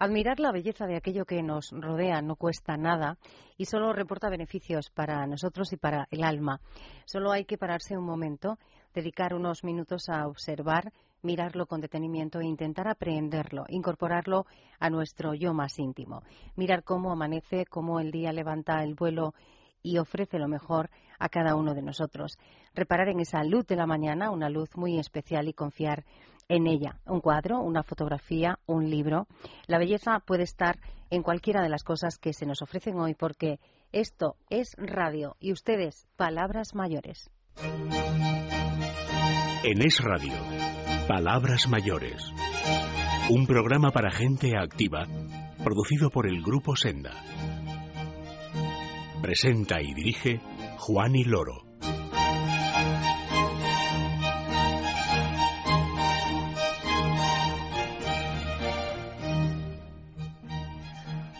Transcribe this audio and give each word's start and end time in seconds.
Admirar 0.00 0.38
la 0.38 0.52
belleza 0.52 0.86
de 0.86 0.94
aquello 0.94 1.24
que 1.24 1.42
nos 1.42 1.72
rodea 1.72 2.22
no 2.22 2.36
cuesta 2.36 2.76
nada 2.76 3.18
y 3.56 3.64
solo 3.64 3.92
reporta 3.92 4.30
beneficios 4.30 4.90
para 4.90 5.26
nosotros 5.26 5.72
y 5.72 5.76
para 5.76 6.06
el 6.12 6.22
alma. 6.22 6.60
Solo 7.04 7.32
hay 7.32 7.44
que 7.44 7.58
pararse 7.58 7.98
un 7.98 8.04
momento, 8.04 8.58
dedicar 8.94 9.34
unos 9.34 9.64
minutos 9.64 10.08
a 10.08 10.28
observar, 10.28 10.92
mirarlo 11.22 11.66
con 11.66 11.80
detenimiento 11.80 12.38
e 12.38 12.46
intentar 12.46 12.86
aprenderlo, 12.86 13.64
incorporarlo 13.68 14.46
a 14.78 14.88
nuestro 14.88 15.34
yo 15.34 15.52
más 15.52 15.76
íntimo. 15.80 16.22
Mirar 16.54 16.84
cómo 16.84 17.10
amanece, 17.10 17.66
cómo 17.66 17.98
el 17.98 18.12
día 18.12 18.32
levanta 18.32 18.84
el 18.84 18.94
vuelo 18.94 19.34
y 19.82 19.98
ofrece 19.98 20.38
lo 20.38 20.46
mejor 20.46 20.90
a 21.18 21.28
cada 21.28 21.56
uno 21.56 21.74
de 21.74 21.82
nosotros. 21.82 22.38
Reparar 22.72 23.08
en 23.08 23.18
esa 23.18 23.42
luz 23.42 23.66
de 23.66 23.74
la 23.74 23.86
mañana, 23.86 24.30
una 24.30 24.48
luz 24.48 24.76
muy 24.76 24.96
especial 24.96 25.48
y 25.48 25.54
confiar 25.54 26.04
en 26.48 26.66
ella. 26.66 26.98
Un 27.06 27.20
cuadro, 27.20 27.60
una 27.60 27.82
fotografía, 27.82 28.58
un 28.66 28.90
libro. 28.90 29.26
La 29.66 29.78
belleza 29.78 30.20
puede 30.20 30.42
estar 30.42 30.78
en 31.10 31.22
cualquiera 31.22 31.62
de 31.62 31.68
las 31.68 31.84
cosas 31.84 32.18
que 32.18 32.32
se 32.32 32.46
nos 32.46 32.62
ofrecen 32.62 32.98
hoy 32.98 33.14
porque 33.14 33.60
esto 33.92 34.36
es 34.50 34.74
radio 34.76 35.36
y 35.40 35.52
ustedes 35.52 36.06
palabras 36.16 36.74
mayores. 36.74 37.30
En 39.64 39.82
Es 39.82 40.00
Radio, 40.02 40.34
Palabras 41.08 41.68
Mayores. 41.68 42.32
Un 43.30 43.46
programa 43.46 43.90
para 43.90 44.10
gente 44.10 44.52
activa, 44.56 45.06
producido 45.64 46.10
por 46.10 46.26
el 46.28 46.42
Grupo 46.42 46.76
Senda. 46.76 47.12
Presenta 49.20 49.82
y 49.82 49.94
dirige 49.94 50.40
Juan 50.78 51.16
y 51.16 51.24
Loro. 51.24 51.67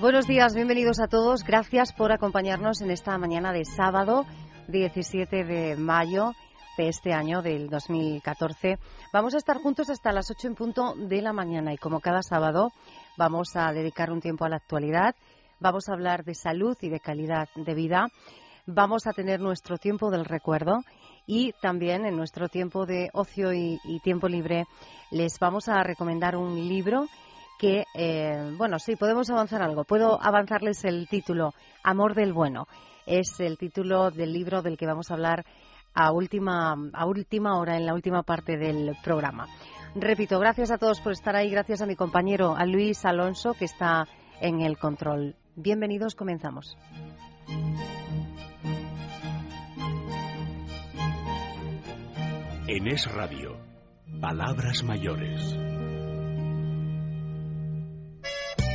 Buenos 0.09 0.27
días, 0.27 0.55
bienvenidos 0.55 1.01
a 1.01 1.07
todos. 1.07 1.45
Gracias 1.45 1.93
por 1.93 2.13
acompañarnos 2.13 2.81
en 2.81 2.91
esta 2.91 3.19
mañana 3.19 3.53
de 3.53 3.67
sábado 3.67 4.25
17 4.69 5.45
de 5.45 5.77
mayo 5.77 6.33
de 6.79 6.89
este 6.89 7.13
año, 7.13 7.43
del 7.43 7.69
2014. 7.69 8.79
Vamos 9.13 9.35
a 9.35 9.37
estar 9.37 9.59
juntos 9.59 9.91
hasta 9.91 10.11
las 10.13 10.31
8 10.31 10.47
en 10.49 10.55
punto 10.55 10.95
de 10.97 11.21
la 11.21 11.35
mañana 11.35 11.75
y 11.75 11.77
como 11.77 12.01
cada 12.01 12.23
sábado 12.23 12.73
vamos 13.19 13.55
a 13.55 13.71
dedicar 13.75 14.11
un 14.11 14.23
tiempo 14.23 14.47
a 14.47 14.49
la 14.49 14.57
actualidad, 14.57 15.15
vamos 15.61 15.91
a 15.91 15.93
hablar 15.93 16.25
de 16.25 16.35
salud 16.35 16.75
y 16.81 16.89
de 16.89 17.01
calidad 17.01 17.51
de 17.55 17.75
vida, 17.75 18.09
vamos 18.65 19.07
a 19.07 19.13
tener 19.13 19.41
nuestro 19.41 19.77
tiempo 19.77 20.11
del 20.11 20.25
recuerdo 20.25 20.85
y 21.27 21.53
también 21.61 22.07
en 22.07 22.17
nuestro 22.17 22.49
tiempo 22.49 22.87
de 22.87 23.11
ocio 23.13 23.53
y, 23.53 23.79
y 23.85 24.01
tiempo 24.01 24.27
libre 24.27 24.65
les 25.11 25.39
vamos 25.39 25.69
a 25.69 25.83
recomendar 25.83 26.35
un 26.35 26.57
libro 26.67 27.09
que, 27.59 27.85
eh, 27.95 28.55
bueno, 28.57 28.79
sí, 28.79 28.97
podemos 28.97 29.29
avanzar 29.31 29.63
algo. 29.63 29.85
Puedo 29.85 30.19
avanzarles 30.23 30.85
el 30.85 31.09
título, 31.09 31.53
Amor 31.83 32.15
del 32.15 32.33
Bueno. 32.33 32.67
Es 33.07 33.41
el 33.41 33.59
título 33.59 34.11
del 34.11 34.33
libro 34.33 34.63
del 34.63 34.77
que 34.77 34.87
vamos 34.87 35.11
a 35.11 35.15
hablar 35.15 35.45
a 35.95 36.13
última, 36.13 36.77
a 36.93 37.07
última 37.07 37.59
hora, 37.59 37.77
en 37.77 37.87
la 37.87 37.95
última 37.95 38.23
parte 38.23 38.57
del 38.57 38.97
programa. 39.03 39.49
Repito, 39.95 40.39
gracias 40.39 40.71
a 40.71 40.79
todos 40.79 41.01
por 41.01 41.13
estar 41.13 41.35
ahí, 41.35 41.51
gracias 41.51 41.83
a 41.83 41.87
mi 41.87 41.97
compañero, 41.97 42.55
a 42.57 42.67
Luis 42.67 43.05
Alonso, 43.05 43.55
que 43.55 43.65
está 43.65 44.07
en 44.41 44.61
el 44.61 44.79
control. 44.79 45.35
Bienvenidos, 45.57 46.15
comenzamos. 46.15 46.77
En 52.69 52.87
Es 52.87 53.11
Radio, 53.11 53.57
Palabras 54.21 54.85
Mayores. 54.85 55.78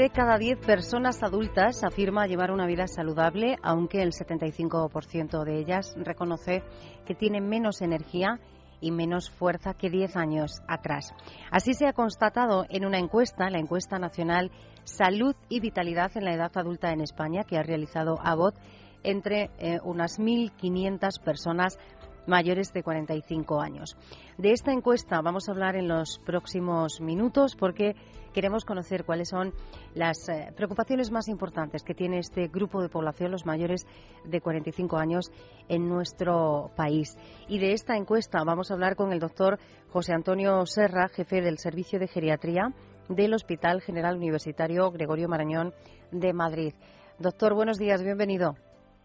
De 0.00 0.08
cada 0.08 0.38
10 0.38 0.60
personas 0.60 1.22
adultas 1.22 1.84
afirma 1.84 2.26
llevar 2.26 2.52
una 2.52 2.64
vida 2.64 2.86
saludable, 2.86 3.58
aunque 3.62 4.00
el 4.00 4.12
75% 4.12 5.44
de 5.44 5.58
ellas 5.58 5.94
reconoce 5.94 6.62
que 7.04 7.14
tienen 7.14 7.50
menos 7.50 7.82
energía 7.82 8.40
y 8.80 8.92
menos 8.92 9.28
fuerza 9.28 9.74
que 9.74 9.90
10 9.90 10.16
años 10.16 10.62
atrás. 10.66 11.12
Así 11.50 11.74
se 11.74 11.86
ha 11.86 11.92
constatado 11.92 12.64
en 12.70 12.86
una 12.86 12.98
encuesta, 12.98 13.50
la 13.50 13.58
encuesta 13.58 13.98
nacional 13.98 14.50
Salud 14.84 15.36
y 15.50 15.60
Vitalidad 15.60 16.16
en 16.16 16.24
la 16.24 16.32
Edad 16.32 16.52
Adulta 16.54 16.92
en 16.92 17.02
España, 17.02 17.44
que 17.44 17.58
ha 17.58 17.62
realizado 17.62 18.16
ABOT 18.22 18.54
entre 19.02 19.50
eh, 19.58 19.80
unas 19.84 20.18
1.500 20.18 21.22
personas 21.22 21.78
mayores 22.26 22.72
de 22.72 22.82
45 22.82 23.60
años. 23.60 23.98
De 24.38 24.52
esta 24.52 24.72
encuesta 24.72 25.20
vamos 25.20 25.46
a 25.46 25.52
hablar 25.52 25.76
en 25.76 25.88
los 25.88 26.18
próximos 26.20 27.02
minutos 27.02 27.54
porque 27.54 27.96
queremos 28.32 28.64
conocer 28.64 29.04
cuáles 29.04 29.28
son 29.28 29.52
las 29.94 30.28
eh, 30.28 30.52
preocupaciones 30.56 31.10
más 31.10 31.28
importantes 31.28 31.82
que 31.82 31.94
tiene 31.94 32.18
este 32.18 32.48
grupo 32.48 32.82
de 32.82 32.88
población, 32.88 33.30
los 33.30 33.46
mayores 33.46 33.86
de 34.24 34.40
45 34.40 34.96
años, 34.96 35.30
en 35.68 35.88
nuestro 35.88 36.70
país. 36.76 37.16
Y 37.48 37.58
de 37.58 37.72
esta 37.72 37.96
encuesta 37.96 38.42
vamos 38.44 38.70
a 38.70 38.74
hablar 38.74 38.96
con 38.96 39.12
el 39.12 39.20
doctor 39.20 39.58
José 39.90 40.12
Antonio 40.12 40.64
Serra, 40.66 41.08
jefe 41.08 41.40
del 41.40 41.58
Servicio 41.58 41.98
de 41.98 42.08
Geriatría 42.08 42.72
del 43.08 43.34
Hospital 43.34 43.80
General 43.80 44.16
Universitario 44.16 44.90
Gregorio 44.90 45.28
Marañón 45.28 45.72
de 46.12 46.32
Madrid. 46.32 46.74
Doctor, 47.18 47.54
buenos 47.54 47.78
días, 47.78 48.02
bienvenido. 48.02 48.54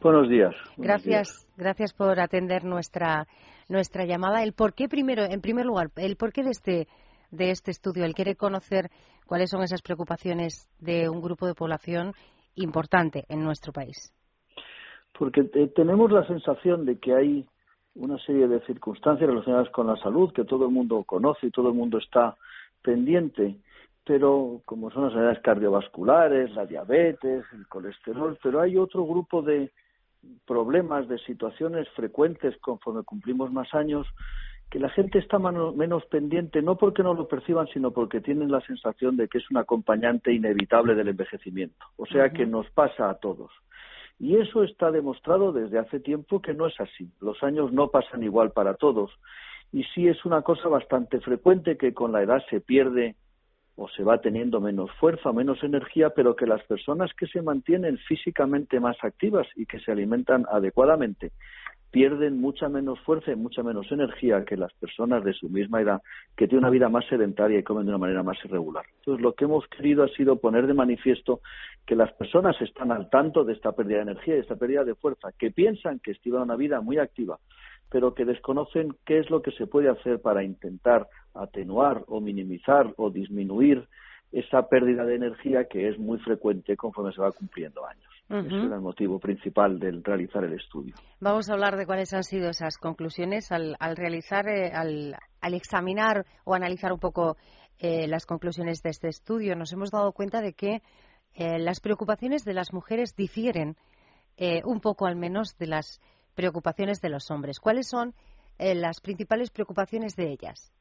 Buenos 0.01 0.29
días. 0.29 0.53
gracias, 0.77 1.47
gracias 1.57 1.93
por 1.93 2.19
atender 2.19 2.63
nuestra 2.63 3.25
nuestra 3.67 4.05
llamada. 4.05 4.43
El 4.43 4.53
por 4.53 4.73
qué 4.73 4.87
primero, 4.87 5.23
en 5.23 5.41
primer 5.41 5.65
lugar, 5.65 5.89
el 5.95 6.15
porqué 6.15 6.43
de 6.43 6.51
este 6.51 6.87
de 7.31 7.51
este 7.51 7.71
estudio. 7.71 8.05
Él 8.05 8.13
quiere 8.13 8.35
conocer 8.35 8.89
cuáles 9.25 9.49
son 9.49 9.63
esas 9.63 9.81
preocupaciones 9.81 10.69
de 10.79 11.09
un 11.09 11.21
grupo 11.21 11.47
de 11.47 11.55
población 11.55 12.13
importante 12.55 13.25
en 13.29 13.43
nuestro 13.43 13.73
país. 13.73 14.13
Porque 15.17 15.43
tenemos 15.75 16.11
la 16.11 16.25
sensación 16.27 16.85
de 16.85 16.99
que 16.99 17.13
hay 17.13 17.45
una 17.95 18.17
serie 18.19 18.47
de 18.47 18.59
circunstancias 18.65 19.29
relacionadas 19.29 19.69
con 19.69 19.87
la 19.87 19.95
salud 19.97 20.33
que 20.33 20.43
todo 20.43 20.65
el 20.65 20.71
mundo 20.71 21.03
conoce 21.03 21.47
y 21.47 21.51
todo 21.51 21.69
el 21.69 21.75
mundo 21.75 21.97
está 21.97 22.35
pendiente, 22.81 23.55
pero 24.03 24.61
como 24.65 24.91
son 24.91 25.03
las 25.03 25.11
enfermedades 25.11 25.43
cardiovasculares, 25.43 26.51
la 26.51 26.65
diabetes, 26.65 27.45
el 27.53 27.67
colesterol, 27.67 28.37
pero 28.43 28.61
hay 28.61 28.77
otro 28.77 29.05
grupo 29.05 29.41
de 29.41 29.71
problemas, 30.45 31.07
de 31.07 31.17
situaciones 31.19 31.87
frecuentes 31.95 32.57
conforme 32.57 33.03
cumplimos 33.03 33.51
más 33.51 33.73
años 33.73 34.05
que 34.69 34.79
la 34.79 34.89
gente 34.89 35.19
está 35.19 35.39
menos 35.39 36.05
pendiente, 36.05 36.61
no 36.61 36.75
porque 36.75 37.03
no 37.03 37.13
lo 37.13 37.27
perciban, 37.27 37.67
sino 37.67 37.91
porque 37.91 38.21
tienen 38.21 38.51
la 38.51 38.61
sensación 38.61 39.15
de 39.15 39.27
que 39.27 39.37
es 39.37 39.49
un 39.51 39.57
acompañante 39.57 40.33
inevitable 40.33 40.95
del 40.95 41.09
envejecimiento. 41.09 41.85
O 41.97 42.05
sea 42.05 42.31
que 42.31 42.45
nos 42.45 42.69
pasa 42.71 43.09
a 43.09 43.15
todos. 43.15 43.51
Y 44.19 44.37
eso 44.37 44.63
está 44.63 44.91
demostrado 44.91 45.51
desde 45.51 45.77
hace 45.77 45.99
tiempo 45.99 46.41
que 46.41 46.53
no 46.53 46.67
es 46.67 46.79
así. 46.79 47.09
Los 47.21 47.43
años 47.43 47.71
no 47.73 47.89
pasan 47.89 48.23
igual 48.23 48.51
para 48.51 48.75
todos. 48.75 49.11
Y 49.71 49.83
sí 49.93 50.07
es 50.07 50.23
una 50.25 50.41
cosa 50.41 50.69
bastante 50.69 51.19
frecuente 51.19 51.77
que 51.77 51.93
con 51.93 52.11
la 52.11 52.21
edad 52.21 52.41
se 52.49 52.61
pierde 52.61 53.15
o 53.75 53.89
se 53.89 54.03
va 54.03 54.21
teniendo 54.21 54.61
menos 54.61 54.89
fuerza, 54.99 55.33
menos 55.33 55.61
energía, 55.63 56.11
pero 56.11 56.35
que 56.35 56.45
las 56.45 56.63
personas 56.63 57.13
que 57.13 57.27
se 57.27 57.41
mantienen 57.41 57.97
físicamente 57.97 58.79
más 58.79 58.95
activas 59.03 59.47
y 59.55 59.65
que 59.65 59.79
se 59.79 59.91
alimentan 59.91 60.45
adecuadamente 60.49 61.33
pierden 61.95 62.41
mucha 62.41 62.67
menos 62.67 62.99
fuerza 63.05 63.31
y 63.31 63.37
mucha 63.37 63.63
menos 63.63 63.89
energía 63.89 64.43
que 64.43 64.57
las 64.57 64.73
personas 64.73 65.23
de 65.23 65.31
su 65.31 65.47
misma 65.47 65.79
edad 65.79 66.01
que 66.35 66.45
tienen 66.45 66.65
una 66.65 66.69
vida 66.69 66.89
más 66.89 67.05
sedentaria 67.07 67.57
y 67.57 67.63
comen 67.63 67.85
de 67.85 67.91
una 67.91 67.97
manera 67.97 68.21
más 68.21 68.35
irregular. 68.43 68.83
Entonces, 68.97 69.23
lo 69.23 69.31
que 69.31 69.45
hemos 69.45 69.65
querido 69.69 70.03
ha 70.03 70.09
sido 70.09 70.35
poner 70.35 70.67
de 70.67 70.73
manifiesto 70.73 71.39
que 71.85 71.95
las 71.95 72.11
personas 72.11 72.61
están 72.61 72.91
al 72.91 73.09
tanto 73.09 73.45
de 73.45 73.53
esta 73.53 73.71
pérdida 73.71 73.99
de 73.99 74.11
energía 74.11 74.33
y 74.33 74.37
de 74.39 74.41
esta 74.41 74.57
pérdida 74.57 74.83
de 74.83 74.95
fuerza, 74.95 75.29
que 75.39 75.51
piensan 75.51 75.99
que 75.99 76.17
llevan 76.21 76.41
una 76.41 76.57
vida 76.57 76.81
muy 76.81 76.97
activa, 76.97 77.39
pero 77.89 78.13
que 78.13 78.25
desconocen 78.25 78.97
qué 79.05 79.19
es 79.19 79.29
lo 79.29 79.41
que 79.41 79.51
se 79.51 79.65
puede 79.65 79.87
hacer 79.87 80.19
para 80.19 80.43
intentar 80.43 81.07
atenuar 81.33 82.03
o 82.07 82.19
minimizar 82.19 82.93
o 82.97 83.09
disminuir 83.09 83.87
esa 84.33 84.67
pérdida 84.67 85.05
de 85.05 85.15
energía 85.15 85.69
que 85.69 85.87
es 85.87 85.97
muy 85.97 86.19
frecuente 86.19 86.75
conforme 86.75 87.13
se 87.13 87.21
va 87.21 87.31
cumpliendo 87.31 87.85
años. 87.85 88.14
Ese 88.27 88.55
era 88.55 88.75
el 88.75 88.81
motivo 88.81 89.19
principal 89.19 89.77
del 89.77 90.03
realizar 90.03 90.43
el 90.43 90.53
estudio. 90.53 90.95
Vamos 91.19 91.47
a 91.47 91.53
hablar 91.53 91.77
de 91.77 91.85
cuáles 91.85 92.11
han 92.11 92.23
sido 92.23 92.49
esas 92.49 92.77
conclusiones 92.79 93.51
al, 93.51 93.75
realizar, 93.95 94.47
eh, 94.47 94.71
al, 94.73 95.15
examinar 95.53 96.25
o 96.43 96.55
analizar 96.55 96.91
un 96.91 96.99
poco 96.99 97.37
eh, 97.77 98.07
las 98.07 98.25
conclusiones 98.25 98.81
de 98.81 98.89
este 98.89 99.09
estudio, 99.09 99.55
nos 99.55 99.71
hemos 99.73 99.91
dado 99.91 100.11
cuenta 100.11 100.41
de 100.41 100.53
que 100.53 100.81
eh, 101.35 101.59
las 101.59 101.81
preocupaciones 101.81 102.45
de 102.45 102.53
las 102.53 102.73
mujeres 102.73 103.15
difieren 103.15 103.75
eh, 104.37 104.61
un 104.65 104.79
poco 104.79 105.05
al 105.05 105.15
menos 105.15 105.55
de 105.59 105.67
las 105.67 106.01
preocupaciones 106.33 107.01
de 107.01 107.09
los 107.09 107.29
hombres. 107.29 107.59
¿Cuáles 107.59 107.87
son 107.87 108.13
las 108.57 109.01
principales 109.01 109.51
preocupaciones 109.51 110.15
de 110.15 110.31
ellas? 110.31 110.71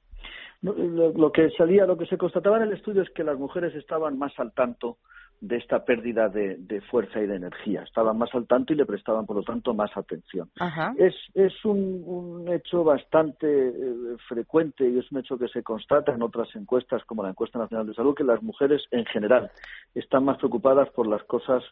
lo, 0.63 1.33
que 1.33 1.51
salía, 1.59 1.87
lo 1.87 1.99
que 1.99 2.07
se 2.07 2.17
constataba 2.17 2.57
en 2.59 2.63
el 2.63 2.73
estudio 2.73 3.03
es 3.03 3.11
que 3.11 3.25
las 3.25 3.37
mujeres 3.37 3.75
estaban 3.75 4.17
más 4.17 4.33
al 4.39 4.53
tanto 4.53 4.99
de 5.41 5.57
esta 5.57 5.85
pérdida 5.85 6.29
de, 6.29 6.81
fuerza 6.91 7.21
y 7.21 7.27
de 7.27 7.37
energía. 7.37 7.83
Estaban 7.83 8.17
más 8.17 8.35
al 8.35 8.47
tanto 8.47 8.73
y 8.73 8.77
le 8.77 8.87
prestaban, 8.87 9.27
por 9.27 9.37
lo 9.37 9.43
tanto, 9.43 9.75
más 9.75 9.95
atención. 9.97 10.51
Es, 10.97 11.15
es 11.35 11.65
un, 11.65 12.47
hecho 12.49 12.85
bastante 12.85 13.47
eh, 13.47 14.17
frecuente 14.29 14.89
y 14.89 14.99
es 14.99 15.11
un 15.13 15.19
hecho 15.19 15.39
que 15.39 15.49
se 15.49 15.63
constata 15.63 16.13
en 16.13 16.23
otras 16.23 16.49
encuestas, 16.55 17.05
como 17.05 17.23
la 17.23 17.31
Encuesta 17.31 17.59
Nacional 17.59 17.87
de 17.87 17.95
Salud, 17.95 18.15
que 18.15 18.25
las 18.25 18.43
mujeres 18.43 18.83
en 18.91 19.05
general 19.07 19.51
están 19.95 20.25
más 20.25 20.39
preocupadas 20.39 20.89
por 20.91 21.07
las 21.07 21.23
cosas 21.25 21.63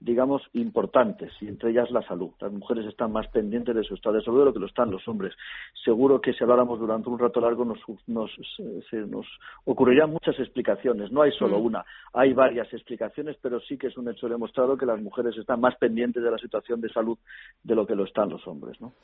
digamos, 0.00 0.42
importantes, 0.54 1.30
y 1.42 1.48
entre 1.48 1.70
ellas 1.70 1.90
la 1.90 2.00
salud. 2.02 2.30
Las 2.40 2.50
mujeres 2.50 2.86
están 2.86 3.12
más 3.12 3.28
pendientes 3.28 3.74
de 3.74 3.84
su 3.84 3.94
estado 3.94 4.16
de 4.16 4.24
salud 4.24 4.38
de 4.38 4.44
lo 4.46 4.52
que 4.54 4.58
lo 4.58 4.66
están 4.66 4.90
los 4.90 5.06
hombres. 5.06 5.34
Seguro 5.84 6.22
que 6.22 6.32
si 6.32 6.42
habláramos 6.42 6.80
durante 6.80 7.10
un 7.10 7.18
rato 7.18 7.38
largo 7.38 7.66
nos, 7.66 7.78
nos, 8.06 8.30
se, 8.88 8.96
nos 8.96 9.26
ocurrirían 9.66 10.10
muchas 10.10 10.38
explicaciones. 10.38 11.12
No 11.12 11.20
hay 11.20 11.32
solo 11.32 11.60
mm. 11.60 11.66
una, 11.66 11.84
hay 12.14 12.32
varias 12.32 12.72
explicaciones, 12.72 13.36
pero 13.42 13.60
sí 13.60 13.76
que 13.76 13.88
es 13.88 13.96
un 13.98 14.08
hecho 14.08 14.26
demostrado 14.26 14.78
que 14.78 14.86
las 14.86 15.00
mujeres 15.02 15.36
están 15.36 15.60
más 15.60 15.76
pendientes 15.76 16.22
de 16.22 16.30
la 16.30 16.38
situación 16.38 16.80
de 16.80 16.88
salud 16.88 17.18
de 17.62 17.74
lo 17.74 17.86
que 17.86 17.94
lo 17.94 18.04
están 18.04 18.30
los 18.30 18.46
hombres. 18.46 18.80
¿no? 18.80 18.94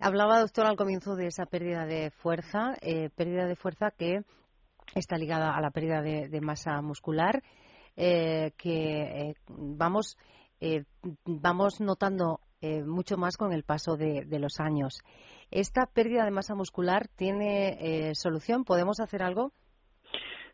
Hablaba, 0.00 0.40
doctor, 0.40 0.64
al 0.64 0.76
comienzo 0.76 1.16
de 1.16 1.26
esa 1.26 1.44
pérdida 1.44 1.84
de 1.84 2.10
fuerza, 2.10 2.76
eh, 2.80 3.10
pérdida 3.14 3.46
de 3.46 3.56
fuerza 3.56 3.90
que 3.90 4.22
está 4.94 5.18
ligada 5.18 5.54
a 5.54 5.60
la 5.60 5.70
pérdida 5.70 6.00
de, 6.00 6.40
masa 6.40 6.80
muscular. 6.80 7.42
Eh, 7.98 8.52
que 8.58 9.30
eh, 9.30 9.34
vamos 9.48 10.18
eh, 10.60 10.84
vamos 11.24 11.80
notando 11.80 12.40
eh, 12.60 12.82
mucho 12.82 13.16
más 13.16 13.36
con 13.36 13.52
el 13.52 13.62
paso 13.62 13.96
de, 13.96 14.26
los 14.38 14.60
años. 14.60 15.02
¿Esta 15.50 15.86
pérdida 15.86 16.24
de 16.24 16.30
masa 16.30 16.54
muscular 16.54 17.06
tiene 17.16 17.76
eh, 17.80 18.14
solución? 18.14 18.64
¿Podemos 18.64 19.00
hacer 19.00 19.22
algo? 19.22 19.52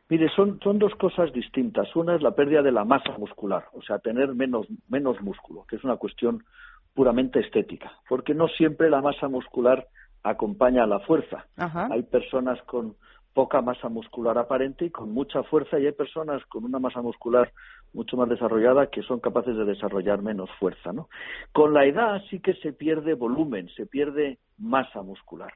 Mire, 0.09 0.29
son, 0.35 0.61
son 0.63 0.79
dos 0.79 0.95
cosas 0.97 1.33
distintas. 1.33 1.95
Una 1.97 2.17
es 2.17 2.23
la 2.23 2.35
pérdida 2.35 2.63
de 2.63 2.73
la 2.73 2.85
masa 2.85 3.17
muscular, 3.17 3.65
o 3.73 3.83
sea, 3.83 3.99
tener 3.99 4.35
menos, 4.35 4.67
menos 4.89 5.21
músculo, 5.23 5.65
que 5.65 5.77
es 5.77 5.85
una 5.85 5.97
cuestión 5.97 6.45
puramente 6.93 7.41
estética, 7.41 7.93
porque 8.09 8.35
no 8.35 8.49
siempre 8.49 8.91
la 8.91 9.01
masa 9.01 9.29
muscular 9.29 9.87
acompaña 10.23 10.85
a 10.85 10.87
la 10.87 11.01
fuerza. 11.01 11.47
Hay 11.91 12.03
personas 12.03 12.61
con 12.63 12.97
poca 13.35 13.61
masa 13.63 13.89
muscular 13.89 14.37
aparente 14.39 14.87
y 14.87 14.91
con 14.91 15.13
mucha 15.13 15.43
fuerza 15.43 15.79
y 15.79 15.87
hay 15.87 15.93
personas 15.93 16.45
con 16.47 16.65
una 16.65 16.79
masa 16.79 17.01
muscular 17.01 17.53
mucho 17.93 18.17
más 18.17 18.29
desarrollada 18.29 18.89
que 18.89 19.03
son 19.03 19.21
capaces 19.21 19.57
de 19.57 19.65
desarrollar 19.65 20.23
menos 20.23 20.51
fuerza. 20.59 20.93
¿no? 20.93 21.09
Con 21.53 21.73
la 21.73 21.85
edad 21.85 22.23
sí 22.31 22.41
que 22.41 22.55
se 22.55 22.73
pierde 22.73 23.15
volumen, 23.15 23.69
se 23.77 23.87
pierde 23.87 24.39
masa 24.59 25.03
muscular 25.03 25.53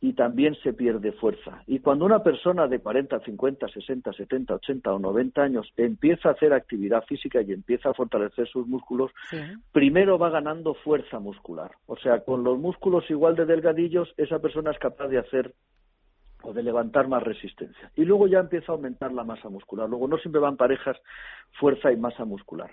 y 0.00 0.12
también 0.12 0.54
se 0.62 0.72
pierde 0.72 1.12
fuerza. 1.12 1.62
Y 1.66 1.78
cuando 1.80 2.04
una 2.04 2.22
persona 2.22 2.68
de 2.68 2.80
40, 2.80 3.20
50, 3.20 3.68
60, 3.68 4.12
70, 4.12 4.54
80 4.54 4.92
o 4.92 4.98
90 4.98 5.42
años 5.42 5.72
empieza 5.76 6.28
a 6.28 6.32
hacer 6.32 6.52
actividad 6.52 7.04
física 7.04 7.40
y 7.40 7.52
empieza 7.52 7.90
a 7.90 7.94
fortalecer 7.94 8.46
sus 8.48 8.66
músculos, 8.66 9.10
primero 9.72 10.18
va 10.18 10.30
ganando 10.30 10.74
fuerza 10.74 11.18
muscular. 11.18 11.70
O 11.86 11.96
sea, 11.96 12.20
con 12.20 12.44
los 12.44 12.58
músculos 12.58 13.10
igual 13.10 13.36
de 13.36 13.46
delgadillos, 13.46 14.12
esa 14.16 14.38
persona 14.38 14.70
es 14.70 14.78
capaz 14.78 15.08
de 15.08 15.18
hacer 15.18 15.54
o 16.46 16.52
de 16.52 16.62
levantar 16.62 17.08
más 17.08 17.22
resistencia. 17.22 17.90
Y 17.96 18.04
luego 18.04 18.28
ya 18.28 18.38
empieza 18.38 18.70
a 18.70 18.76
aumentar 18.76 19.12
la 19.12 19.24
masa 19.24 19.48
muscular. 19.48 19.88
Luego 19.88 20.06
no 20.06 20.16
siempre 20.18 20.40
van 20.40 20.56
parejas 20.56 20.96
fuerza 21.58 21.90
y 21.90 21.96
masa 21.96 22.24
muscular. 22.24 22.70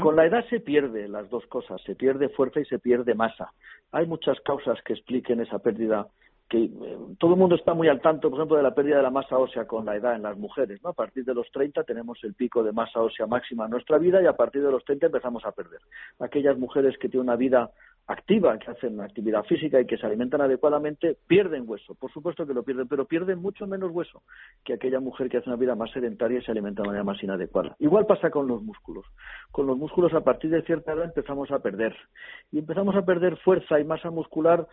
Con 0.00 0.14
la 0.14 0.26
edad 0.26 0.44
se 0.48 0.60
pierde 0.60 1.08
las 1.08 1.28
dos 1.28 1.44
cosas, 1.46 1.82
se 1.82 1.96
pierde 1.96 2.28
fuerza 2.28 2.60
y 2.60 2.64
se 2.66 2.78
pierde 2.78 3.14
masa. 3.14 3.52
Hay 3.90 4.06
muchas 4.06 4.38
causas 4.40 4.80
que 4.82 4.92
expliquen 4.92 5.40
esa 5.40 5.58
pérdida 5.58 6.06
que 6.48 6.64
eh, 6.64 6.98
todo 7.18 7.32
el 7.32 7.38
mundo 7.38 7.56
está 7.56 7.74
muy 7.74 7.88
al 7.88 8.00
tanto, 8.00 8.30
por 8.30 8.38
ejemplo, 8.38 8.56
de 8.56 8.62
la 8.62 8.74
pérdida 8.74 8.98
de 8.98 9.02
la 9.02 9.10
masa 9.10 9.36
ósea 9.36 9.66
con 9.66 9.84
la 9.84 9.96
edad 9.96 10.14
en 10.14 10.22
las 10.22 10.38
mujeres. 10.38 10.80
¿no? 10.82 10.90
A 10.90 10.92
partir 10.92 11.24
de 11.24 11.34
los 11.34 11.50
30 11.50 11.82
tenemos 11.82 12.22
el 12.22 12.34
pico 12.34 12.62
de 12.62 12.70
masa 12.70 13.00
ósea 13.00 13.26
máxima 13.26 13.64
en 13.64 13.72
nuestra 13.72 13.98
vida 13.98 14.22
y 14.22 14.26
a 14.26 14.34
partir 14.34 14.62
de 14.62 14.70
los 14.70 14.84
30 14.84 15.06
empezamos 15.06 15.44
a 15.44 15.50
perder. 15.50 15.80
Aquellas 16.20 16.56
mujeres 16.56 16.96
que 16.98 17.08
tienen 17.08 17.28
una 17.28 17.36
vida 17.36 17.70
activa, 18.06 18.58
que 18.58 18.70
hacen 18.70 19.00
actividad 19.00 19.44
física 19.44 19.80
y 19.80 19.86
que 19.86 19.98
se 19.98 20.06
alimentan 20.06 20.40
adecuadamente, 20.40 21.16
pierden 21.26 21.64
hueso. 21.66 21.94
Por 21.94 22.12
supuesto 22.12 22.46
que 22.46 22.54
lo 22.54 22.62
pierden, 22.62 22.86
pero 22.86 23.04
pierden 23.04 23.40
mucho 23.40 23.66
menos 23.66 23.90
hueso 23.90 24.22
que 24.64 24.74
aquella 24.74 25.00
mujer 25.00 25.28
que 25.28 25.38
hace 25.38 25.48
una 25.50 25.58
vida 25.58 25.74
más 25.74 25.90
sedentaria 25.90 26.38
y 26.38 26.42
se 26.42 26.52
alimenta 26.52 26.82
de 26.82 26.88
manera 26.88 27.04
más 27.04 27.22
inadecuada. 27.22 27.74
Igual 27.80 28.06
pasa 28.06 28.30
con 28.30 28.46
los 28.46 28.62
músculos. 28.62 29.06
Con 29.50 29.66
los 29.66 29.76
músculos 29.76 30.14
a 30.14 30.20
partir 30.20 30.50
de 30.50 30.62
cierta 30.62 30.92
edad 30.92 31.04
empezamos 31.04 31.50
a 31.50 31.58
perder. 31.58 31.96
Y 32.52 32.58
empezamos 32.60 32.94
a 32.94 33.04
perder 33.04 33.36
fuerza 33.38 33.80
y 33.80 33.84
masa 33.84 34.10
muscular 34.10 34.68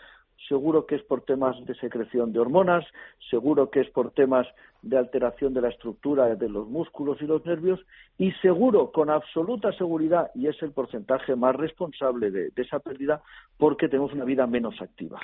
seguro 0.48 0.86
que 0.86 0.96
es 0.96 1.04
por 1.04 1.22
temas 1.22 1.56
de 1.66 1.76
secreción 1.76 2.34
de 2.34 2.40
hormonas, 2.40 2.86
seguro 3.30 3.70
que 3.70 3.82
es 3.82 3.90
por 3.90 4.12
temas 4.12 4.48
de 4.82 4.98
alteración 4.98 5.54
de 5.54 5.62
la 5.62 5.70
estructura 5.70 6.36
de 6.36 6.50
los 6.50 6.68
músculos 6.68 7.22
y 7.22 7.26
los 7.26 7.46
nervios 7.46 7.80
y 8.18 8.32
seguro, 8.34 8.92
con 8.92 9.10
absoluta 9.10 9.72
seguridad, 9.74 10.32
y 10.36 10.48
es 10.48 10.62
el 10.62 10.72
porcentaje 10.72 11.36
más 11.36 11.56
responsable 11.56 12.32
de, 12.32 12.52
esa 12.56 12.80
pérdida, 12.80 13.22
porque 13.58 13.88
tenemos 13.88 14.14
una 14.14 14.26
vida 14.26 14.46
menos 14.46 14.82
activa. 14.82 15.20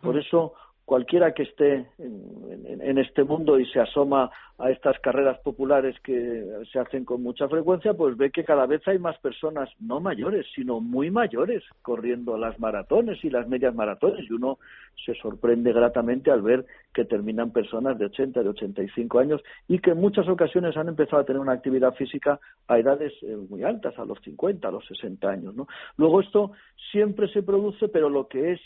Por 0.00 0.18
eso, 0.18 0.54
cualquiera 0.84 1.32
que 1.32 1.44
esté 1.44 1.86
en, 1.98 2.98
este 2.98 3.24
mundo 3.24 3.58
y 3.58 3.66
se 3.66 3.80
asoma 3.80 4.30
a 4.58 4.70
estas 4.70 4.98
carreras 5.00 5.38
populares 5.40 5.96
que 6.00 6.44
se 6.70 6.78
hacen 6.78 7.04
con 7.04 7.22
mucha 7.22 7.48
frecuencia, 7.48 7.94
pues 7.94 8.16
ve 8.16 8.30
que 8.30 8.44
cada 8.44 8.66
vez 8.66 8.86
hay 8.86 8.98
más 8.98 9.18
personas, 9.18 9.70
no 9.80 10.00
mayores, 10.00 10.46
sino 10.54 10.80
muy 10.80 11.10
mayores, 11.10 11.62
corriendo 11.80 12.36
las 12.36 12.58
maratones 12.60 13.24
y 13.24 13.30
las 13.30 13.48
medias 13.48 13.74
maratones. 13.74 14.28
Y 14.28 14.32
uno 14.34 14.58
se 15.04 15.14
sorprende 15.14 15.72
gratamente 15.72 16.30
al 16.30 16.42
ver 16.42 16.66
que 16.92 17.04
terminan 17.04 17.52
personas 17.52 17.98
de 17.98 18.06
80, 18.06 18.42
de 18.42 18.48
85 18.48 19.18
años 19.18 19.42
y 19.68 19.78
que 19.78 19.90
en 19.90 20.00
muchas 20.00 20.28
ocasiones 20.28 20.76
han 20.76 20.88
empezado 20.88 21.22
a 21.22 21.24
tener 21.24 21.40
una 21.40 21.52
actividad 21.52 21.94
física 21.94 22.38
a 22.68 22.78
edades 22.78 23.12
eh, 23.22 23.36
muy 23.48 23.64
altas, 23.64 23.98
a 23.98 24.04
los 24.04 24.20
50, 24.20 24.68
a 24.68 24.70
los 24.70 24.86
60 24.86 25.28
años. 25.28 25.54
¿no? 25.54 25.66
Luego 25.96 26.20
esto 26.20 26.52
siempre 26.90 27.28
se 27.28 27.42
produce, 27.42 27.88
pero 27.88 28.08
lo 28.08 28.28
que 28.28 28.52
es 28.52 28.60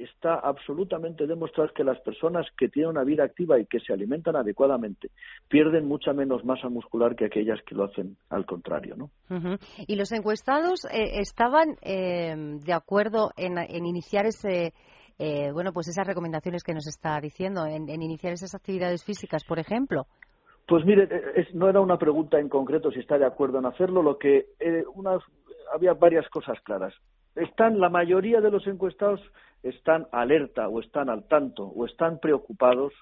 está 0.00 0.34
absolutamente 0.34 1.26
demostrado 1.26 1.72
que 1.74 1.84
las 1.84 2.00
personas 2.00 2.46
que 2.56 2.68
tienen 2.68 2.90
una 2.90 3.04
vida 3.04 3.24
activa 3.24 3.58
y 3.58 3.66
que 3.66 3.80
se 3.80 3.92
alimentan 3.92 4.36
adecuadamente 4.36 5.10
pierden 5.48 5.86
mucha 5.86 6.12
menos 6.12 6.44
masa 6.44 6.68
muscular 6.68 7.16
que 7.16 7.26
aquellas 7.26 7.60
que 7.62 7.74
lo 7.74 7.84
hacen 7.84 8.16
al 8.30 8.46
contrario, 8.46 8.96
¿no? 8.96 9.10
Y 9.86 9.96
los 9.96 10.12
encuestados 10.12 10.84
eh, 10.86 11.20
estaban 11.20 11.76
eh, 11.82 12.34
de 12.64 12.72
acuerdo 12.72 13.30
en, 13.36 13.58
iniciar 13.74 14.26
ese 14.26 14.72
eh, 15.18 15.52
bueno, 15.52 15.72
pues 15.72 15.88
esas 15.88 16.06
recomendaciones 16.06 16.64
que 16.64 16.74
nos 16.74 16.86
está 16.86 17.20
diciendo, 17.20 17.64
en, 17.66 17.88
iniciar 17.88 18.32
esas 18.32 18.54
actividades 18.54 19.04
físicas, 19.04 19.44
por 19.44 19.58
ejemplo. 19.58 20.06
Pues 20.66 20.84
mire, 20.84 21.08
no 21.54 21.68
era 21.68 21.80
una 21.80 21.98
pregunta 21.98 22.40
en 22.40 22.48
concreto 22.48 22.90
si 22.90 23.00
está 23.00 23.18
de 23.18 23.26
acuerdo 23.26 23.58
en 23.58 23.66
hacerlo, 23.66 24.02
lo 24.02 24.18
que 24.18 24.46
había 25.72 25.92
varias 25.94 26.28
cosas 26.28 26.58
claras. 26.62 26.94
Están 27.34 27.80
la 27.80 27.88
mayoría 27.88 28.40
de 28.40 28.50
los 28.50 28.66
encuestados 28.66 29.20
están 29.62 30.06
alerta 30.12 30.68
o 30.68 30.80
están 30.80 31.08
al 31.08 31.26
tanto 31.28 31.64
o 31.64 31.86
están 31.86 32.18
preocupados 32.18 32.92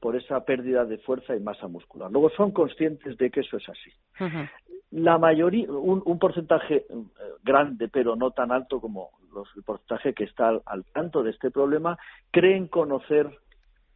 por 0.00 0.16
esa 0.16 0.44
pérdida 0.44 0.84
de 0.84 0.98
fuerza 0.98 1.34
y 1.34 1.40
masa 1.40 1.66
muscular. 1.66 2.10
Luego 2.10 2.30
son 2.30 2.52
conscientes 2.52 3.16
de 3.16 3.30
que 3.30 3.40
eso 3.40 3.56
es 3.56 3.68
así. 3.68 3.90
La 4.90 5.18
mayoría, 5.18 5.70
un, 5.70 6.18
porcentaje 6.18 6.76
eh, 6.76 6.84
grande, 7.42 7.88
pero 7.88 8.16
no 8.16 8.30
tan 8.30 8.52
alto 8.52 8.80
como 8.80 9.10
el 9.56 9.62
porcentaje 9.62 10.14
que 10.14 10.24
está 10.24 10.60
al, 10.64 10.84
tanto 10.94 11.22
de 11.22 11.30
este 11.30 11.50
problema, 11.50 11.98
creen 12.30 12.68
conocer 12.68 13.28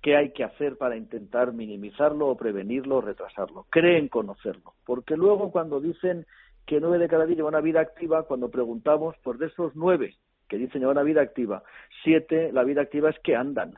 qué 0.03 0.17
hay 0.17 0.33
que 0.33 0.45
hacer 0.45 0.77
para 0.77 0.97
intentar 0.97 1.53
minimizarlo 1.53 2.29
o 2.29 2.37
prevenirlo 2.37 2.97
o 2.97 3.01
retrasarlo. 3.01 3.67
Creen 3.71 4.09
conocerlo. 4.09 4.75
Porque 4.85 5.17
luego 5.17 5.51
cuando 5.51 5.81
dicen 5.81 6.27
que 6.67 6.81
nueve 6.81 6.99
de 6.99 7.09
cada 7.09 7.25
diez 7.25 7.37
llevan 7.37 7.55
una 7.55 7.63
vida 7.63 7.81
activa, 7.81 8.25
cuando 8.25 8.51
preguntamos, 8.51 9.17
por 9.23 9.39
de 9.39 9.47
esos 9.47 9.75
nueve 9.77 10.17
que 10.53 10.59
dicen 10.59 10.85
una 10.85 11.03
vida 11.03 11.23
activa. 11.23 11.63
Siete, 12.05 12.53
la 12.53 12.63
vida 12.63 12.83
activa 12.83 13.09
es 13.09 13.19
que 13.21 13.35
andan. 13.35 13.73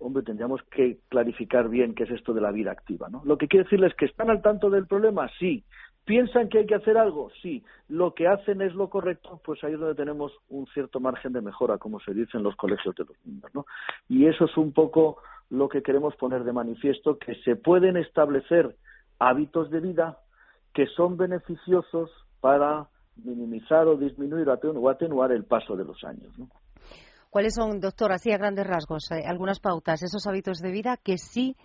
Hombre, 0.00 0.24
tendríamos 0.24 0.60
que 0.64 0.98
clarificar 1.08 1.68
bien 1.68 1.94
qué 1.94 2.02
es 2.02 2.10
esto 2.10 2.34
de 2.34 2.40
la 2.40 2.50
vida 2.50 2.72
activa, 2.72 3.08
¿no? 3.08 3.22
Lo 3.24 3.38
que 3.38 3.46
quiero 3.46 3.62
decirles 3.62 3.92
es 3.92 3.96
que 3.96 4.06
están 4.06 4.28
al 4.28 4.42
tanto 4.42 4.68
del 4.68 4.88
problema, 4.88 5.30
sí. 5.38 5.62
¿Piensan 6.04 6.48
que 6.48 6.58
hay 6.58 6.66
que 6.66 6.74
hacer 6.74 6.98
algo? 6.98 7.30
Sí. 7.40 7.62
¿Lo 7.86 8.14
que 8.14 8.26
hacen 8.26 8.62
es 8.62 8.74
lo 8.74 8.90
correcto? 8.90 9.40
Pues 9.44 9.62
ahí 9.62 9.74
es 9.74 9.78
donde 9.78 9.94
tenemos 9.94 10.32
un 10.48 10.66
cierto 10.74 10.98
margen 10.98 11.32
de 11.32 11.40
mejora, 11.40 11.78
como 11.78 12.00
se 12.00 12.12
dice 12.12 12.36
en 12.36 12.42
los 12.42 12.56
colegios 12.56 12.96
de 12.96 13.04
los 13.04 13.16
niños, 13.24 13.54
¿no? 13.54 13.64
Y 14.08 14.26
eso 14.26 14.46
es 14.46 14.56
un 14.56 14.72
poco 14.72 15.18
lo 15.50 15.68
que 15.68 15.84
queremos 15.84 16.16
poner 16.16 16.42
de 16.42 16.52
manifiesto, 16.52 17.16
que 17.16 17.36
se 17.44 17.54
pueden 17.54 17.96
establecer 17.96 18.74
hábitos 19.20 19.70
de 19.70 19.78
vida 19.78 20.18
que 20.74 20.86
son 20.86 21.16
beneficiosos 21.16 22.10
para 22.40 22.88
minimizar 23.24 23.86
o 23.86 23.96
disminuir 23.96 24.48
o 24.48 24.88
atenuar 24.88 25.32
el 25.32 25.44
paso 25.44 25.76
de 25.76 25.84
los 25.84 26.02
años. 26.04 26.32
¿Cuáles 27.30 27.54
son, 27.54 27.80
doctor, 27.80 28.12
así 28.12 28.32
a 28.32 28.38
grandes 28.38 28.66
rasgos, 28.66 29.10
eh, 29.10 29.22
algunas 29.26 29.60
pautas, 29.60 30.02
esos 30.02 30.26
hábitos 30.26 30.60
de 30.60 30.70
vida 30.70 30.96
que 30.96 31.18
sí 31.18 31.56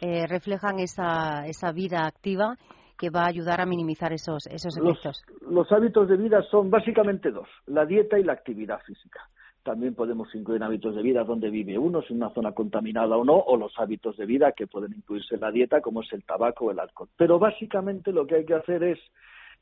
eh, 0.00 0.26
reflejan 0.26 0.80
esa, 0.80 1.46
esa 1.46 1.70
vida 1.70 2.06
activa 2.06 2.56
que 2.98 3.10
va 3.10 3.22
a 3.22 3.28
ayudar 3.28 3.60
a 3.60 3.66
minimizar 3.66 4.12
esos, 4.12 4.46
esos 4.46 4.76
efectos? 4.76 5.22
los 5.48 5.70
hábitos 5.70 6.08
de 6.08 6.16
vida 6.16 6.42
son 6.50 6.70
básicamente 6.70 7.30
dos, 7.30 7.48
la 7.66 7.84
dieta 7.84 8.18
y 8.18 8.24
la 8.24 8.32
actividad 8.32 8.80
física. 8.80 9.20
También 9.62 9.94
podemos 9.94 10.34
incluir 10.34 10.62
hábitos 10.62 10.96
de 10.96 11.02
vida 11.02 11.22
donde 11.22 11.50
vive 11.50 11.78
uno, 11.78 12.02
si 12.02 12.12
en 12.12 12.16
una 12.16 12.34
zona 12.34 12.52
contaminada 12.52 13.16
o 13.16 13.24
no, 13.24 13.36
o 13.36 13.56
los 13.56 13.72
hábitos 13.78 14.16
de 14.16 14.26
vida 14.26 14.52
que 14.52 14.66
pueden 14.66 14.92
incluirse 14.92 15.36
en 15.36 15.40
la 15.40 15.52
dieta, 15.52 15.80
como 15.80 16.02
es 16.02 16.12
el 16.12 16.24
tabaco 16.24 16.66
o 16.66 16.70
el 16.72 16.80
alcohol. 16.80 17.08
Pero 17.16 17.38
básicamente 17.38 18.12
lo 18.12 18.26
que 18.26 18.36
hay 18.36 18.44
que 18.44 18.54
hacer 18.54 18.82
es 18.82 18.98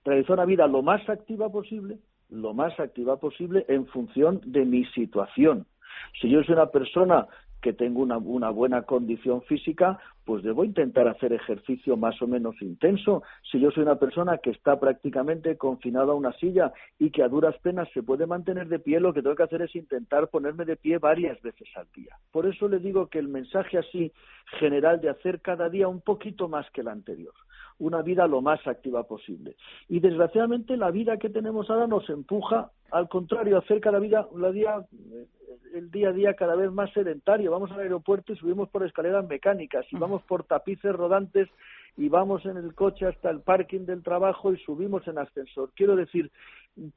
realizar 0.05 0.35
una 0.35 0.45
vida 0.45 0.67
lo 0.67 0.83
más 0.83 1.09
activa 1.09 1.51
posible, 1.51 1.99
lo 2.29 2.55
más 2.55 2.79
activa 2.79 3.19
posible 3.19 3.65
en 3.69 3.87
función 3.87 4.41
de 4.45 4.65
mi 4.65 4.85
situación. 4.87 5.67
Si 6.21 6.29
yo 6.31 6.43
soy 6.43 6.55
una 6.55 6.67
persona 6.67 7.27
que 7.61 7.73
tengo 7.73 8.01
una, 8.01 8.17
buena 8.17 8.83
condición 8.83 9.43
física, 9.43 9.99
pues 10.25 10.43
debo 10.43 10.65
intentar 10.65 11.09
hacer 11.09 11.33
ejercicio 11.33 11.97
más 11.97 12.21
o 12.23 12.27
menos 12.27 12.55
intenso. 12.63 13.23
Si 13.51 13.61
yo 13.61 13.71
soy 13.71 13.83
una 13.83 13.97
persona 13.97 14.39
que 14.39 14.51
está 14.51 14.81
prácticamente 14.81 15.57
confinada 15.57 16.13
a 16.13 16.15
una 16.15 16.33
silla 16.33 16.73
y 16.99 17.11
que 17.11 17.23
a 17.23 17.29
duras 17.29 17.57
penas 17.63 17.89
se 17.93 18.03
puede 18.03 18.27
mantener 18.27 18.69
de 18.69 18.79
pie, 18.79 19.01
lo 19.01 19.13
que 19.13 19.23
tengo 19.23 19.37
que 19.37 19.43
hacer 19.43 19.63
es 19.63 19.75
intentar 19.77 20.29
ponerme 20.29 20.65
de 20.65 20.77
pie 20.77 20.99
varias 20.99 21.41
veces 21.43 21.69
al 21.77 21.87
día. 21.95 22.17
Por 22.33 22.47
eso 22.47 22.69
le 22.69 22.79
digo 22.79 23.09
que 23.09 23.19
el 23.19 23.29
mensaje 23.29 23.79
así 23.79 24.13
general 24.59 25.01
de 25.01 25.11
hacer 25.11 25.41
cada 25.41 25.69
día 25.69 25.89
un 25.89 26.01
poquito 26.01 26.49
más 26.49 26.69
que 26.71 26.81
el 26.81 26.89
anterior 26.89 27.35
una 27.79 28.03
vida 28.03 28.27
lo 28.27 28.43
más 28.43 28.67
activa 28.67 29.05
posible. 29.05 29.57
Y 29.89 30.01
desgraciadamente 30.01 30.77
la 30.77 30.91
vida 30.91 31.19
que 31.19 31.31
tenemos 31.31 31.71
ahora 31.71 31.87
nos 31.87 32.09
empuja, 32.11 32.71
al 32.91 33.09
contrario, 33.09 33.57
a 33.57 33.61
hacer 33.61 33.81
cada 33.81 33.99
vida, 33.99 34.29
la 34.37 34.53
día, 34.53 34.87
el 35.75 35.91
día 35.91 36.11
a 36.11 36.13
día 36.13 36.35
cada 36.35 36.57
vez 36.57 36.71
más 36.71 36.93
sedentario. 36.93 37.51
Vamos 37.51 37.71
al 37.73 37.81
aeropuerto 37.81 38.33
y 38.33 38.37
subimos 38.37 38.69
por 38.69 38.85
escaleras 38.85 39.27
mecánicas, 39.27 39.87
y 39.91 39.97
vamos 39.97 40.23
por 40.25 40.45
tapices 40.45 40.95
rodantes 40.95 41.49
y 41.97 42.09
vamos 42.09 42.45
en 42.47 42.57
el 42.57 42.75
coche 42.75 43.07
hasta 43.07 43.31
el 43.31 43.41
parking 43.41 43.81
del 43.81 44.03
trabajo 44.03 44.53
y 44.53 44.59
subimos 44.59 45.07
en 45.09 45.19
ascensor. 45.19 45.71
Quiero 45.75 45.97
decir, 45.97 46.31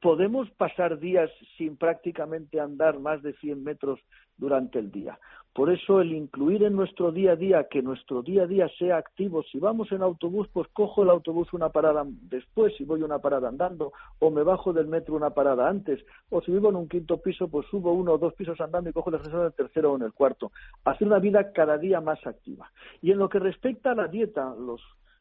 podemos 0.00 0.50
pasar 0.52 0.98
días 0.98 1.30
sin 1.56 1.76
prácticamente 1.76 2.60
andar 2.60 2.98
más 2.98 3.22
de 3.22 3.34
100 3.34 3.62
metros 3.62 4.00
durante 4.36 4.78
el 4.78 4.90
día. 4.90 5.18
Por 5.52 5.70
eso 5.70 6.00
el 6.00 6.12
incluir 6.12 6.64
en 6.64 6.74
nuestro 6.74 7.12
día 7.12 7.32
a 7.32 7.36
día, 7.36 7.68
que 7.70 7.80
nuestro 7.80 8.22
día 8.22 8.42
a 8.42 8.46
día 8.46 8.68
sea 8.76 8.96
activo, 8.96 9.44
si 9.44 9.60
vamos 9.60 9.92
en 9.92 10.02
autobús, 10.02 10.48
pues 10.52 10.66
cojo 10.72 11.04
el 11.04 11.10
autobús 11.10 11.52
una 11.52 11.68
parada 11.68 12.04
después, 12.04 12.74
si 12.76 12.84
voy 12.84 13.02
una 13.02 13.20
parada 13.20 13.50
andando, 13.50 13.92
o 14.18 14.30
me 14.32 14.42
bajo 14.42 14.72
del 14.72 14.88
metro 14.88 15.14
una 15.14 15.30
parada 15.30 15.68
antes, 15.68 16.04
o 16.30 16.40
si 16.40 16.50
vivo 16.50 16.70
en 16.70 16.76
un 16.76 16.88
quinto 16.88 17.18
piso, 17.18 17.46
pues 17.46 17.68
subo 17.68 17.92
uno 17.92 18.14
o 18.14 18.18
dos 18.18 18.34
pisos 18.34 18.60
andando 18.60 18.90
y 18.90 18.92
cojo 18.92 19.10
el 19.10 19.16
ascensor 19.16 19.40
en 19.42 19.46
el 19.46 19.52
tercero 19.52 19.92
o 19.92 19.96
en 19.96 20.02
el 20.02 20.12
cuarto. 20.12 20.50
Hacer 20.84 21.06
una 21.06 21.20
vida 21.20 21.52
cada 21.52 21.78
día 21.78 22.00
más 22.00 22.26
activa. 22.26 22.72
Y 23.00 23.12
en 23.12 23.18
lo 23.18 23.28
que 23.28 23.38
respecta 23.38 23.92
a 23.92 23.94
la 23.94 24.08
dieta, 24.08 24.56
los 24.58 24.80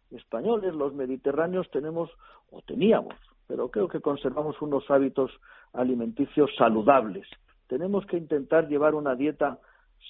españoles, 0.09 0.73
los 0.73 0.95
mediterráneos, 0.95 1.69
tenemos 1.69 2.09
o 2.49 2.61
teníamos, 2.61 3.15
pero 3.53 3.69
creo 3.69 3.87
que 3.87 4.01
conservamos 4.01 4.59
unos 4.63 4.89
hábitos 4.89 5.29
alimenticios 5.73 6.49
saludables. 6.57 7.27
Tenemos 7.67 8.03
que 8.07 8.17
intentar 8.17 8.67
llevar 8.67 8.95
una 8.95 9.13
dieta 9.13 9.59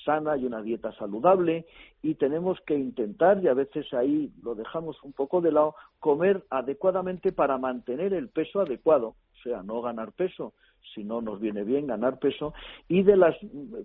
sana 0.06 0.38
y 0.38 0.46
una 0.46 0.62
dieta 0.62 0.94
saludable 0.94 1.66
y 2.02 2.16
tenemos 2.16 2.58
que 2.66 2.76
intentar, 2.76 3.44
y 3.44 3.50
a 3.50 3.54
veces 3.54 3.94
ahí 3.94 4.32
lo 4.42 4.56
dejamos 4.56 4.96
un 5.04 5.12
poco 5.12 5.42
de 5.42 5.52
lado, 5.52 5.76
comer 6.00 6.46
adecuadamente 6.50 7.34
para 7.34 7.58
mantener 7.58 8.14
el 8.14 8.30
peso 8.30 8.62
adecuado, 8.62 9.08
o 9.08 9.44
sea, 9.44 9.62
no 9.62 9.82
ganar 9.82 10.14
peso, 10.14 10.54
si 10.96 11.04
no 11.04 11.22
nos 11.22 11.42
viene 11.42 11.66
bien 11.66 11.88
ganar 11.88 12.20
peso, 12.20 12.54
y 12.88 13.04
de 13.04 13.18
las 13.18 13.36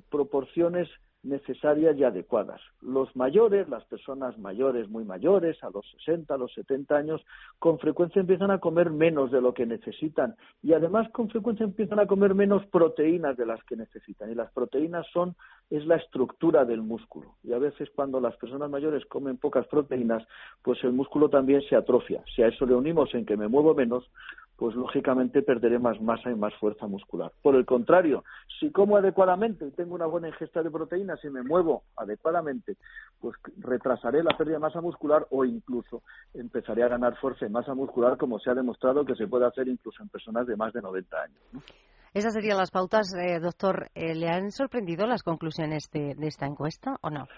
proporciones 0.09 0.89
necesarias 1.29 1.97
y 1.97 2.05
adecuadas. 2.05 2.61
Los 2.81 3.15
mayores, 3.15 3.69
las 3.69 3.85
personas 3.85 4.39
mayores, 4.39 4.89
muy 4.89 5.05
mayores, 5.05 5.63
a 5.63 5.71
los 5.71 5.89
60, 5.99 6.35
a 6.35 6.39
los 6.39 6.53
70 6.55 6.97
años, 6.97 7.21
con 7.59 7.79
frecuencia 7.79 8.21
empiezan 8.21 8.51
a 8.51 8.59
comer 8.59 8.91
menos 8.91 9.31
de 9.31 9.41
lo 9.41 9.55
que 9.55 9.67
necesitan 9.67 10.37
y 10.63 10.73
además 10.73 11.09
con 11.13 11.29
frecuencia 11.29 11.65
empiezan 11.65 12.01
a 12.01 12.07
comer 12.07 12.35
menos 12.35 12.65
proteínas 12.67 13.37
de 13.37 13.47
las 13.47 13.63
que 13.65 13.77
necesitan. 13.77 14.31
Y 14.31 14.35
las 14.35 14.51
proteínas 14.53 15.07
son 15.13 15.37
es 15.71 15.85
la 15.87 15.97
estructura 15.97 16.65
del 16.65 16.83
músculo. 16.83 17.35
Y 17.45 17.53
a 17.53 17.59
veces 17.59 17.89
cuando 17.95 18.21
las 18.21 18.37
personas 18.37 18.71
mayores 18.71 19.05
comen 19.07 19.37
pocas 19.37 19.67
proteínas, 19.67 20.27
pues 20.63 20.83
el 20.83 20.93
músculo 20.93 21.29
también 21.29 21.61
se 21.69 21.77
atrofia. 21.77 22.23
Si 22.35 22.43
a 22.43 22.49
eso 22.49 22.65
le 22.67 22.75
unimos 22.75 23.15
en 23.15 23.27
que 23.27 23.37
me 23.37 23.49
muevo 23.49 23.75
menos, 23.75 24.11
pues 24.59 24.75
lógicamente 24.75 25.43
perderé 25.43 25.79
más 25.79 26.01
masa 26.01 26.33
y 26.33 26.35
más 26.35 26.53
fuerza 26.55 26.89
muscular. 26.89 27.31
Por 27.43 27.55
el 27.55 27.65
contrario, 27.65 28.25
si 28.59 28.73
como 28.73 28.97
adecuadamente 28.97 29.65
y 29.65 29.71
tengo 29.71 29.95
una 29.95 30.07
buena 30.07 30.29
ingesta 30.29 30.65
de 30.65 30.71
proteínas 30.71 31.25
y 31.25 31.31
me 31.31 31.45
muevo 31.45 31.85
adecuadamente, 31.97 32.77
pues 33.21 33.37
retrasaré 33.59 34.25
la 34.25 34.37
pérdida 34.37 34.55
de 34.57 34.63
masa 34.63 34.81
muscular 34.81 35.29
o 35.31 35.45
incluso 35.45 36.03
empezaré 36.35 36.83
a 36.83 36.89
ganar 36.89 37.17
fuerza 37.21 37.47
y 37.47 37.51
masa 37.51 37.73
muscular 37.73 38.19
como 38.19 38.41
se 38.41 38.51
ha 38.51 38.55
demostrado 38.55 39.05
que 39.05 39.15
se 39.15 39.29
puede 39.29 39.47
hacer 39.47 39.69
incluso 39.69 40.03
en 40.03 40.09
personas 40.09 40.45
de 40.49 40.57
más 40.57 40.73
de 40.73 40.83
90 40.83 41.17
años. 41.23 41.65
Esas 42.13 42.35
serían 42.35 42.59
las 42.59 42.73
pautas, 42.73 43.15
eh, 43.15 43.39
doctor. 43.39 43.91
Eh, 43.95 44.17
¿Le 44.17 44.29
han 44.29 44.51
sorprendido 44.51 45.07
las 45.07 45.23
conclusiones 45.23 45.89
de, 45.93 46.17
esta 46.23 46.47
encuesta 46.47 46.97
o 47.03 47.11
no? 47.11 47.29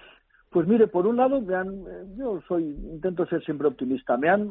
Pues 0.48 0.66
mire, 0.66 0.86
por 0.86 1.06
un 1.06 1.18
lado, 1.18 1.38
me 1.42 1.54
han, 1.54 1.68
eh, 1.68 2.14
yo 2.16 2.40
soy 2.48 2.62
intento 2.64 3.26
ser 3.26 3.44
siempre 3.44 3.68
optimista. 3.68 4.16
Me 4.16 4.30
han 4.30 4.50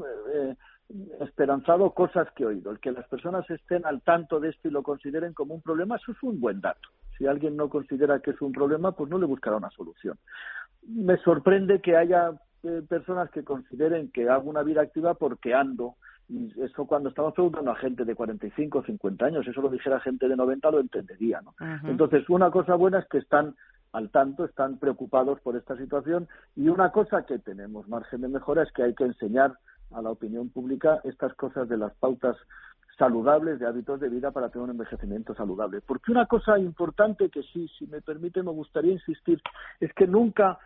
esperanzado 1.22 1.92
cosas 1.92 2.28
que 2.36 2.44
he 2.44 2.48
oído. 2.48 2.72
El 2.72 2.80
que 2.80 2.92
las 2.92 3.08
personas 3.08 3.50
estén 3.50 3.86
al 3.86 4.02
tanto 4.02 4.40
de 4.40 4.50
esto 4.50 4.68
y 4.68 4.72
lo 4.72 4.84
consideren 4.84 5.34
como 5.34 5.54
un 5.54 5.62
problema, 5.62 5.98
eso 5.98 6.12
es 6.12 6.24
un 6.24 6.40
buen 6.40 6.62
dato. 6.62 6.90
Si 7.18 7.28
alguien 7.28 7.56
no 7.56 7.70
considera 7.70 8.20
que 8.20 8.32
es 8.32 8.42
un 8.42 8.52
problema, 8.52 8.94
pues 8.94 9.10
no 9.10 9.18
le 9.18 9.26
buscará 9.26 9.58
una 9.58 9.70
solución. 9.70 10.18
Me 10.88 11.18
sorprende 11.18 11.82
que 11.82 11.96
haya 11.96 12.32
eh, 12.64 12.82
personas 12.88 13.30
que 13.32 13.44
consideren 13.44 14.10
que 14.12 14.30
hago 14.30 14.50
una 14.50 14.64
vida 14.64 14.82
activa 14.82 15.14
porque 15.14 15.54
ando. 15.54 15.96
Y 16.28 16.54
eso 16.62 16.86
cuando 16.86 17.10
estamos 17.10 17.34
preguntando 17.34 17.72
a 17.72 17.76
gente 17.76 18.06
de 18.06 18.16
45 18.16 18.80
o 18.80 18.84
50 18.84 19.26
años, 19.26 19.48
eso 19.48 19.62
lo 19.62 19.70
dijera 19.70 20.00
gente 20.00 20.28
de 20.28 20.36
90 20.36 20.72
lo 20.72 20.80
entendería, 20.80 21.42
¿no? 21.42 21.56
Entonces, 21.86 22.30
una 22.30 22.52
cosa 22.52 22.76
buena 22.76 23.00
es 23.00 23.08
que 23.08 23.18
están 23.18 23.56
al 23.94 24.12
tanto, 24.12 24.46
están 24.46 24.78
preocupados 24.78 25.40
por 25.42 25.56
esta 25.56 25.76
situación 25.76 26.28
y 26.56 26.70
una 26.70 26.92
cosa 26.92 27.26
que 27.26 27.40
tenemos 27.40 27.88
margen 27.88 28.22
de 28.22 28.28
mejora 28.28 28.62
es 28.62 28.72
que 28.72 28.84
hay 28.84 28.94
que 28.94 29.06
enseñar 29.06 29.56
a 29.92 30.02
la 30.02 30.12
opinión 30.12 30.50
pública 30.50 31.02
estas 31.04 31.34
cosas 31.36 31.68
de 31.68 31.78
las 31.78 31.94
pautas 31.96 32.38
saludables 32.98 33.60
de 33.60 33.66
hábitos 33.66 34.00
de 34.00 34.10
vida 34.10 34.32
para 34.32 34.50
tener 34.50 34.66
un 34.66 34.72
envejecimiento 34.72 35.34
saludable. 35.34 35.82
Porque 35.82 36.12
una 36.12 36.26
cosa 36.26 36.60
importante 36.60 37.30
que 37.30 37.42
sí, 37.44 37.68
si 37.80 37.88
me 37.88 38.02
permite, 38.02 38.44
me 38.44 38.52
gustaría 38.52 38.92
insistir, 38.92 39.42
es 39.80 39.92
que 39.94 40.06
nunca 40.06 40.60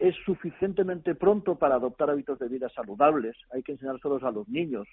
es 0.00 0.14
suficientemente 0.24 1.14
pronto 1.14 1.56
para 1.56 1.74
adoptar 1.74 2.10
hábitos 2.10 2.38
de 2.38 2.48
vida 2.48 2.68
saludables. 2.70 3.36
Hay 3.52 3.62
que 3.62 3.72
enseñárselos 3.72 4.22
a 4.22 4.30
los 4.30 4.48
niños, 4.48 4.86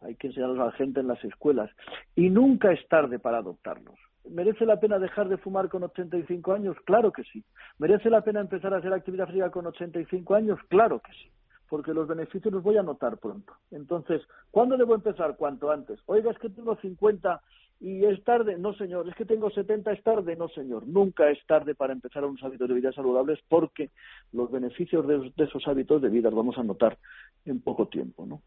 hay 0.00 0.14
que 0.14 0.28
enseñarlos 0.28 0.60
a 0.60 0.66
la 0.66 0.72
gente 0.72 1.00
en 1.00 1.08
las 1.08 1.22
escuelas. 1.24 1.70
Y 2.14 2.30
nunca 2.30 2.72
es 2.72 2.86
tarde 2.88 3.18
para 3.18 3.38
adoptarlos. 3.38 3.98
¿Merece 4.28 4.66
la 4.66 4.78
pena 4.78 4.98
dejar 4.98 5.28
de 5.28 5.38
fumar 5.38 5.68
con 5.68 5.82
85 5.82 6.52
años? 6.52 6.76
Claro 6.84 7.10
que 7.10 7.24
sí. 7.24 7.42
¿Merece 7.78 8.08
la 8.08 8.20
pena 8.20 8.40
empezar 8.40 8.72
a 8.72 8.76
hacer 8.76 8.92
actividad 8.92 9.26
física 9.26 9.50
con 9.50 9.66
85 9.66 10.34
años? 10.34 10.60
Claro 10.68 11.00
que 11.00 11.12
sí 11.12 11.30
porque 11.70 11.94
los 11.94 12.08
beneficios 12.08 12.52
los 12.52 12.64
voy 12.64 12.76
a 12.76 12.82
notar 12.82 13.18
pronto. 13.18 13.54
Entonces, 13.70 14.20
¿cuándo 14.50 14.76
debo 14.76 14.96
empezar? 14.96 15.36
Cuanto 15.36 15.70
antes. 15.70 16.00
Oiga, 16.06 16.32
es 16.32 16.38
que 16.38 16.50
tengo 16.50 16.76
50 16.76 17.40
y 17.78 18.04
es 18.04 18.22
tarde. 18.24 18.58
No, 18.58 18.74
señor. 18.74 19.08
Es 19.08 19.14
que 19.14 19.24
tengo 19.24 19.50
70, 19.50 19.92
es 19.92 20.02
tarde. 20.02 20.34
No, 20.34 20.48
señor. 20.48 20.86
Nunca 20.88 21.30
es 21.30 21.38
tarde 21.46 21.76
para 21.76 21.92
empezar 21.92 22.24
unos 22.24 22.42
hábitos 22.42 22.68
de 22.68 22.74
vida 22.74 22.92
saludables 22.92 23.38
porque 23.48 23.90
los 24.32 24.50
beneficios 24.50 25.06
de, 25.06 25.32
esos 25.36 25.62
hábitos 25.68 26.02
de 26.02 26.08
vida 26.08 26.28
los 26.28 26.36
vamos 26.36 26.58
a 26.58 26.64
notar 26.64 26.98
en 27.44 27.60
poco 27.60 27.86
tiempo, 27.86 28.26
¿no? 28.26 28.42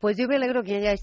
Pues 0.00 0.16
yo 0.16 0.26
me 0.26 0.36
alegro 0.36 0.64
que 0.64 0.76
haya, 0.76 0.94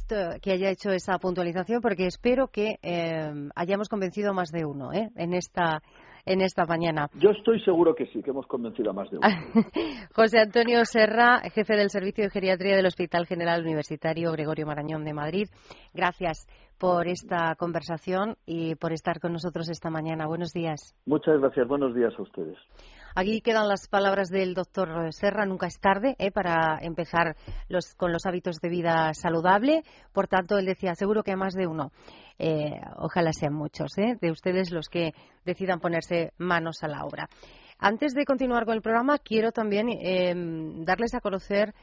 que 0.41 0.51
haya 0.51 0.69
hecho 0.69 0.89
esa 0.89 1.17
puntualización 1.19 1.81
porque 1.81 2.07
espero 2.07 2.47
que 2.47 2.79
eh, 2.81 3.31
hayamos 3.55 3.89
convencido 3.89 4.33
más 4.33 4.51
de 4.51 4.65
uno 4.65 4.91
¿eh? 4.91 5.11
en 5.15 5.33
esta 5.33 5.83
en 6.27 6.41
esta 6.41 6.65
mañana. 6.65 7.07
Yo 7.19 7.31
estoy 7.31 7.59
seguro 7.61 7.95
que 7.95 8.05
sí, 8.07 8.21
que 8.21 8.31
hemos 8.31 8.45
convencido 8.47 8.91
a 8.91 8.93
más 8.93 9.09
de 9.09 9.17
uno. 9.17 9.27
José 10.13 10.39
Antonio 10.39 10.85
Serra, 10.85 11.41
jefe 11.53 11.75
del 11.75 11.89
Servicio 11.89 12.25
de 12.25 12.29
Geriatría 12.29 12.75
del 12.75 12.85
Hospital 12.85 13.25
General 13.25 13.61
Universitario 13.61 14.31
Gregorio 14.31 14.65
Marañón 14.65 15.03
de 15.03 15.13
Madrid. 15.13 15.47
Gracias 15.93 16.47
por 16.77 17.07
esta 17.07 17.55
conversación 17.55 18.35
y 18.45 18.75
por 18.75 18.93
estar 18.93 19.19
con 19.19 19.33
nosotros 19.33 19.69
esta 19.69 19.89
mañana. 19.89 20.27
Buenos 20.27 20.51
días. 20.51 20.95
Muchas 21.05 21.39
gracias. 21.39 21.67
Buenos 21.67 21.95
días 21.95 22.13
a 22.17 22.21
ustedes. 22.21 22.57
Aquí 23.19 23.41
quedan 23.41 23.67
las 23.67 23.87
palabras 23.87 24.29
del 24.29 24.53
doctor 24.53 25.11
Serra. 25.11 25.47
Nunca 25.47 25.65
es 25.65 25.79
tarde 25.79 26.15
¿eh? 26.19 26.29
para 26.29 26.77
empezar 26.83 27.35
con 27.97 28.13
los 28.13 28.27
hábitos 28.27 28.59
de 28.61 28.69
vida 28.69 29.11
saludable. 29.15 29.81
Por 30.13 30.27
tanto, 30.27 30.59
él 30.59 30.67
decía, 30.67 30.93
seguro 30.93 31.23
que 31.23 31.31
hay 31.31 31.35
más 31.37 31.55
de 31.55 31.65
uno. 31.65 31.91
Eh, 32.37 32.79
ojalá 32.97 33.33
sean 33.33 33.55
muchos 33.55 33.97
¿eh? 33.97 34.19
de 34.21 34.29
ustedes 34.29 34.69
los 34.69 34.87
que 34.87 35.15
decidan 35.45 35.79
ponerse 35.79 36.31
manos 36.37 36.83
a 36.83 36.87
la 36.89 37.05
obra. 37.05 37.27
Antes 37.79 38.13
de 38.13 38.23
continuar 38.23 38.65
con 38.65 38.75
el 38.75 38.83
programa, 38.83 39.17
quiero 39.17 39.51
también 39.51 39.89
em, 39.89 40.85
darles 40.85 41.15
a 41.15 41.19
conocer 41.19 41.73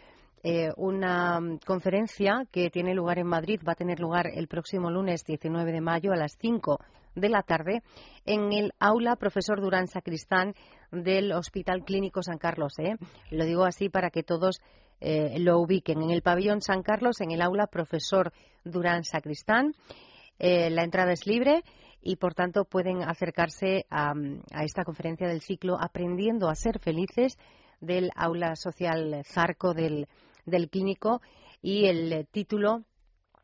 eh, 0.44 0.70
una 0.76 1.40
conferencia 1.66 2.44
que 2.52 2.70
tiene 2.70 2.94
lugar 2.94 3.18
en 3.18 3.26
Madrid. 3.26 3.60
Va 3.66 3.72
a 3.72 3.74
tener 3.74 3.98
lugar 3.98 4.28
el 4.32 4.46
próximo 4.46 4.88
lunes 4.88 5.24
19 5.24 5.72
de 5.72 5.80
mayo 5.80 6.12
a 6.12 6.16
las 6.16 6.36
5 6.40 6.78
de 7.14 7.28
la 7.28 7.42
tarde 7.42 7.82
en 8.24 8.52
el 8.52 8.72
aula 8.78 9.16
profesor 9.16 9.60
Durán 9.60 9.86
Sacristán 9.86 10.54
del 10.90 11.32
Hospital 11.32 11.84
Clínico 11.84 12.22
San 12.22 12.38
Carlos. 12.38 12.78
¿eh? 12.78 12.96
Lo 13.30 13.44
digo 13.44 13.64
así 13.64 13.88
para 13.88 14.10
que 14.10 14.22
todos 14.22 14.60
eh, 15.00 15.38
lo 15.38 15.58
ubiquen. 15.58 16.02
En 16.02 16.10
el 16.10 16.22
pabellón 16.22 16.60
San 16.60 16.82
Carlos, 16.82 17.20
en 17.20 17.30
el 17.30 17.42
aula 17.42 17.66
profesor 17.66 18.32
Durán 18.64 19.04
Sacristán. 19.04 19.74
Eh, 20.38 20.70
la 20.70 20.82
entrada 20.82 21.12
es 21.12 21.26
libre 21.26 21.62
y, 22.00 22.16
por 22.16 22.34
tanto, 22.34 22.64
pueden 22.64 23.02
acercarse 23.02 23.86
a, 23.90 24.14
esta 24.62 24.84
conferencia 24.84 25.28
del 25.28 25.40
ciclo 25.40 25.76
Aprendiendo 25.80 26.48
a 26.48 26.54
ser 26.54 26.78
felices 26.78 27.38
del 27.80 28.10
aula 28.16 28.56
social 28.56 29.22
Zarco 29.24 29.74
del, 29.74 30.06
clínico 30.70 31.20
y 31.62 31.86
el 31.86 32.26
título 32.30 32.82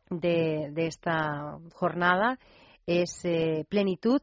de, 0.09 0.71
esta 0.75 1.57
jornada 1.73 2.37
es 2.85 3.21
Plenitud 3.69 4.21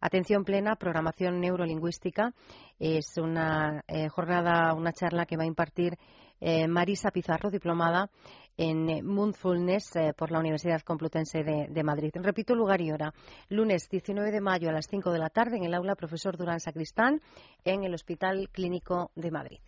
Atención 0.00 0.44
plena, 0.44 0.76
programación 0.76 1.40
neurolingüística. 1.40 2.32
Es 2.78 3.16
una 3.18 3.82
eh, 3.88 4.08
jornada, 4.08 4.74
una 4.74 4.92
charla 4.92 5.26
que 5.26 5.36
va 5.36 5.44
a 5.44 5.46
impartir 5.46 5.96
eh, 6.40 6.68
Marisa 6.68 7.10
Pizarro, 7.10 7.50
diplomada 7.50 8.10
en 8.58 9.04
Moonfulness 9.06 9.96
eh, 9.96 10.14
por 10.16 10.30
la 10.30 10.38
Universidad 10.38 10.82
Complutense 10.82 11.42
de, 11.42 11.66
de, 11.70 11.82
Madrid. 11.82 12.10
Repito 12.14 12.54
lugar 12.54 12.80
y 12.80 12.92
hora. 12.92 13.12
Lunes 13.48 13.88
19 13.88 14.30
de 14.30 14.40
mayo 14.40 14.68
a 14.68 14.72
las 14.72 14.86
5 14.86 15.10
de 15.10 15.18
la 15.18 15.30
tarde 15.30 15.56
en 15.56 15.64
el 15.64 15.74
aula 15.74 15.94
Profesor 15.94 16.36
Durán 16.36 16.60
Sacristán 16.60 17.20
en 17.64 17.84
el 17.84 17.94
Hospital 17.94 18.48
Clínico 18.52 19.10
de 19.14 19.30
Madrid. 19.30 19.58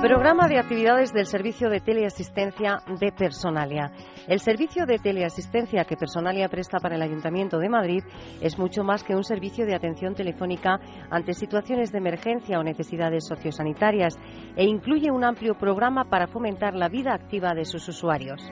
Programa 0.00 0.46
de 0.46 0.58
actividades 0.58 1.12
del 1.12 1.24
Servicio 1.24 1.70
de 1.70 1.80
Teleasistencia 1.80 2.78
de 3.00 3.12
Personalia. 3.12 3.90
El 4.28 4.40
servicio 4.40 4.84
de 4.84 4.98
teleasistencia 4.98 5.84
que 5.84 5.96
Personalia 5.96 6.48
presta 6.48 6.78
para 6.78 6.96
el 6.96 7.02
Ayuntamiento 7.02 7.58
de 7.58 7.70
Madrid 7.70 8.04
es 8.42 8.58
mucho 8.58 8.84
más 8.84 9.02
que 9.02 9.16
un 9.16 9.24
servicio 9.24 9.64
de 9.64 9.74
atención 9.74 10.14
telefónica 10.14 10.78
ante 11.10 11.32
situaciones 11.32 11.92
de 11.92 11.98
emergencia 11.98 12.58
o 12.58 12.62
necesidades 12.62 13.26
sociosanitarias 13.26 14.18
e 14.54 14.64
incluye 14.64 15.10
un 15.10 15.24
amplio 15.24 15.54
programa 15.54 16.04
para 16.04 16.26
fomentar 16.26 16.74
la 16.74 16.88
vida 16.88 17.14
activa 17.14 17.54
de 17.54 17.64
sus 17.64 17.88
usuarios. 17.88 18.42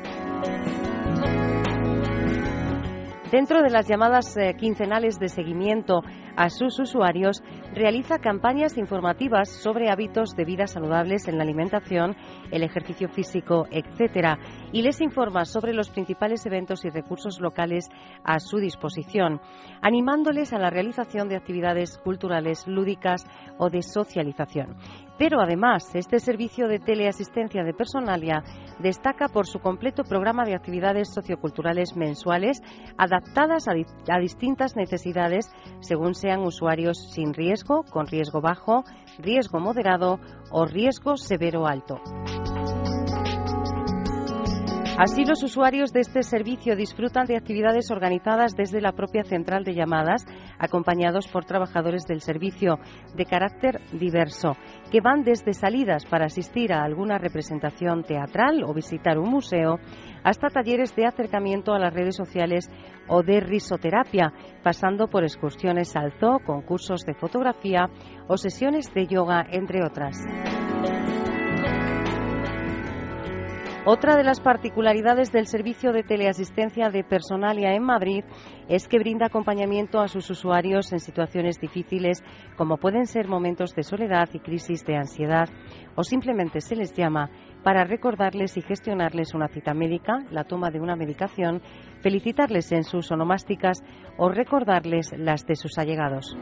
Dentro 3.30 3.62
de 3.62 3.70
las 3.70 3.88
llamadas 3.88 4.36
eh, 4.36 4.54
quincenales 4.56 5.18
de 5.18 5.28
seguimiento 5.28 6.02
a 6.36 6.50
sus 6.50 6.78
usuarios, 6.78 7.42
realiza 7.72 8.18
campañas 8.18 8.76
informativas 8.78 9.48
sobre 9.48 9.90
hábitos 9.90 10.30
de 10.36 10.44
vida 10.44 10.66
saludables 10.66 11.28
en 11.28 11.38
la 11.38 11.44
alimentación, 11.44 12.16
el 12.50 12.62
ejercicio 12.62 13.08
físico, 13.08 13.66
etc. 13.70 14.38
y 14.72 14.82
les 14.82 15.00
informa 15.00 15.44
sobre 15.44 15.72
los 15.72 15.90
principales 15.90 16.44
eventos 16.46 16.84
y 16.84 16.90
recursos 16.90 17.40
locales 17.40 17.88
a 18.24 18.40
su 18.40 18.58
disposición, 18.58 19.40
animándoles 19.82 20.52
a 20.52 20.58
la 20.58 20.70
realización 20.70 21.28
de 21.28 21.36
actividades 21.36 21.98
culturales, 21.98 22.66
lúdicas 22.66 23.26
o 23.58 23.70
de 23.70 23.82
socialización. 23.82 24.76
Pero 25.18 25.40
además, 25.40 25.94
este 25.94 26.18
servicio 26.18 26.66
de 26.66 26.78
teleasistencia 26.78 27.62
de 27.62 27.72
Personalia 27.72 28.42
destaca 28.80 29.28
por 29.28 29.46
su 29.46 29.60
completo 29.60 30.02
programa 30.02 30.44
de 30.44 30.54
actividades 30.54 31.12
socioculturales 31.12 31.96
mensuales 31.96 32.60
adaptadas 32.98 33.66
a, 33.68 34.18
distintas 34.18 34.74
necesidades 34.76 35.50
según 35.80 36.14
sean 36.14 36.40
usuarios 36.40 37.12
sin 37.12 37.32
riesgo, 37.32 37.84
con 37.84 38.06
riesgo 38.06 38.40
bajo, 38.40 38.84
riesgo 39.18 39.60
moderado 39.60 40.18
o 40.50 40.66
riesgo 40.66 41.16
severo 41.16 41.66
alto. 41.66 42.00
Así, 44.96 45.24
los 45.24 45.42
usuarios 45.42 45.92
de 45.92 46.00
este 46.00 46.22
servicio 46.22 46.76
disfrutan 46.76 47.26
de 47.26 47.36
actividades 47.36 47.90
organizadas 47.90 48.54
desde 48.54 48.80
la 48.80 48.92
propia 48.92 49.24
central 49.24 49.64
de 49.64 49.74
llamadas, 49.74 50.24
acompañados 50.56 51.26
por 51.26 51.44
trabajadores 51.44 52.04
del 52.04 52.20
servicio 52.20 52.78
de 53.16 53.24
carácter 53.24 53.80
diverso, 53.92 54.56
que 54.92 55.00
van 55.00 55.24
desde 55.24 55.52
salidas 55.52 56.06
para 56.06 56.26
asistir 56.26 56.72
a 56.72 56.84
alguna 56.84 57.18
representación 57.18 58.04
teatral 58.04 58.62
o 58.62 58.72
visitar 58.72 59.18
un 59.18 59.30
museo, 59.30 59.80
hasta 60.22 60.48
talleres 60.48 60.94
de 60.94 61.06
acercamiento 61.06 61.72
a 61.72 61.80
las 61.80 61.92
redes 61.92 62.14
sociales 62.14 62.70
o 63.08 63.24
de 63.24 63.40
risoterapia, 63.40 64.32
pasando 64.62 65.08
por 65.08 65.24
excursiones 65.24 65.96
al 65.96 66.12
zoo, 66.20 66.38
concursos 66.46 67.00
de 67.04 67.14
fotografía 67.14 67.90
o 68.28 68.36
sesiones 68.36 68.94
de 68.94 69.08
yoga, 69.08 69.44
entre 69.50 69.84
otras. 69.84 70.16
Otra 73.86 74.16
de 74.16 74.24
las 74.24 74.40
particularidades 74.40 75.30
del 75.30 75.46
servicio 75.46 75.92
de 75.92 76.02
teleasistencia 76.02 76.88
de 76.88 77.04
Personalia 77.04 77.74
en 77.74 77.82
Madrid 77.82 78.24
es 78.66 78.88
que 78.88 78.98
brinda 78.98 79.26
acompañamiento 79.26 80.00
a 80.00 80.08
sus 80.08 80.30
usuarios 80.30 80.90
en 80.94 81.00
situaciones 81.00 81.60
difíciles 81.60 82.24
como 82.56 82.78
pueden 82.78 83.06
ser 83.06 83.28
momentos 83.28 83.74
de 83.74 83.82
soledad 83.82 84.30
y 84.32 84.38
crisis 84.38 84.86
de 84.86 84.96
ansiedad 84.96 85.50
o 85.96 86.02
simplemente 86.02 86.62
se 86.62 86.76
les 86.76 86.94
llama 86.94 87.28
para 87.62 87.84
recordarles 87.84 88.56
y 88.56 88.62
gestionarles 88.62 89.34
una 89.34 89.48
cita 89.48 89.74
médica, 89.74 90.24
la 90.30 90.44
toma 90.44 90.70
de 90.70 90.80
una 90.80 90.96
medicación, 90.96 91.60
felicitarles 92.00 92.72
en 92.72 92.84
sus 92.84 93.12
onomásticas 93.12 93.82
o 94.16 94.30
recordarles 94.30 95.10
las 95.18 95.44
de 95.44 95.56
sus 95.56 95.76
allegados. 95.76 96.34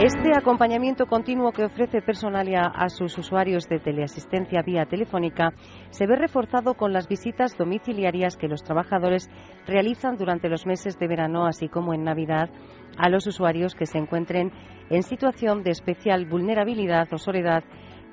Este 0.00 0.36
acompañamiento 0.36 1.06
continuo 1.06 1.52
que 1.52 1.64
ofrece 1.64 2.00
Personalia 2.02 2.62
a 2.62 2.88
sus 2.88 3.16
usuarios 3.18 3.68
de 3.68 3.78
teleasistencia 3.78 4.62
vía 4.62 4.86
telefónica 4.86 5.52
se 5.90 6.06
ve 6.06 6.16
reforzado 6.16 6.74
con 6.74 6.92
las 6.92 7.06
visitas 7.08 7.56
domiciliarias 7.56 8.36
que 8.36 8.48
los 8.48 8.64
trabajadores 8.64 9.30
realizan 9.66 10.16
durante 10.16 10.48
los 10.48 10.66
meses 10.66 10.98
de 10.98 11.06
verano, 11.06 11.46
así 11.46 11.68
como 11.68 11.94
en 11.94 12.02
Navidad, 12.02 12.50
a 12.96 13.08
los 13.10 13.26
usuarios 13.26 13.74
que 13.74 13.86
se 13.86 13.98
encuentren 13.98 14.50
en 14.90 15.02
situación 15.02 15.62
de 15.62 15.70
especial 15.70 16.26
vulnerabilidad 16.26 17.06
o 17.12 17.18
soledad 17.18 17.62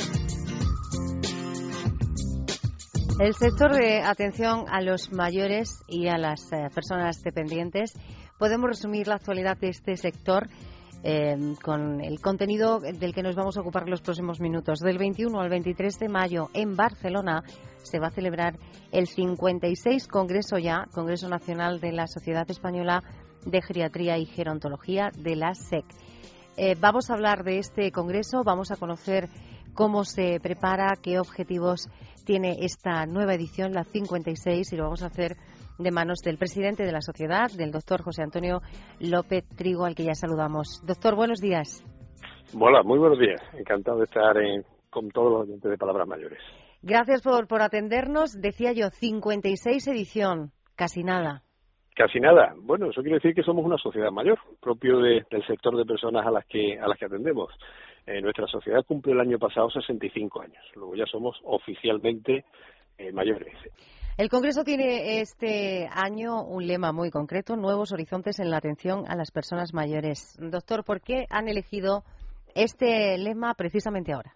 El 3.19 3.33
sector 3.33 3.73
de 3.73 4.03
atención 4.03 4.65
a 4.69 4.81
los 4.81 5.11
mayores 5.11 5.83
y 5.87 6.09
a 6.09 6.19
las 6.19 6.53
eh, 6.53 6.69
personas 6.71 7.23
dependientes, 7.23 7.93
podemos 8.37 8.69
resumir 8.69 9.07
la 9.07 9.15
actualidad 9.15 9.57
de 9.57 9.69
este 9.69 9.97
sector 9.97 10.47
eh, 11.03 11.55
con 11.63 11.99
el 11.99 12.21
contenido 12.21 12.79
del 12.79 13.15
que 13.15 13.23
nos 13.23 13.35
vamos 13.35 13.57
a 13.57 13.61
ocupar 13.61 13.89
los 13.89 14.01
próximos 14.01 14.39
minutos. 14.39 14.77
Del 14.79 14.99
21 14.99 15.41
al 15.41 15.49
23 15.49 15.97
de 15.97 16.07
mayo 16.07 16.49
en 16.53 16.75
Barcelona 16.75 17.43
se 17.81 17.99
va 17.99 18.07
a 18.07 18.11
celebrar 18.11 18.59
el 18.91 19.07
56 19.07 20.07
Congreso 20.07 20.59
ya, 20.59 20.85
Congreso 20.93 21.29
Nacional 21.29 21.79
de 21.79 21.93
la 21.93 22.05
Sociedad 22.05 22.49
Española 22.49 23.03
de 23.45 23.61
Geriatría 23.61 24.17
y 24.17 24.25
Gerontología 24.25 25.11
de 25.17 25.35
la 25.35 25.53
SEC. 25.53 25.85
Eh, 26.57 26.75
vamos 26.79 27.09
a 27.09 27.13
hablar 27.13 27.43
de 27.43 27.57
este 27.59 27.91
congreso, 27.91 28.43
vamos 28.45 28.71
a 28.71 28.75
conocer 28.75 29.27
cómo 29.73 30.03
se 30.03 30.39
prepara, 30.41 30.93
qué 31.01 31.19
objetivos 31.19 31.89
tiene 32.25 32.57
esta 32.59 33.05
nueva 33.05 33.33
edición, 33.33 33.73
la 33.73 33.83
56, 33.83 34.71
y 34.71 34.75
lo 34.75 34.83
vamos 34.83 35.03
a 35.03 35.07
hacer 35.07 35.35
de 35.79 35.91
manos 35.91 36.19
del 36.23 36.37
presidente 36.37 36.83
de 36.83 36.91
la 36.91 37.01
sociedad, 37.01 37.49
del 37.51 37.71
doctor 37.71 38.03
José 38.03 38.21
Antonio 38.23 38.61
López 38.99 39.43
Trigo, 39.57 39.85
al 39.85 39.95
que 39.95 40.03
ya 40.03 40.13
saludamos. 40.13 40.81
Doctor, 40.85 41.15
buenos 41.15 41.39
días. 41.39 41.83
Hola, 42.57 42.83
muy 42.83 42.99
buenos 42.99 43.19
días. 43.19 43.41
Encantado 43.53 43.97
de 43.97 44.05
estar 44.05 44.35
con 44.89 45.09
todos 45.09 45.31
los 45.31 45.41
oyentes 45.41 45.71
de 45.71 45.77
Palabras 45.77 46.07
Mayores. 46.07 46.39
Gracias 46.83 47.21
por, 47.21 47.47
por 47.47 47.61
atendernos. 47.61 48.39
Decía 48.39 48.73
yo, 48.73 48.89
56 48.91 49.87
edición. 49.87 50.51
casi 50.75 51.03
nada. 51.03 51.43
Casi 51.95 52.19
nada. 52.19 52.55
Bueno, 52.57 52.89
eso 52.89 53.01
quiere 53.01 53.17
decir 53.17 53.35
que 53.35 53.43
somos 53.43 53.63
una 53.63 53.77
sociedad 53.77 54.11
mayor, 54.11 54.39
propio 54.59 54.99
del 54.99 55.25
sector 55.45 55.77
de 55.77 55.85
personas 55.85 56.25
a 56.25 56.31
las 56.31 56.45
que 56.45 56.79
a 56.79 56.87
las 56.87 56.97
que 56.97 57.05
atendemos. 57.05 57.53
Eh, 58.07 58.19
nuestra 58.21 58.47
sociedad 58.47 58.83
cumple 58.85 59.13
el 59.13 59.19
año 59.19 59.37
pasado 59.37 59.69
65 59.69 60.41
años. 60.41 60.63
Luego 60.75 60.95
ya 60.95 61.05
somos 61.05 61.39
oficialmente 61.43 62.45
eh, 62.97 63.11
mayores. 63.11 63.53
El 64.17 64.29
Congreso 64.29 64.63
tiene 64.63 65.21
este 65.21 65.87
año 65.91 66.43
un 66.43 66.67
lema 66.67 66.91
muy 66.91 67.09
concreto, 67.11 67.55
nuevos 67.55 67.91
horizontes 67.91 68.39
en 68.39 68.49
la 68.49 68.57
atención 68.57 69.05
a 69.07 69.15
las 69.15 69.31
personas 69.31 69.73
mayores. 69.73 70.37
Doctor, 70.39 70.83
¿por 70.83 71.01
qué 71.01 71.25
han 71.29 71.47
elegido 71.47 72.03
este 72.55 73.17
lema 73.17 73.53
precisamente 73.53 74.13
ahora? 74.13 74.33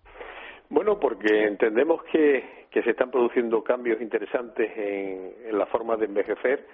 Bueno, 0.70 1.00
porque 1.00 1.46
entendemos 1.46 2.02
que, 2.12 2.68
que 2.72 2.84
se 2.84 2.92
están 2.92 3.12
produciendo 3.12 3.64
cambios 3.64 4.02
interesantes 4.02 4.72
en, 4.76 5.34
en 5.50 5.58
la 5.58 5.66
forma 5.68 5.96
de 5.96 6.06
envejecer. 6.06 6.66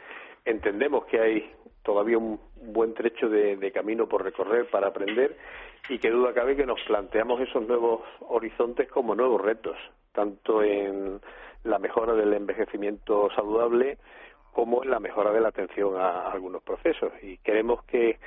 Entendemos 0.46 1.06
que 1.06 1.20
hay 1.20 1.52
todavía 1.84 2.18
un 2.18 2.40
buen 2.56 2.94
trecho 2.94 3.30
de, 3.30 3.72
camino 3.72 4.08
por 4.08 4.24
recorrer 4.24 4.70
para 4.70 4.88
aprender 4.88 5.38
y 5.90 6.00
que 6.00 6.10
duda 6.10 6.34
cabe 6.34 6.56
que 6.56 6.66
nos 6.66 6.82
planteamos 6.84 7.42
esos 7.42 7.68
nuevos 7.68 8.02
horizontes 8.22 8.90
como 8.90 9.16
nuevos 9.16 9.42
retos, 9.42 9.78
tanto 10.14 10.64
en 10.64 11.20
la 11.64 11.80
mejora 11.80 12.14
del 12.14 12.34
envejecimiento 12.34 13.30
saludable 13.36 13.98
como 14.54 14.84
en 14.84 14.92
la 14.92 15.00
mejora 15.00 15.32
de 15.32 15.42
la 15.42 15.50
atención 15.50 15.96
a, 15.98 16.30
algunos 16.30 16.64
procesos. 16.64 17.12
Y 17.22 17.38
queremos 17.38 17.84
que, 17.86 18.20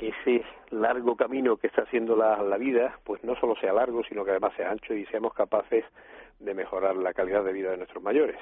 ese 0.00 0.44
largo 0.70 1.16
camino 1.16 1.56
que 1.56 1.68
está 1.68 1.82
haciendo 1.82 2.14
la, 2.14 2.58
vida, 2.58 2.98
pues 3.04 3.24
no 3.24 3.36
solo 3.36 3.56
sea 3.56 3.72
largo, 3.72 4.02
sino 4.04 4.22
que 4.22 4.32
además 4.32 4.52
sea 4.54 4.70
ancho 4.70 4.92
y 4.92 5.06
seamos 5.06 5.32
capaces 5.32 5.82
de 6.40 6.52
mejorar 6.52 6.96
la 6.96 7.14
calidad 7.14 7.42
de 7.42 7.52
vida 7.54 7.70
de 7.70 7.78
nuestros 7.78 8.02
mayores. 8.02 8.36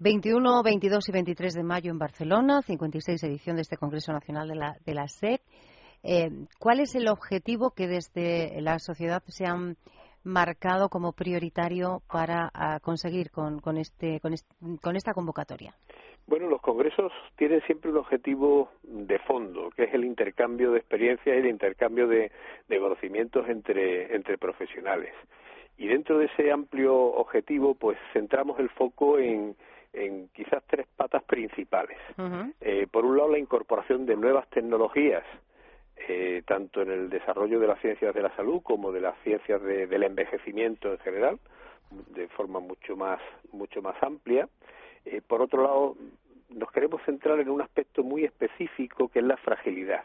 21, 0.00 0.62
22 0.62 1.08
y 1.08 1.12
23 1.12 1.54
de 1.54 1.62
mayo 1.64 1.90
en 1.90 1.98
Barcelona, 1.98 2.62
56 2.62 3.20
edición 3.24 3.56
de 3.56 3.62
este 3.62 3.76
Congreso 3.76 4.12
Nacional 4.12 4.46
de 4.46 4.54
la, 4.54 4.76
de 4.86 4.94
la 4.94 5.08
SEC. 5.08 5.40
Eh, 6.04 6.30
¿Cuál 6.60 6.78
es 6.78 6.94
el 6.94 7.08
objetivo 7.08 7.72
que 7.72 7.88
desde 7.88 8.60
la 8.60 8.78
sociedad 8.78 9.24
se 9.26 9.44
han 9.44 9.76
marcado 10.22 10.88
como 10.88 11.12
prioritario 11.12 12.00
para 12.12 12.48
ah, 12.54 12.78
conseguir 12.80 13.32
con, 13.32 13.58
con, 13.58 13.76
este, 13.76 14.20
con, 14.20 14.94
esta 14.94 15.12
convocatoria? 15.12 15.74
Bueno, 16.28 16.46
los 16.46 16.60
congresos 16.60 17.10
tienen 17.36 17.60
siempre 17.62 17.90
un 17.90 17.96
objetivo 17.96 18.70
de 18.84 19.18
fondo, 19.20 19.70
que 19.70 19.84
es 19.84 19.94
el 19.94 20.04
intercambio 20.04 20.70
de 20.70 20.78
experiencias 20.78 21.34
y 21.34 21.40
el 21.40 21.48
intercambio 21.48 22.06
de, 22.06 22.30
de 22.68 22.78
conocimientos 22.78 23.48
entre, 23.48 24.14
entre 24.14 24.38
profesionales. 24.38 25.12
Y 25.76 25.88
dentro 25.88 26.18
de 26.18 26.26
ese 26.26 26.52
amplio 26.52 26.94
objetivo, 26.94 27.74
pues 27.74 27.98
centramos 28.12 28.60
el 28.60 28.68
foco 28.70 29.18
en, 29.18 29.56
en 29.92 30.28
quizás 30.28 30.62
tres 30.66 30.86
patas 30.96 31.22
principales. 31.24 31.98
eh, 32.60 32.86
por 32.90 33.04
un 33.04 33.16
lado, 33.16 33.30
la 33.30 33.38
incorporación 33.38 34.06
de 34.06 34.16
nuevas 34.16 34.48
tecnologías 34.50 35.24
eh, 36.06 36.42
tanto 36.46 36.80
en 36.80 36.90
el 36.90 37.10
desarrollo 37.10 37.58
de 37.58 37.66
las 37.66 37.80
ciencias 37.80 38.14
de 38.14 38.22
la 38.22 38.34
salud 38.36 38.62
como 38.62 38.92
de 38.92 39.00
las 39.00 39.18
ciencias 39.24 39.60
del 39.62 40.02
envejecimiento 40.02 40.92
en 40.92 40.98
general, 40.98 41.38
de 42.14 42.28
forma 42.28 42.60
mucho 42.60 42.96
más, 42.96 43.20
mucho 43.52 43.82
más 43.82 44.00
amplia. 44.02 44.48
Eh, 45.04 45.20
por 45.26 45.42
otro 45.42 45.62
lado, 45.62 45.96
nos 46.50 46.70
queremos 46.70 47.02
centrar 47.04 47.40
en 47.40 47.50
un 47.50 47.60
aspecto 47.60 48.04
muy 48.04 48.24
específico 48.24 49.08
que 49.08 49.18
es 49.18 49.24
la 49.24 49.36
fragilidad. 49.38 50.04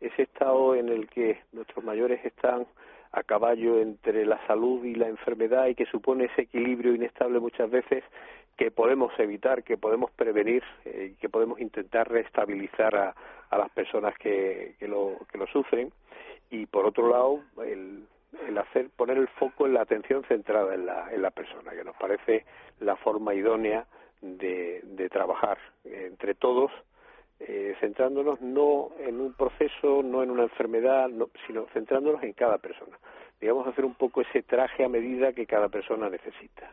Ese 0.00 0.22
estado 0.22 0.76
en 0.76 0.88
el 0.88 1.08
que 1.08 1.40
nuestros 1.52 1.84
mayores 1.84 2.24
están 2.24 2.66
a 3.12 3.22
caballo 3.22 3.80
entre 3.80 4.24
la 4.26 4.44
salud 4.46 4.84
y 4.84 4.94
la 4.94 5.08
enfermedad 5.08 5.66
y 5.66 5.74
que 5.74 5.86
supone 5.86 6.24
ese 6.24 6.42
equilibrio 6.42 6.94
inestable 6.94 7.38
muchas 7.38 7.70
veces 7.70 8.02
que 8.56 8.70
podemos 8.70 9.12
evitar, 9.18 9.62
que 9.62 9.76
podemos 9.76 10.10
prevenir, 10.12 10.62
eh, 10.84 11.14
que 11.20 11.28
podemos 11.28 11.60
intentar 11.60 12.10
restabilizar 12.10 12.96
a, 12.96 13.14
a 13.50 13.58
las 13.58 13.70
personas 13.70 14.16
que, 14.18 14.74
que, 14.78 14.88
lo, 14.88 15.18
que 15.30 15.38
lo 15.38 15.46
sufren 15.46 15.92
y 16.50 16.66
por 16.66 16.86
otro 16.86 17.08
lado 17.08 17.40
el, 17.64 18.06
el 18.46 18.58
hacer 18.58 18.90
poner 18.96 19.18
el 19.18 19.28
foco 19.28 19.66
en 19.66 19.74
la 19.74 19.82
atención 19.82 20.24
centrada 20.24 20.74
en 20.74 20.86
la, 20.86 21.12
en 21.12 21.22
la 21.22 21.30
persona 21.30 21.72
que 21.72 21.84
nos 21.84 21.96
parece 21.96 22.44
la 22.80 22.96
forma 22.96 23.34
idónea 23.34 23.86
de, 24.20 24.80
de 24.84 25.08
trabajar 25.08 25.58
entre 25.84 26.34
todos 26.34 26.70
eh, 27.40 27.74
centrándonos 27.80 28.40
no 28.40 28.92
en 28.98 29.20
un 29.20 29.34
proceso, 29.34 30.02
no 30.02 30.22
en 30.22 30.30
una 30.30 30.44
enfermedad, 30.44 31.08
no, 31.08 31.28
sino 31.46 31.66
centrándonos 31.72 32.22
en 32.22 32.32
cada 32.32 32.58
persona. 32.58 32.96
Digamos, 33.40 33.66
hacer 33.66 33.84
un 33.84 33.94
poco 33.94 34.20
ese 34.20 34.42
traje 34.42 34.84
a 34.84 34.88
medida 34.88 35.32
que 35.32 35.46
cada 35.46 35.68
persona 35.68 36.08
necesita. 36.08 36.70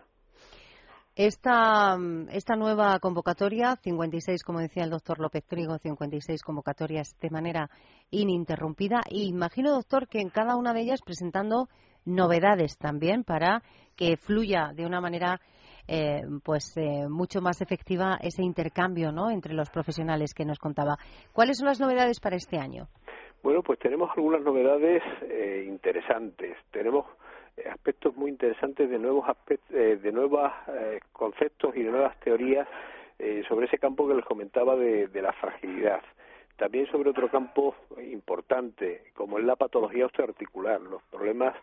Esta, 1.23 1.99
esta 2.31 2.55
nueva 2.55 2.97
convocatoria, 2.97 3.75
56, 3.75 4.43
como 4.43 4.57
decía 4.57 4.83
el 4.83 4.89
doctor 4.89 5.19
López 5.19 5.45
Trigo, 5.45 5.77
56 5.77 6.41
convocatorias 6.41 7.15
de 7.21 7.29
manera 7.29 7.69
ininterrumpida. 8.09 9.01
Y 9.07 9.29
imagino, 9.29 9.69
doctor, 9.69 10.07
que 10.07 10.19
en 10.19 10.31
cada 10.31 10.55
una 10.55 10.73
de 10.73 10.81
ellas 10.81 11.03
presentando 11.05 11.67
novedades 12.05 12.75
también 12.79 13.23
para 13.23 13.61
que 13.95 14.17
fluya 14.17 14.71
de 14.73 14.83
una 14.87 14.99
manera 14.99 15.39
eh, 15.87 16.21
pues 16.43 16.75
eh, 16.75 17.07
mucho 17.07 17.39
más 17.39 17.61
efectiva 17.61 18.17
ese 18.19 18.41
intercambio 18.41 19.11
¿no? 19.11 19.29
entre 19.29 19.53
los 19.53 19.69
profesionales 19.69 20.33
que 20.33 20.43
nos 20.45 20.57
contaba. 20.57 20.97
¿Cuáles 21.33 21.59
son 21.59 21.67
las 21.67 21.79
novedades 21.79 22.19
para 22.19 22.35
este 22.35 22.57
año? 22.57 22.87
Bueno, 23.43 23.61
pues 23.61 23.77
tenemos 23.77 24.09
algunas 24.17 24.41
novedades 24.41 25.03
eh, 25.21 25.65
interesantes. 25.67 26.57
Tenemos 26.71 27.05
aspectos 27.69 28.15
muy 28.15 28.31
interesantes 28.31 28.89
de 28.89 28.99
nuevos 28.99 29.27
aspectos, 29.27 29.75
eh, 29.75 29.97
de 30.01 30.11
nuevos 30.11 30.51
eh, 30.67 30.99
conceptos 31.11 31.75
y 31.75 31.83
de 31.83 31.91
nuevas 31.91 32.19
teorías 32.19 32.67
eh, 33.19 33.43
sobre 33.47 33.67
ese 33.67 33.77
campo 33.77 34.07
que 34.07 34.15
les 34.15 34.25
comentaba 34.25 34.75
de, 34.75 35.07
de 35.07 35.21
la 35.21 35.33
fragilidad. 35.33 36.01
También 36.57 36.87
sobre 36.87 37.09
otro 37.09 37.29
campo 37.29 37.75
importante, 38.11 39.03
como 39.15 39.39
es 39.39 39.45
la 39.45 39.55
patología 39.55 40.05
osteoarticular, 40.05 40.79
los 40.81 41.01
problemas 41.03 41.55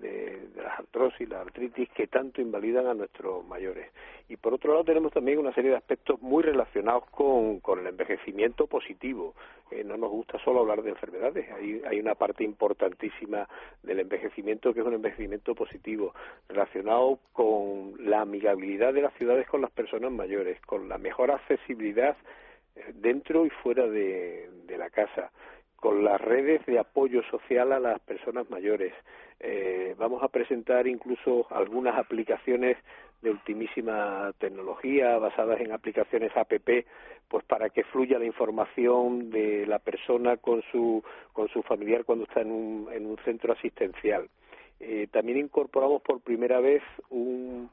de, 0.00 0.48
de 0.54 0.62
las 0.62 0.78
artrosis, 0.78 1.28
la 1.28 1.40
artritis, 1.40 1.88
que 1.90 2.06
tanto 2.06 2.40
invalidan 2.40 2.86
a 2.86 2.94
nuestros 2.94 3.46
mayores. 3.46 3.90
Y 4.28 4.36
por 4.36 4.54
otro 4.54 4.72
lado 4.72 4.84
tenemos 4.84 5.12
también 5.12 5.38
una 5.38 5.52
serie 5.54 5.70
de 5.70 5.76
aspectos 5.76 6.20
muy 6.22 6.42
relacionados 6.42 7.04
con, 7.10 7.60
con 7.60 7.80
el 7.80 7.86
envejecimiento 7.86 8.66
positivo. 8.66 9.34
Eh, 9.70 9.84
no 9.84 9.96
nos 9.96 10.10
gusta 10.10 10.38
solo 10.44 10.60
hablar 10.60 10.82
de 10.82 10.90
enfermedades, 10.90 11.50
hay, 11.50 11.82
hay 11.88 11.98
una 11.98 12.14
parte 12.14 12.44
importantísima 12.44 13.48
del 13.82 14.00
envejecimiento 14.00 14.74
que 14.74 14.80
es 14.80 14.86
un 14.86 14.94
envejecimiento 14.94 15.54
positivo, 15.54 16.14
relacionado 16.48 17.18
con 17.32 17.94
la 17.98 18.20
amigabilidad 18.20 18.92
de 18.92 19.02
las 19.02 19.14
ciudades 19.14 19.46
con 19.46 19.62
las 19.62 19.70
personas 19.70 20.12
mayores, 20.12 20.60
con 20.62 20.88
la 20.88 20.98
mejor 20.98 21.30
accesibilidad 21.30 22.16
dentro 22.94 23.46
y 23.46 23.50
fuera 23.50 23.86
de, 23.86 24.48
la 24.76 24.90
casa, 24.90 25.30
con 25.76 26.02
las 26.02 26.20
redes 26.20 26.64
de 26.66 26.78
apoyo 26.78 27.22
social 27.30 27.72
a 27.72 27.78
las 27.78 28.00
personas 28.00 28.48
mayores. 28.50 28.92
Eh, 29.38 29.94
vamos 29.98 30.22
a 30.22 30.28
presentar 30.28 30.86
incluso 30.86 31.46
algunas 31.50 31.98
aplicaciones 31.98 32.76
de 33.20 33.30
ultimísima 33.30 34.32
tecnología 34.38 35.18
basadas 35.18 35.60
en 35.60 35.72
aplicaciones 35.72 36.36
APP 36.36 36.86
pues 37.28 37.44
para 37.44 37.70
que 37.70 37.84
fluya 37.84 38.18
la 38.18 38.24
información 38.24 39.30
de 39.30 39.66
la 39.66 39.78
persona 39.78 40.36
con 40.36 40.62
su 40.72 41.02
con 41.32 41.48
su 41.48 41.62
familiar 41.62 42.04
cuando 42.04 42.24
está 42.24 42.40
en 42.40 42.50
un, 42.50 42.88
en 42.92 43.06
un 43.06 43.16
centro 43.24 43.52
asistencial. 43.52 44.28
Eh, 44.80 45.06
también 45.12 45.38
incorporamos 45.38 46.02
por 46.02 46.20
primera 46.20 46.60
vez 46.60 46.82
un, 47.10 47.70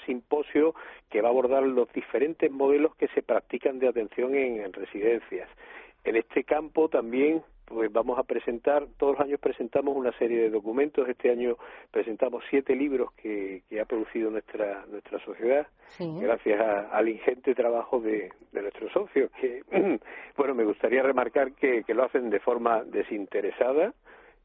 simposio 0.00 0.74
que 1.10 1.20
va 1.20 1.28
a 1.28 1.30
abordar 1.30 1.62
los 1.62 1.92
diferentes 1.92 2.50
modelos 2.50 2.94
que 2.96 3.08
se 3.08 3.22
practican 3.22 3.78
de 3.78 3.88
atención 3.88 4.34
en, 4.34 4.72
residencias. 4.72 5.48
En 6.04 6.16
este 6.16 6.44
campo 6.44 6.88
también 6.88 7.42
pues 7.66 7.92
vamos 7.92 8.18
a 8.18 8.24
presentar, 8.24 8.84
todos 8.98 9.12
los 9.12 9.24
años 9.24 9.38
presentamos 9.38 9.96
una 9.96 10.10
serie 10.18 10.38
de 10.40 10.50
documentos, 10.50 11.08
este 11.08 11.30
año 11.30 11.56
presentamos 11.92 12.42
siete 12.50 12.74
libros 12.74 13.12
que, 13.12 13.62
que 13.68 13.80
ha 13.80 13.84
producido 13.84 14.28
nuestra, 14.28 14.84
nuestra 14.90 15.20
sociedad, 15.20 15.68
gracias 15.98 16.60
al 16.90 17.08
ingente 17.08 17.54
trabajo 17.54 18.00
de, 18.00 18.32
de 18.50 18.62
nuestros 18.62 18.90
socios, 18.92 19.30
que, 19.40 19.62
bueno, 20.36 20.54
me 20.56 20.64
gustaría 20.64 21.04
remarcar 21.04 21.52
que, 21.52 21.84
que 21.84 21.94
lo 21.94 22.02
hacen 22.02 22.28
de 22.28 22.40
forma 22.40 22.82
desinteresada, 22.82 23.94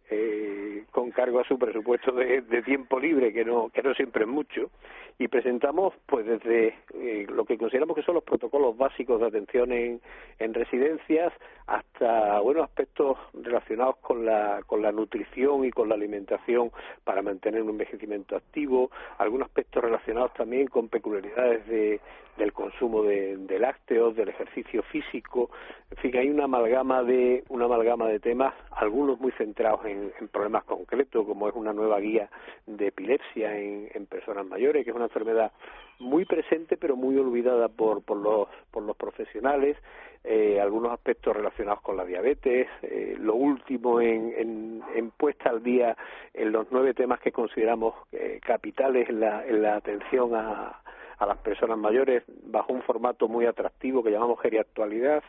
eh, 0.09 0.83
con 0.91 1.11
cargo 1.11 1.39
a 1.39 1.43
su 1.43 1.57
presupuesto 1.57 2.11
de, 2.11 2.41
de, 2.41 2.61
tiempo 2.61 2.99
libre, 2.99 3.33
que 3.33 3.43
no, 3.43 3.69
que 3.69 3.81
no 3.81 3.93
siempre 3.93 4.23
es 4.23 4.29
mucho, 4.29 4.69
y 5.17 5.27
presentamos 5.27 5.93
pues 6.05 6.25
desde 6.25 6.75
eh, 6.93 7.25
lo 7.29 7.45
que 7.45 7.57
consideramos 7.57 7.95
que 7.95 8.03
son 8.03 8.15
los 8.15 8.23
protocolos 8.23 8.77
básicos 8.77 9.19
de 9.21 9.27
atención 9.27 9.71
en, 9.71 10.01
en 10.39 10.53
residencias 10.53 11.33
hasta 11.67 12.39
bueno 12.41 12.63
aspectos 12.63 13.17
relacionados 13.33 13.95
con 13.97 14.25
la, 14.25 14.61
con 14.67 14.81
la 14.81 14.91
nutrición 14.91 15.65
y 15.65 15.71
con 15.71 15.89
la 15.89 15.95
alimentación 15.95 16.71
para 17.03 17.21
mantener 17.21 17.63
un 17.63 17.69
envejecimiento 17.69 18.35
activo, 18.35 18.91
algunos 19.17 19.47
aspectos 19.47 19.83
relacionados 19.83 20.33
también 20.33 20.67
con 20.67 20.89
peculiaridades 20.89 21.65
de, 21.67 22.01
del 22.37 22.51
consumo 22.53 23.03
de, 23.03 23.59
lácteos, 23.59 24.15
del 24.15 24.29
ejercicio 24.29 24.83
físico, 24.83 25.49
en 25.91 25.97
fin, 25.97 26.17
hay 26.17 26.29
una 26.29 26.45
amalgama 26.45 27.03
de 27.03 27.43
una 27.49 27.65
amalgama 27.65 28.07
de 28.07 28.19
temas, 28.19 28.53
algunos 28.71 29.19
muy 29.19 29.31
centrados 29.33 29.85
en 29.85 29.94
en, 30.19 30.27
problemas 30.27 30.63
concretos, 30.63 31.25
como 31.25 31.47
es 31.47 31.55
una 31.55 31.73
nueva 31.73 31.99
guía 31.99 32.29
de 32.65 32.87
epilepsia 32.87 33.57
en, 33.57 34.05
personas 34.07 34.45
mayores, 34.45 34.83
que 34.83 34.91
es 34.91 34.95
una 34.95 35.05
enfermedad 35.05 35.51
muy 35.99 36.25
presente 36.25 36.77
pero 36.77 36.95
muy 36.95 37.17
olvidada 37.17 37.67
por, 37.69 38.03
por, 38.03 38.17
los, 38.17 38.47
por 38.71 38.83
los 38.83 38.95
profesionales, 38.95 39.77
eh, 40.23 40.59
algunos 40.59 40.91
aspectos 40.91 41.35
relacionados 41.35 41.81
con 41.81 41.97
la 41.97 42.05
diabetes, 42.05 42.67
eh, 42.81 43.15
lo 43.19 43.35
último 43.35 44.01
en, 44.01 44.81
en, 44.95 45.11
puesta 45.11 45.49
al 45.49 45.63
día 45.63 45.95
en 46.33 46.51
los 46.51 46.67
nueve 46.71 46.93
temas 46.93 47.19
que 47.19 47.31
consideramos 47.31 47.95
eh, 48.11 48.39
capitales 48.45 49.09
en 49.09 49.19
la, 49.19 49.45
en 49.45 49.61
la 49.61 49.75
atención 49.75 50.35
a, 50.35 50.81
a 51.17 51.25
las 51.25 51.37
personas 51.37 51.77
mayores 51.77 52.23
bajo 52.43 52.73
un 52.73 52.81
formato 52.81 53.27
muy 53.27 53.45
atractivo 53.45 54.03
que 54.03 54.11
llamamos 54.11 54.39
geriactualidad, 54.41 55.23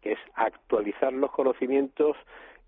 que 0.00 0.12
es 0.12 0.18
actualizar 0.34 1.12
los 1.12 1.30
conocimientos 1.30 2.16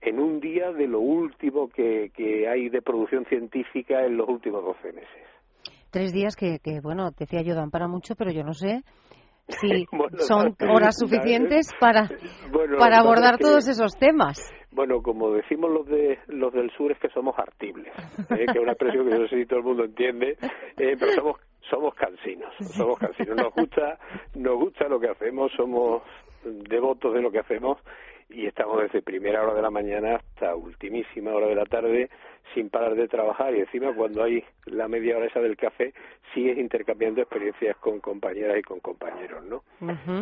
en 0.01 0.21
un 0.21 0.41
día 0.41 0.73
de 0.73 0.87
lo 0.87 1.01
último 1.01 1.69
que, 1.69 2.11
que 2.15 2.49
hay 2.49 2.69
de 2.69 2.83
producción 2.83 3.25
científica 3.27 4.05
en 4.05 4.17
los 4.17 4.29
últimos 4.29 4.65
12 4.65 4.93
meses. 4.93 5.27
Tres 5.91 6.13
días 6.13 6.37
que, 6.37 6.59
que 6.63 6.81
bueno, 6.81 7.11
decía 7.19 7.43
yo, 7.43 7.55
dan 7.55 7.71
para 7.71 7.89
mucho, 7.89 8.15
pero 8.17 8.31
yo 8.31 8.45
no 8.45 8.53
sé 8.53 8.83
si 9.49 9.87
son 10.19 10.55
horas 10.61 10.97
suficientes 10.99 11.73
para, 11.81 12.09
para 12.79 12.99
abordar 12.99 13.39
todos 13.39 13.69
esos 13.69 13.97
temas. 13.97 14.53
Bueno, 14.71 15.01
como 15.01 15.31
decimos 15.31 15.71
los 15.71 15.87
de 15.87 16.19
los 16.27 16.53
del 16.53 16.71
sur 16.73 16.93
es 16.93 16.99
que 16.99 17.09
somos 17.09 17.35
artibles, 17.39 17.93
¿eh? 18.31 18.45
que 18.53 18.59
es 18.59 18.63
una 18.63 18.73
expresión 18.73 19.09
que 19.09 19.19
no 19.19 19.27
sé 19.27 19.39
si 19.39 19.47
todo 19.47 19.61
el 19.61 19.65
mundo 19.65 19.85
entiende, 19.85 20.37
eh, 20.77 20.97
pero 20.99 21.13
somos 21.13 21.41
somos 21.71 21.95
cansinos, 21.95 22.53
somos 22.59 22.99
cansinos. 22.99 23.37
Nos 23.37 23.55
gusta 23.55 23.99
nos 24.35 24.57
gusta 24.57 24.87
lo 24.89 25.01
que 25.01 25.09
hacemos, 25.09 25.51
somos 25.57 26.03
devotos 26.45 27.15
de 27.15 27.23
lo 27.23 27.31
que 27.31 27.39
hacemos 27.39 27.79
y 28.29 28.47
estamos 28.47 28.83
desde 28.83 29.03
primera 29.03 29.43
hora 29.43 29.55
de 29.55 29.63
la 29.63 29.71
mañana 29.71 30.17
hasta 30.17 30.55
ultimísima 30.55 31.33
hora 31.33 31.47
de 31.47 31.55
la 31.55 31.67
tarde 31.67 32.11
sin 32.55 32.71
parar 32.71 32.95
de 32.95 33.09
trabajar 33.09 33.55
y 33.55 33.61
encima 33.61 33.93
cuando 33.95 34.23
hay 34.23 34.45
la 34.67 34.89
media 34.89 35.17
hora 35.17 35.27
esa 35.27 35.41
del 35.41 35.57
café 35.57 35.93
sigues 36.35 36.59
intercambiando 36.59 37.21
experiencias 37.21 37.77
con 37.79 38.01
compañeras 38.01 38.59
y 38.59 38.63
con 38.63 38.81
compañeros, 38.81 39.45
¿no? 39.45 39.63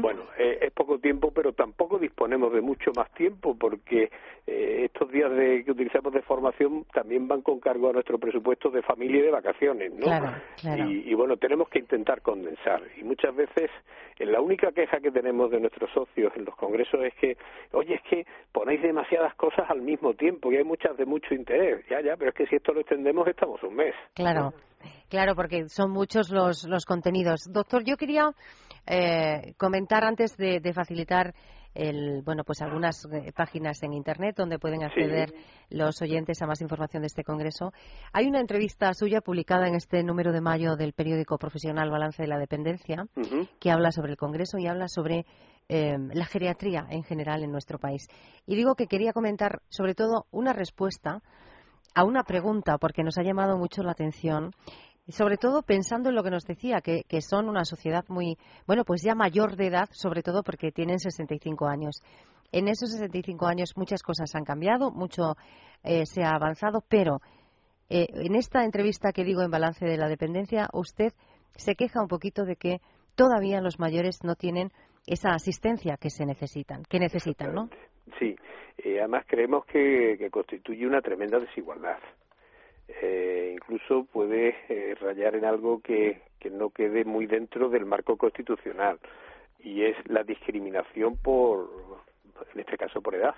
Bueno, 0.00 0.22
eh, 0.38 0.58
es 0.62 0.70
poco 0.72 0.98
tiempo, 0.98 1.32
pero 1.32 1.52
tampoco 1.52 1.98
disponemos 1.98 2.52
de 2.52 2.60
mucho 2.60 2.92
más 2.94 3.10
tiempo 3.14 3.56
porque 3.58 4.10
eh, 4.46 4.82
estos 4.84 5.10
días 5.10 5.30
de, 5.32 5.64
que 5.64 5.72
utilizamos 5.72 6.12
de 6.12 6.22
formación 6.22 6.84
también 6.92 7.26
van 7.26 7.42
con 7.42 7.60
cargo 7.60 7.90
a 7.90 7.92
nuestro 7.92 8.18
presupuesto 8.18 8.70
de 8.70 8.82
familia 8.82 9.20
y 9.20 9.24
de 9.24 9.30
vacaciones, 9.30 9.92
¿no? 9.94 10.06
Y, 10.62 11.10
y, 11.10 11.14
bueno, 11.14 11.36
tenemos 11.36 11.68
que 11.68 11.78
intentar 11.78 12.22
condensar 12.22 12.82
y 12.98 13.04
muchas 13.04 13.34
veces 13.34 13.70
eh, 14.18 14.26
la 14.26 14.40
única 14.40 14.72
queja 14.72 15.00
que 15.00 15.10
tenemos 15.10 15.50
de 15.50 15.60
nuestros 15.60 15.90
socios 15.90 16.32
en 16.36 16.44
los 16.44 16.54
congresos 16.56 17.02
es 17.04 17.14
que, 17.14 17.36
oye, 17.72 17.94
es 17.94 18.02
que 18.02 18.26
ponéis 18.52 18.82
demasiadas 18.82 19.34
cosas 19.34 19.68
al 19.70 19.82
mismo 19.82 20.14
tiempo 20.14 20.52
y 20.52 20.56
hay 20.56 20.64
muchas 20.64 20.96
de 20.96 21.06
mucho 21.06 21.34
interés, 21.34 21.84
ya, 21.88 22.00
ya, 22.00 22.13
pero 22.16 22.30
es 22.30 22.36
que 22.36 22.46
si 22.46 22.56
esto 22.56 22.72
lo 22.72 22.80
extendemos 22.80 23.26
estamos 23.28 23.62
un 23.62 23.74
mes. 23.74 23.94
Claro, 24.14 24.54
claro, 25.08 25.34
porque 25.34 25.68
son 25.68 25.90
muchos 25.90 26.30
los, 26.30 26.64
los 26.64 26.84
contenidos. 26.84 27.48
Doctor, 27.50 27.84
yo 27.84 27.96
quería 27.96 28.30
eh, 28.86 29.54
comentar 29.56 30.04
antes 30.04 30.36
de, 30.36 30.60
facilitar 30.74 31.34
el, 31.74 32.22
bueno, 32.22 32.44
pues 32.44 32.62
algunas 32.62 33.04
eh, 33.06 33.32
páginas 33.34 33.82
en 33.82 33.92
Internet 33.94 34.36
donde 34.36 34.58
pueden 34.58 34.84
acceder 34.84 35.32
los 35.70 36.00
oyentes 36.02 36.40
a 36.42 36.46
más 36.46 36.60
información 36.60 37.02
de 37.02 37.06
este 37.06 37.24
congreso. 37.24 37.72
Hay 38.12 38.26
una 38.26 38.40
entrevista 38.40 38.92
suya 38.94 39.20
publicada 39.20 39.66
en 39.66 39.74
este 39.74 40.02
número 40.02 40.32
de 40.32 40.40
mayo 40.40 40.76
del 40.76 40.92
periódico 40.92 41.38
profesional 41.38 41.90
Balance 41.90 42.22
de 42.22 42.28
la 42.28 42.38
Dependencia 42.38 43.06
que 43.58 43.70
habla 43.70 43.90
sobre 43.90 44.12
el 44.12 44.16
congreso 44.16 44.58
y 44.58 44.66
habla 44.66 44.88
sobre 44.88 45.26
eh, 45.68 45.96
la 46.12 46.26
geriatría 46.26 46.86
en 46.90 47.04
general 47.04 47.42
en 47.42 47.50
nuestro 47.50 47.78
país. 47.78 48.06
Y 48.46 48.54
digo 48.54 48.74
que 48.74 48.86
quería 48.86 49.14
comentar 49.14 49.62
sobre 49.68 49.94
todo 49.94 50.26
una 50.30 50.52
respuesta 50.52 51.22
a 51.94 52.04
una 52.04 52.24
pregunta, 52.24 52.78
porque 52.78 53.02
nos 53.02 53.18
ha 53.18 53.22
llamado 53.22 53.56
mucho 53.56 53.82
la 53.82 53.92
atención, 53.92 54.50
y 55.06 55.12
sobre 55.12 55.36
todo 55.36 55.62
pensando 55.62 56.08
en 56.08 56.14
lo 56.14 56.22
que 56.22 56.30
nos 56.30 56.44
decía, 56.44 56.80
que, 56.80 57.04
son 57.20 57.48
una 57.48 57.64
sociedad 57.64 58.04
muy, 58.08 58.38
bueno, 58.66 58.84
pues 58.84 59.02
ya 59.02 59.14
mayor 59.14 59.56
de 59.56 59.66
edad, 59.66 59.88
sobre 59.92 60.22
todo 60.22 60.42
porque 60.42 60.72
tienen 60.72 60.98
65 60.98 61.66
años. 61.66 62.02
En 62.52 62.68
esos 62.68 62.92
65 62.92 63.46
años 63.46 63.72
muchas 63.76 64.02
cosas 64.02 64.34
han 64.34 64.44
cambiado, 64.44 64.90
mucho 64.90 65.36
eh, 65.82 66.06
se 66.06 66.22
ha 66.22 66.30
avanzado, 66.30 66.82
pero 66.88 67.20
eh, 67.90 68.06
en 68.14 68.34
esta 68.34 68.64
entrevista 68.64 69.12
que 69.12 69.24
digo 69.24 69.42
en 69.42 69.50
balance 69.50 69.84
de 69.84 69.98
la 69.98 70.08
dependencia, 70.08 70.68
usted 70.72 71.12
se 71.54 71.74
queja 71.74 72.00
un 72.00 72.08
poquito 72.08 72.44
de 72.44 72.56
que 72.56 72.80
todavía 73.14 73.60
los 73.60 73.78
mayores 73.78 74.24
no 74.24 74.36
tienen 74.36 74.72
esa 75.06 75.30
asistencia 75.30 75.98
que 75.98 76.08
se 76.08 76.24
necesitan, 76.24 76.82
que 76.84 76.98
necesitan, 76.98 77.52
¿no? 77.54 77.68
Sí, 78.18 78.36
eh, 78.78 78.98
además 78.98 79.24
creemos 79.26 79.64
que, 79.66 80.28
constituye 80.30 80.86
una 80.86 81.00
tremenda 81.00 81.38
desigualdad. 81.38 81.98
Eh, 82.88 83.52
incluso 83.54 84.04
puede 84.04 84.56
eh, 84.68 84.94
rayar 85.00 85.34
en 85.36 85.44
algo 85.44 85.80
que, 85.80 86.20
que 86.38 86.50
no 86.50 86.70
quede 86.70 87.04
muy 87.04 87.26
dentro 87.26 87.70
del 87.70 87.86
marco 87.86 88.16
constitucional 88.16 88.98
y 89.60 89.82
es 89.84 89.96
la 90.06 90.22
discriminación 90.22 91.16
por, 91.16 91.70
en 92.52 92.60
este 92.60 92.76
caso 92.76 93.00
por 93.00 93.14
edad 93.14 93.34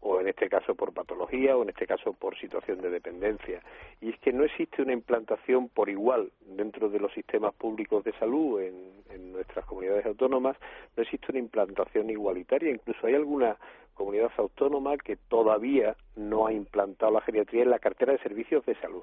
o 0.00 0.20
en 0.20 0.28
este 0.28 0.48
caso 0.48 0.74
por 0.74 0.92
patología 0.92 1.56
o 1.56 1.62
en 1.62 1.70
este 1.70 1.86
caso 1.86 2.12
por 2.12 2.38
situación 2.38 2.80
de 2.80 2.90
dependencia. 2.90 3.60
Y 4.00 4.10
es 4.10 4.18
que 4.20 4.32
no 4.32 4.44
existe 4.44 4.82
una 4.82 4.92
implantación 4.92 5.68
por 5.68 5.88
igual 5.88 6.30
dentro 6.46 6.88
de 6.88 7.00
los 7.00 7.12
sistemas 7.12 7.54
públicos 7.54 8.04
de 8.04 8.12
salud 8.18 8.60
en, 8.60 8.98
en 9.10 9.32
nuestras 9.32 9.64
comunidades 9.64 10.06
autónomas, 10.06 10.56
no 10.96 11.02
existe 11.02 11.26
una 11.30 11.40
implantación 11.40 12.10
igualitaria. 12.10 12.70
Incluso 12.70 13.06
hay 13.06 13.14
alguna 13.14 13.56
comunidad 13.94 14.30
autónoma 14.36 14.96
que 14.96 15.16
todavía 15.16 15.96
no 16.16 16.46
ha 16.46 16.52
implantado 16.52 17.12
la 17.12 17.20
geriatría 17.20 17.64
en 17.64 17.70
la 17.70 17.80
cartera 17.80 18.12
de 18.12 18.18
servicios 18.20 18.64
de 18.64 18.76
salud. 18.76 19.02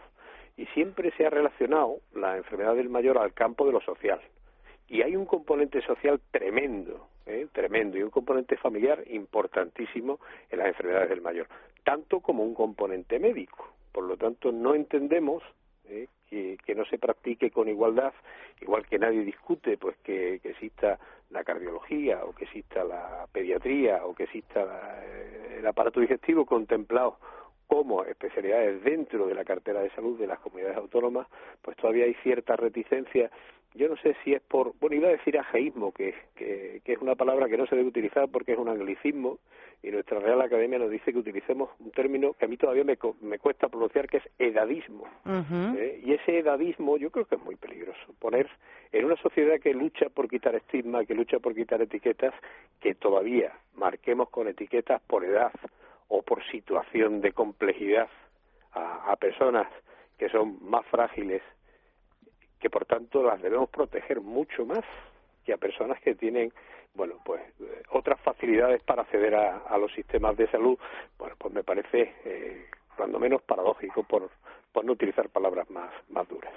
Y 0.58 0.66
siempre 0.68 1.12
se 1.18 1.26
ha 1.26 1.30
relacionado 1.30 1.98
la 2.14 2.38
enfermedad 2.38 2.76
del 2.76 2.90
mayor 2.90 3.18
al 3.18 3.34
campo 3.34 3.66
de 3.66 3.74
lo 3.74 3.82
social. 3.82 4.22
Y 4.88 5.02
hay 5.02 5.16
un 5.16 5.26
componente 5.26 5.82
social 5.82 6.22
tremendo, 6.32 7.08
¿eh? 7.26 7.48
tremendo, 7.52 7.98
y 7.98 8.04
un 8.04 8.10
componente 8.10 8.58
familiar 8.58 9.04
importantísimo 9.08 10.20
en 10.50 10.60
las 10.60 10.68
enfermedades 10.68 11.10
del 11.10 11.22
mayor, 11.22 11.48
tanto 11.84 12.20
como 12.20 12.44
un 12.44 12.54
componente 12.54 13.20
médico. 13.20 13.74
Por 13.92 14.06
lo 14.06 14.18
tanto, 14.18 14.52
no 14.52 14.76
entendemos 14.76 15.44
¿eh? 15.86 16.08
que, 16.30 16.76
no 16.76 16.86
se 16.86 16.98
practique 16.98 17.52
con 17.52 17.70
igualdad, 17.70 18.14
igual 18.62 18.86
que 18.86 19.00
nadie 19.00 19.24
discute 19.24 19.78
pues 19.78 19.96
que, 20.04 20.40
que 20.42 20.50
exista 20.50 21.00
la 21.30 21.44
cardiología 21.44 22.24
o 22.26 22.34
que 22.34 22.46
exista 22.46 22.84
la 22.84 23.28
pediatría 23.32 24.06
o 24.06 24.14
que 24.14 24.24
exista 24.24 25.02
eh, 25.04 25.58
el 25.60 25.68
aparato 25.68 26.00
digestivo 26.00 26.46
contemplado 26.46 27.18
como 27.68 28.04
especialidades 28.04 28.84
dentro 28.84 29.28
de 29.28 29.34
la 29.34 29.44
cartera 29.44 29.82
de 29.82 29.90
salud 29.92 30.20
de 30.20 30.28
las 30.28 30.40
comunidades 30.40 30.78
autónomas, 30.78 31.28
pues 31.62 31.76
todavía 31.78 32.06
hay 32.06 32.14
cierta 32.16 32.56
reticencia 32.56 33.32
yo 33.76 33.90
no 33.90 33.98
sé 33.98 34.16
si 34.24 34.34
es 34.34 34.42
por, 34.42 34.74
bueno, 34.80 34.96
iba 34.96 35.10
a 35.10 35.12
decir 35.12 35.38
ajeísmo, 35.38 35.92
que, 35.92 36.16
que, 36.36 36.82
es 36.86 36.98
una 37.00 37.16
palabra 37.16 37.48
que 37.48 37.58
no 37.58 37.68
se 37.68 37.76
debe 37.76 37.90
utilizar 37.90 38.30
porque 38.30 38.54
es 38.54 38.58
un 38.58 38.70
anglicismo, 38.70 39.40
y 39.84 39.92
nuestra 39.92 40.20
Real 40.20 40.42
Academia 40.42 40.80
nos 40.80 40.90
dice 40.90 41.12
que 41.12 41.20
utilicemos 41.20 41.70
un 41.80 41.92
término 41.92 42.34
que 42.34 42.46
a 42.46 42.48
mí 42.48 42.58
todavía 42.58 42.84
me, 42.84 42.98
me 43.22 43.38
cuesta 43.38 43.68
pronunciar, 43.68 44.08
que 44.08 44.18
es 44.18 44.24
edadismo. 44.40 45.06
¿eh? 45.78 46.02
Y 46.04 46.14
ese 46.14 46.40
edadismo 46.40 46.98
yo 46.98 47.12
creo 47.12 47.26
que 47.26 47.36
es 47.36 47.44
muy 47.44 47.56
peligroso. 47.56 48.00
Poner 48.20 48.50
en 48.92 49.06
una 49.06 49.18
sociedad 49.18 49.60
que 49.60 49.74
lucha 49.74 50.10
por 50.10 50.30
quitar 50.30 50.56
estigma, 50.56 51.06
que 51.06 51.14
lucha 51.14 51.40
por 51.40 51.54
quitar 51.54 51.82
etiquetas, 51.82 52.34
que 52.80 52.96
todavía 52.96 53.52
marquemos 53.76 54.30
con 54.30 54.48
etiquetas 54.48 55.02
por 55.02 55.26
edad 55.26 55.52
o 56.08 56.22
por 56.22 56.44
situación 56.50 57.22
de 57.22 57.34
complejidad 57.34 58.08
a, 58.72 59.12
a 59.12 59.16
personas 59.18 59.68
que 60.18 60.30
son 60.30 60.58
más 60.62 60.86
frágiles 60.88 61.42
que 62.66 62.70
por 62.72 62.86
tanto 62.86 63.22
las 63.22 63.40
debemos 63.44 63.70
proteger 63.70 64.22
mucho 64.22 64.66
más 64.66 64.84
que 65.46 65.54
a 65.54 65.58
personas 65.58 66.02
que 66.02 66.16
tienen 66.16 66.52
bueno 66.96 67.14
pues 67.24 67.40
eh, 67.60 67.84
otras 67.92 68.20
facilidades 68.22 68.82
para 68.82 69.04
acceder 69.04 69.36
a, 69.36 69.78
los 69.78 69.94
sistemas 69.94 70.36
de 70.36 70.50
salud. 70.50 70.76
Bueno 71.20 71.36
pues 71.38 71.54
me 71.54 71.64
parece 71.64 72.16
eh, 72.26 72.66
cuando 72.98 73.20
menos 73.20 73.44
paradójico 73.44 74.02
por, 74.02 74.32
no 74.84 74.94
utilizar 74.94 75.30
palabras 75.30 75.70
más, 75.70 75.92
más 76.10 76.28
duras. 76.28 76.52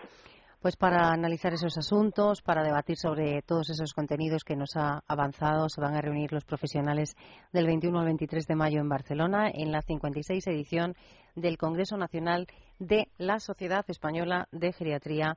Pues 0.63 0.77
para 0.77 1.11
analizar 1.13 1.53
esos 1.53 1.77
asuntos, 1.77 2.41
para 2.41 2.63
debatir 2.63 2.97
sobre 2.97 3.43
todos 3.43 3.69
esos 3.69 3.93
contenidos 3.93 4.45
que 4.45 4.57
nos 4.57 4.77
ha 4.77 5.03
avanzado, 5.07 5.69
se 5.69 5.83
van 5.83 5.95
a 5.95 6.01
reunir 6.01 6.33
los 6.33 6.47
profesionales 6.47 7.17
del 7.53 7.67
21 7.67 7.99
al 7.99 8.07
23 8.07 8.47
de 8.47 8.57
mayo 8.57 8.81
en 8.81 8.89
Barcelona 8.89 9.51
en 9.53 9.73
la 9.73 9.83
56 9.83 10.47
edición 10.47 10.95
del 11.37 11.59
Congreso 11.59 11.99
Nacional 11.99 12.47
de 12.79 13.09
la 13.19 13.39
Sociedad 13.41 13.85
Española 13.89 14.49
de 14.51 14.73
Geriatría 14.73 15.37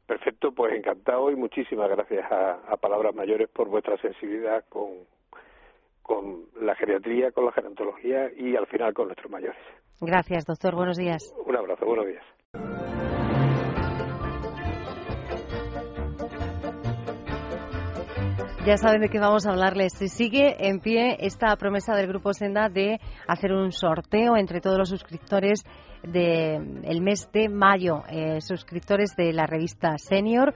Perfecto, 0.06 0.52
pues 0.52 0.74
encantado 0.74 1.32
y 1.32 1.36
muchísimas 1.36 1.90
gracias 1.90 2.32
a, 2.32 2.78
Palabras 2.78 3.16
Mayores 3.16 3.50
por 3.50 3.70
vuestra 3.70 3.98
sensibilidad 3.98 4.64
con, 4.70 4.90
con 6.06 6.46
la 6.62 6.76
geriatría, 6.76 7.32
con 7.32 7.46
la 7.46 7.52
gerontología 7.52 8.30
y 8.36 8.56
al 8.56 8.68
final 8.68 8.94
con 8.94 9.08
nuestros 9.08 9.32
mayores. 9.32 9.60
Gracias, 10.00 10.46
doctor. 10.46 10.76
Buenos 10.76 10.98
días. 10.98 11.34
Un 11.46 11.56
abrazo. 11.56 11.86
Buenos 11.86 12.06
días. 12.06 12.24
Ya 18.66 18.78
saben 18.78 19.02
de 19.02 19.10
qué 19.10 19.20
vamos 19.20 19.46
a 19.46 19.52
hablarles. 19.52 19.94
Si 19.94 20.08
sigue 20.08 20.68
en 20.68 20.80
pie 20.80 21.18
esta 21.20 21.56
promesa 21.56 21.96
del 21.96 22.08
Grupo 22.08 22.34
Senda 22.34 22.68
de 22.68 23.00
hacer 23.28 23.54
un 23.54 23.72
sorteo 23.72 24.38
entre 24.38 24.60
todos 24.60 24.80
los 24.80 24.90
suscriptores 24.90 25.64
del 26.02 27.02
mes 27.02 27.30
de 27.32 27.48
mayo, 27.48 28.04
eh, 28.10 28.42
suscriptores 28.42 29.16
de 29.16 29.34
la 29.34 29.46
revista 29.46 30.00
Senior, 30.00 30.56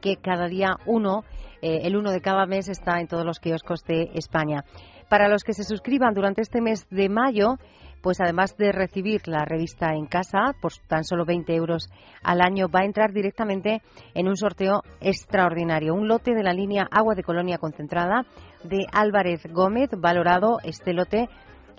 que 0.00 0.16
cada 0.16 0.48
día 0.48 0.76
uno, 0.86 1.24
eh, 1.62 1.80
el 1.82 1.96
uno 1.96 2.10
de 2.10 2.20
cada 2.20 2.46
mes 2.46 2.68
está 2.68 3.00
en 3.00 3.08
todos 3.08 3.24
los 3.24 3.38
kioscos 3.38 3.84
de 3.84 4.10
España. 4.14 4.64
Para 5.08 5.28
los 5.28 5.42
que 5.42 5.54
se 5.54 5.64
suscriban 5.64 6.14
durante 6.14 6.42
este 6.42 6.60
mes 6.60 6.86
de 6.90 7.08
mayo, 7.08 7.56
pues 8.00 8.20
además 8.20 8.56
de 8.56 8.72
recibir 8.72 9.26
la 9.26 9.44
revista 9.44 9.92
en 9.94 10.06
casa 10.06 10.54
por 10.60 10.72
tan 10.88 11.04
solo 11.04 11.24
20 11.24 11.54
euros 11.54 11.90
al 12.22 12.40
año, 12.40 12.68
va 12.68 12.80
a 12.80 12.86
entrar 12.86 13.12
directamente 13.12 13.82
en 14.14 14.28
un 14.28 14.36
sorteo 14.36 14.82
extraordinario. 15.00 15.94
Un 15.94 16.08
lote 16.08 16.34
de 16.34 16.42
la 16.42 16.52
línea 16.52 16.86
Agua 16.90 17.14
de 17.14 17.22
Colonia 17.22 17.58
Concentrada 17.58 18.24
de 18.64 18.86
Álvarez 18.92 19.42
Gómez, 19.52 19.90
valorado 19.96 20.58
este 20.62 20.92
lote 20.92 21.28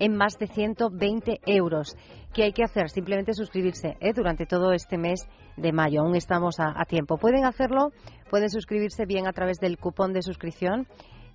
en 0.02 0.18
más 0.18 0.38
de 0.40 0.48
120 0.48 1.40
euros. 1.46 1.96
¿Qué 2.34 2.44
hay 2.44 2.52
que 2.54 2.64
hacer? 2.64 2.90
Simplemente 2.90 3.36
suscribirse 3.36 3.98
¿eh? 4.00 4.14
durante 4.14 4.48
todo 4.48 4.72
este 4.74 4.98
mes 4.98 5.30
de 5.58 5.72
mayo. 5.72 6.02
Aún 6.02 6.16
estamos 6.16 6.56
a, 6.60 6.84
tiempo. 6.86 7.18
Pueden 7.18 7.46
hacerlo, 7.46 7.92
pueden 8.30 8.50
suscribirse 8.50 9.06
bien 9.06 9.28
a 9.28 9.34
través 9.34 9.60
del 9.60 9.78
cupón 9.78 10.12
de 10.12 10.24
suscripción 10.24 10.88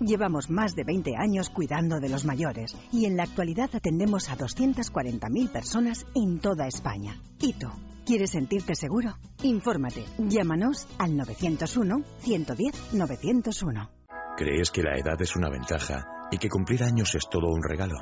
Llevamos 0.00 0.48
más 0.48 0.76
de 0.76 0.84
20 0.84 1.16
años 1.16 1.50
cuidando 1.50 1.98
de 1.98 2.08
los 2.08 2.24
mayores 2.24 2.76
y 2.92 3.06
en 3.06 3.16
la 3.16 3.24
actualidad 3.24 3.70
atendemos 3.72 4.28
a 4.28 4.36
240.000 4.36 5.50
personas 5.50 6.06
en 6.14 6.38
toda 6.38 6.68
España. 6.68 7.20
¿Y 7.40 7.54
tú? 7.54 7.66
¿Quieres 8.06 8.30
sentirte 8.30 8.74
seguro? 8.74 9.16
Infórmate. 9.42 10.04
Llámanos 10.18 10.86
al 10.98 11.18
901-110-901. 11.18 13.90
¿Crees 14.36 14.70
que 14.70 14.82
la 14.82 14.96
edad 14.96 15.20
es 15.20 15.36
una 15.36 15.50
ventaja 15.50 16.06
y 16.30 16.38
que 16.38 16.48
cumplir 16.48 16.84
años 16.84 17.14
es 17.14 17.28
todo 17.28 17.48
un 17.48 17.62
regalo? 17.62 17.98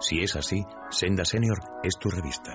Si 0.00 0.20
es 0.20 0.36
así, 0.36 0.62
Senda 0.90 1.24
Senior 1.24 1.58
es 1.82 1.98
tu 1.98 2.10
revista. 2.10 2.52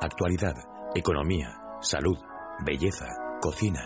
Actualidad, 0.00 0.54
economía, 0.94 1.60
salud, 1.80 2.16
belleza, 2.64 3.06
cocina. 3.40 3.82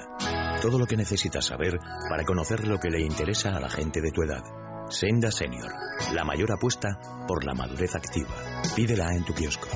Todo 0.61 0.77
lo 0.77 0.87
que 0.87 0.97
necesitas 0.97 1.47
saber 1.47 1.79
para 2.11 2.25
conocer 2.25 2.67
lo 2.67 2.79
que 2.79 2.91
le 2.91 3.01
interesa 3.01 3.57
a 3.57 3.61
la 3.61 3.71
gente 3.71 4.01
de 4.01 4.11
tu 4.11 4.23
edad. 4.23 4.43
Senda 4.91 5.31
Senior, 5.31 5.71
la 6.15 6.25
mayor 6.25 6.51
apuesta 6.51 6.99
por 7.29 7.45
la 7.45 7.55
madurez 7.55 7.95
activa. 7.95 8.35
Pídela 8.75 9.15
en 9.15 9.25
tu 9.25 9.35
kiosco. 9.35 9.69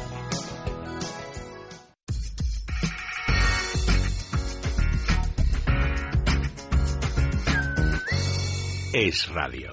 Es 8.92 9.28
Radio. 9.28 9.70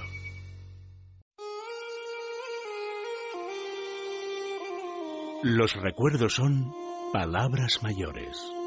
Los 5.42 5.74
recuerdos 5.76 6.36
son 6.36 6.72
palabras 7.12 7.82
mayores. 7.82 8.59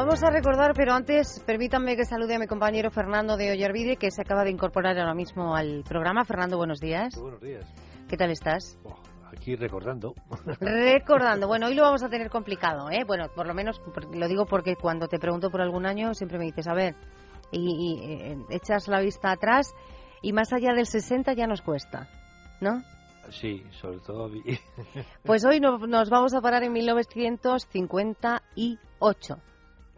Vamos 0.00 0.22
a 0.22 0.30
recordar, 0.30 0.72
pero 0.74 0.94
antes 0.94 1.44
permítanme 1.46 1.94
que 1.94 2.06
salude 2.06 2.34
a 2.34 2.38
mi 2.38 2.46
compañero 2.46 2.90
Fernando 2.90 3.36
de 3.36 3.50
Ollarvide, 3.50 3.96
que 3.96 4.10
se 4.10 4.22
acaba 4.22 4.44
de 4.44 4.50
incorporar 4.50 4.98
ahora 4.98 5.12
mismo 5.12 5.54
al 5.54 5.84
programa. 5.86 6.24
Fernando, 6.24 6.56
buenos 6.56 6.80
días. 6.80 7.14
buenos 7.20 7.42
días. 7.42 7.66
¿Qué 8.08 8.16
tal 8.16 8.30
estás? 8.30 8.78
Oh, 8.82 8.96
aquí 9.30 9.56
recordando. 9.56 10.14
Recordando. 10.58 11.48
Bueno, 11.48 11.66
hoy 11.66 11.74
lo 11.74 11.82
vamos 11.82 12.02
a 12.02 12.08
tener 12.08 12.30
complicado, 12.30 12.90
¿eh? 12.90 13.04
Bueno, 13.06 13.26
por 13.34 13.46
lo 13.46 13.52
menos 13.52 13.78
lo 14.14 14.26
digo 14.26 14.46
porque 14.46 14.74
cuando 14.74 15.06
te 15.06 15.18
pregunto 15.18 15.50
por 15.50 15.60
algún 15.60 15.84
año 15.84 16.14
siempre 16.14 16.38
me 16.38 16.46
dices, 16.46 16.66
a 16.66 16.72
ver, 16.72 16.94
y, 17.52 18.00
eh, 18.02 18.38
echas 18.48 18.88
la 18.88 19.00
vista 19.00 19.32
atrás 19.32 19.74
y 20.22 20.32
más 20.32 20.50
allá 20.54 20.72
del 20.72 20.86
60 20.86 21.34
ya 21.34 21.46
nos 21.46 21.60
cuesta, 21.60 22.08
¿no? 22.62 22.82
Sí, 23.32 23.64
sobre 23.82 23.98
todo. 23.98 24.30
pues 25.24 25.44
hoy 25.44 25.60
nos 25.60 26.08
vamos 26.08 26.32
a 26.32 26.40
parar 26.40 26.62
en 26.62 26.72
1958. 26.72 29.49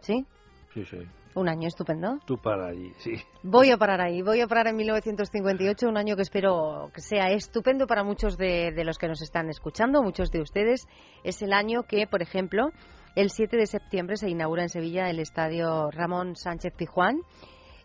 ¿Sí? 0.03 0.25
Sí, 0.73 0.85
sí. 0.85 0.97
Un 1.35 1.49
año 1.49 1.67
estupendo. 1.67 2.19
Tú 2.25 2.37
para 2.37 2.67
allí, 2.67 2.93
sí. 2.97 3.15
Voy 3.41 3.71
a 3.71 3.77
parar 3.77 4.01
ahí, 4.01 4.21
voy 4.21 4.41
a 4.41 4.47
parar 4.47 4.67
en 4.67 4.75
1958, 4.75 5.87
un 5.87 5.97
año 5.97 6.15
que 6.15 6.21
espero 6.21 6.91
que 6.93 7.01
sea 7.01 7.31
estupendo 7.31 7.87
para 7.87 8.03
muchos 8.03 8.37
de, 8.37 8.71
los 8.83 8.99
que 8.99 9.07
nos 9.07 9.19
están 9.21 9.49
escuchando, 9.49 10.03
muchos 10.03 10.29
de 10.29 10.41
ustedes. 10.41 10.87
Es 11.23 11.41
el 11.41 11.53
año 11.53 11.83
que, 11.83 12.05
por 12.05 12.21
ejemplo, 12.21 12.69
el 13.15 13.31
7 13.31 13.57
de 13.57 13.65
septiembre 13.65 14.17
se 14.17 14.29
inaugura 14.29 14.61
en 14.63 14.69
Sevilla 14.69 15.09
el 15.09 15.19
estadio 15.19 15.89
Ramón 15.89 16.35
Sánchez 16.35 16.73
Pijuán. 16.75 17.21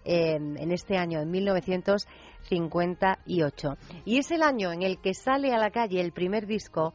en 0.04 0.70
este 0.72 0.98
año, 0.98 1.20
en 1.20 1.30
1958. 1.30 3.76
Y 4.04 4.18
es 4.18 4.30
el 4.30 4.42
año 4.42 4.72
en 4.72 4.82
el 4.82 5.00
que 5.00 5.14
sale 5.14 5.54
a 5.54 5.58
la 5.58 5.70
calle 5.70 6.00
el 6.00 6.12
primer 6.12 6.46
disco 6.46 6.92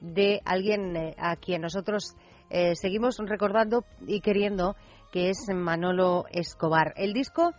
de 0.00 0.40
alguien 0.44 0.96
eh, 0.96 1.14
a 1.18 1.36
quien 1.36 1.62
nosotros 1.62 2.14
eh, 2.50 2.74
seguimos 2.76 3.16
recordando 3.18 3.84
y 4.06 4.20
queriendo 4.20 4.76
que 5.12 5.30
es 5.30 5.46
Manolo 5.52 6.26
Escobar. 6.30 6.92
El 6.96 7.12
disco 7.12 7.52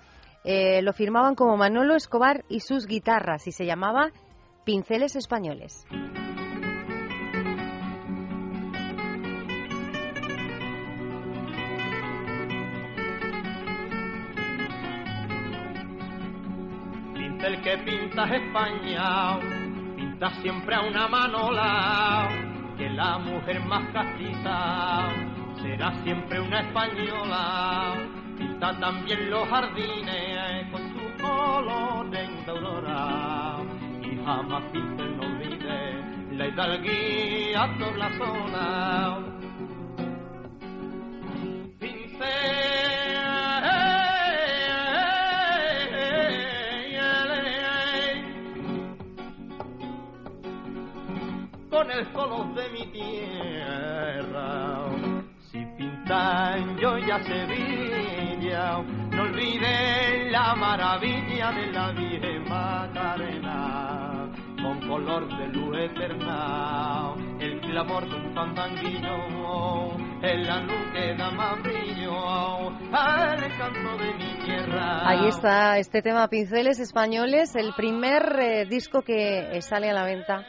eh, 0.43 0.81
lo 0.81 0.93
firmaban 0.93 1.35
como 1.35 1.57
Manolo 1.57 1.95
Escobar 1.95 2.45
y 2.49 2.61
sus 2.61 2.87
guitarras 2.87 3.47
y 3.47 3.51
se 3.51 3.65
llamaba 3.65 4.11
Pinceles 4.63 5.15
Españoles. 5.15 5.85
Pincel 17.13 17.61
que 17.61 17.77
pintas 17.79 18.31
España, 18.31 19.39
pintas 19.95 20.33
siempre 20.41 20.75
a 20.75 20.81
una 20.81 21.07
manola 21.07 22.56
que 22.77 22.89
la 22.89 23.17
mujer 23.17 23.59
más 23.65 23.83
castiza 23.91 25.09
será 25.61 25.93
siempre 26.03 26.39
una 26.39 26.61
española. 26.61 27.95
Pinta 28.37 28.79
también 28.79 29.31
los 29.31 29.47
jardines 29.49 30.71
con 30.71 30.81
su 30.93 31.21
colores 31.21 32.45
de 32.45 32.51
aurora 32.51 33.57
y 34.03 34.23
jamás 34.23 34.63
Pincel 34.71 35.17
no 35.17 35.23
olvide 35.23 36.35
la 36.37 36.47
hidalguía 36.47 37.77
por 37.79 37.97
la 37.97 38.09
zona. 38.17 39.37
con 41.79 42.56
color 52.05 52.53
de 52.53 52.69
mi 52.69 52.85
tierra. 52.91 54.85
Si 55.51 55.65
pintan 55.77 56.77
yo 56.77 56.97
ya 56.99 57.23
Sevilla, 57.23 58.83
no 59.11 59.23
olviden 59.23 60.31
la 60.31 60.55
maravilla 60.55 61.51
de 61.51 61.71
la 61.71 61.91
Virgen 61.91 62.43
Macarena, 62.47 64.31
con 64.61 64.87
color 64.87 65.27
de 65.37 65.47
luz 65.47 65.77
eterna, 65.77 67.13
el 67.39 67.61
clamor 67.61 68.07
de 68.07 68.15
un 68.15 68.33
fandanguillo, 68.33 69.97
en 70.21 70.45
la 70.45 70.61
luz 70.61 70.91
que 70.93 71.15
da 71.15 71.31
más 71.31 71.63
brillo, 71.63 72.69
al 72.93 73.57
canto 73.57 73.97
de 73.97 74.13
mi 74.13 74.45
tierra. 74.45 75.09
Ahí 75.09 75.27
está 75.27 75.79
este 75.79 76.01
tema 76.01 76.27
Pinceles 76.27 76.79
Españoles, 76.79 77.55
el 77.55 77.73
primer 77.73 78.39
eh, 78.39 78.65
disco 78.65 79.01
que 79.01 79.61
sale 79.61 79.89
a 79.89 79.93
la 79.93 80.03
venta 80.03 80.45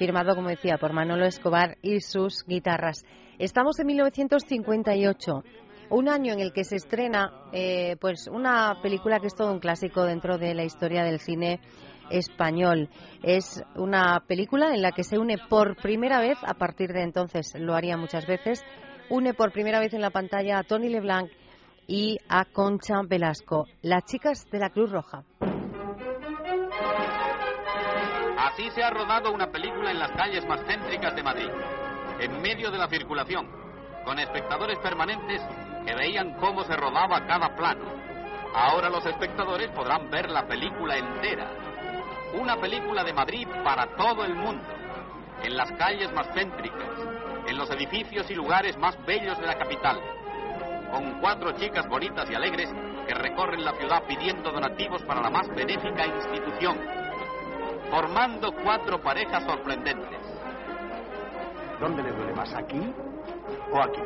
firmado, 0.00 0.34
como 0.34 0.48
decía, 0.48 0.78
por 0.78 0.94
Manolo 0.94 1.26
Escobar 1.26 1.76
y 1.82 2.00
sus 2.00 2.46
guitarras. 2.46 3.04
Estamos 3.38 3.78
en 3.80 3.86
1958, 3.88 5.44
un 5.90 6.08
año 6.08 6.32
en 6.32 6.40
el 6.40 6.54
que 6.54 6.64
se 6.64 6.76
estrena 6.76 7.30
eh, 7.52 7.96
pues 8.00 8.26
una 8.26 8.78
película 8.82 9.20
que 9.20 9.26
es 9.26 9.34
todo 9.34 9.52
un 9.52 9.60
clásico 9.60 10.04
dentro 10.04 10.38
de 10.38 10.54
la 10.54 10.64
historia 10.64 11.04
del 11.04 11.20
cine 11.20 11.60
español. 12.08 12.88
Es 13.22 13.62
una 13.76 14.24
película 14.26 14.74
en 14.74 14.80
la 14.80 14.92
que 14.92 15.04
se 15.04 15.18
une 15.18 15.36
por 15.50 15.76
primera 15.76 16.18
vez, 16.18 16.38
a 16.46 16.54
partir 16.54 16.94
de 16.94 17.02
entonces 17.02 17.52
lo 17.58 17.74
haría 17.74 17.98
muchas 17.98 18.26
veces, 18.26 18.64
une 19.10 19.34
por 19.34 19.52
primera 19.52 19.80
vez 19.80 19.92
en 19.92 20.00
la 20.00 20.10
pantalla 20.10 20.60
a 20.60 20.62
Tony 20.62 20.88
LeBlanc 20.88 21.30
y 21.86 22.16
a 22.26 22.46
Concha 22.46 23.02
Velasco, 23.06 23.66
las 23.82 24.06
chicas 24.06 24.48
de 24.50 24.60
la 24.60 24.70
Cruz 24.70 24.90
Roja. 24.90 25.24
Así 28.52 28.68
se 28.70 28.82
ha 28.82 28.90
rodado 28.90 29.30
una 29.30 29.46
película 29.46 29.92
en 29.92 30.00
las 30.00 30.10
calles 30.10 30.44
más 30.44 30.60
céntricas 30.66 31.14
de 31.14 31.22
Madrid, 31.22 31.48
en 32.18 32.42
medio 32.42 32.72
de 32.72 32.78
la 32.78 32.88
circulación, 32.88 33.48
con 34.04 34.18
espectadores 34.18 34.76
permanentes 34.80 35.40
que 35.86 35.94
veían 35.94 36.34
cómo 36.34 36.64
se 36.64 36.74
rodaba 36.74 37.24
cada 37.26 37.54
plano. 37.54 37.84
Ahora 38.52 38.90
los 38.90 39.06
espectadores 39.06 39.70
podrán 39.70 40.10
ver 40.10 40.28
la 40.30 40.48
película 40.48 40.96
entera. 40.96 41.48
Una 42.34 42.56
película 42.56 43.04
de 43.04 43.12
Madrid 43.12 43.46
para 43.62 43.94
todo 43.94 44.24
el 44.24 44.34
mundo, 44.34 44.66
en 45.44 45.56
las 45.56 45.70
calles 45.72 46.12
más 46.12 46.26
céntricas, 46.34 46.90
en 47.46 47.56
los 47.56 47.70
edificios 47.70 48.28
y 48.30 48.34
lugares 48.34 48.76
más 48.78 48.98
bellos 49.06 49.38
de 49.38 49.46
la 49.46 49.58
capital, 49.58 50.00
con 50.90 51.20
cuatro 51.20 51.52
chicas 51.52 51.88
bonitas 51.88 52.28
y 52.28 52.34
alegres 52.34 52.68
que 53.06 53.14
recorren 53.14 53.64
la 53.64 53.74
ciudad 53.74 54.02
pidiendo 54.08 54.50
donativos 54.50 55.04
para 55.04 55.20
la 55.20 55.30
más 55.30 55.48
benéfica 55.54 56.04
institución 56.04 56.99
formando 57.90 58.52
cuatro 58.62 59.00
parejas 59.00 59.44
sorprendentes. 59.44 60.20
¿Dónde 61.80 62.02
le 62.02 62.12
duele 62.12 62.34
más, 62.34 62.54
aquí 62.54 62.80
o 63.72 63.82
aquí? 63.82 64.02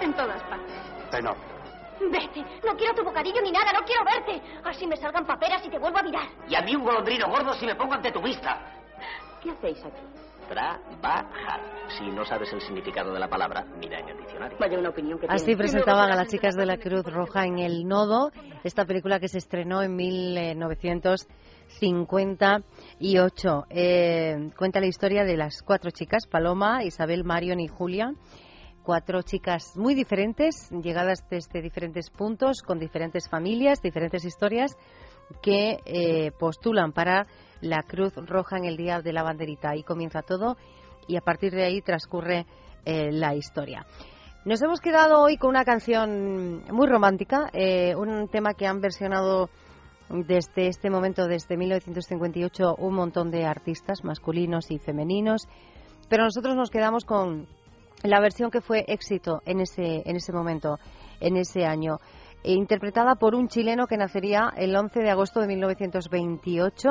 En 0.00 0.12
todas 0.14 0.42
partes. 0.44 0.74
Tenor. 1.10 1.36
Vete, 2.10 2.44
no 2.64 2.76
quiero 2.76 2.94
tu 2.94 3.04
bocadillo 3.04 3.40
ni 3.42 3.52
nada, 3.52 3.72
no 3.72 3.84
quiero 3.84 4.04
verte. 4.04 4.42
Así 4.64 4.86
me 4.86 4.96
salgan 4.96 5.24
paperas 5.24 5.64
y 5.64 5.70
te 5.70 5.78
vuelvo 5.78 5.98
a 5.98 6.02
mirar. 6.02 6.28
Y 6.48 6.54
a 6.54 6.62
mí 6.62 6.74
un 6.74 6.84
golondrino 6.84 7.28
gordo 7.28 7.52
si 7.54 7.66
me 7.66 7.74
pongo 7.74 7.94
ante 7.94 8.10
tu 8.10 8.20
vista. 8.20 8.60
¿Qué 9.42 9.50
hacéis 9.50 9.84
aquí? 9.84 10.02
Trabajar. 10.48 11.60
Si 11.96 12.04
no 12.10 12.24
sabes 12.24 12.52
el 12.52 12.60
significado 12.60 13.12
de 13.12 13.20
la 13.20 13.28
palabra, 13.28 13.64
mira 13.78 14.00
en 14.00 14.08
el 14.08 14.18
diccionario. 14.18 14.58
Vaya 14.58 14.78
una 14.78 14.90
opinión 14.90 15.18
que 15.18 15.26
Así 15.28 15.56
presentaban 15.56 16.10
a 16.10 16.16
las 16.16 16.28
chicas 16.28 16.54
de 16.56 16.66
la 16.66 16.76
Cruz 16.76 17.04
Roja 17.06 17.46
en 17.46 17.58
El 17.58 17.86
Nodo, 17.86 18.32
esta 18.64 18.84
película 18.84 19.18
que 19.18 19.28
se 19.28 19.38
estrenó 19.38 19.82
en 19.82 19.96
1900. 19.96 21.26
58. 21.78 23.66
Eh, 23.70 24.50
cuenta 24.56 24.80
la 24.80 24.86
historia 24.86 25.24
de 25.24 25.36
las 25.36 25.62
cuatro 25.62 25.90
chicas, 25.90 26.26
Paloma, 26.26 26.84
Isabel, 26.84 27.24
Marion 27.24 27.60
y 27.60 27.68
Julia. 27.68 28.12
Cuatro 28.82 29.22
chicas 29.22 29.76
muy 29.76 29.94
diferentes, 29.94 30.70
llegadas 30.70 31.24
desde 31.30 31.62
diferentes 31.62 32.10
puntos, 32.10 32.62
con 32.62 32.78
diferentes 32.80 33.28
familias, 33.28 33.80
diferentes 33.80 34.24
historias, 34.24 34.76
que 35.40 35.78
eh, 35.84 36.32
postulan 36.38 36.92
para 36.92 37.26
la 37.60 37.82
Cruz 37.84 38.14
Roja 38.16 38.56
en 38.58 38.64
el 38.64 38.76
Día 38.76 39.00
de 39.00 39.12
la 39.12 39.22
Banderita. 39.22 39.70
Ahí 39.70 39.84
comienza 39.84 40.22
todo 40.22 40.56
y 41.06 41.16
a 41.16 41.20
partir 41.20 41.52
de 41.52 41.64
ahí 41.64 41.80
transcurre 41.80 42.46
eh, 42.84 43.12
la 43.12 43.36
historia. 43.36 43.86
Nos 44.44 44.60
hemos 44.62 44.80
quedado 44.80 45.22
hoy 45.22 45.36
con 45.36 45.50
una 45.50 45.64
canción 45.64 46.64
muy 46.72 46.88
romántica, 46.88 47.48
un 47.96 48.28
tema 48.28 48.54
que 48.54 48.66
han 48.66 48.80
versionado 48.80 49.48
desde 50.08 50.66
este 50.68 50.90
momento, 50.90 51.26
desde 51.26 51.56
1958, 51.56 52.76
un 52.78 52.94
montón 52.94 53.30
de 53.30 53.44
artistas 53.44 54.04
masculinos 54.04 54.70
y 54.70 54.78
femeninos, 54.78 55.48
pero 56.08 56.24
nosotros 56.24 56.54
nos 56.54 56.70
quedamos 56.70 57.04
con 57.04 57.46
la 58.02 58.20
versión 58.20 58.50
que 58.50 58.60
fue 58.60 58.84
éxito 58.88 59.40
en 59.46 59.60
ese, 59.60 60.02
en 60.04 60.16
ese 60.16 60.32
momento, 60.32 60.78
en 61.20 61.36
ese 61.36 61.64
año, 61.64 61.98
e 62.42 62.52
interpretada 62.52 63.14
por 63.14 63.34
un 63.34 63.48
chileno 63.48 63.86
que 63.86 63.96
nacería 63.96 64.52
el 64.56 64.74
11 64.74 65.00
de 65.00 65.10
agosto 65.10 65.40
de 65.40 65.46
1928 65.46 66.88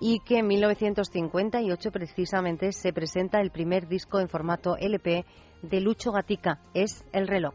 y 0.00 0.20
que 0.20 0.38
en 0.38 0.46
1958 0.46 1.90
precisamente 1.92 2.72
se 2.72 2.92
presenta 2.92 3.40
el 3.40 3.50
primer 3.50 3.86
disco 3.86 4.18
en 4.18 4.28
formato 4.28 4.76
LP 4.78 5.26
de 5.62 5.80
Lucho 5.80 6.10
Gatica, 6.10 6.60
es 6.72 7.04
El 7.12 7.28
reloj. 7.28 7.54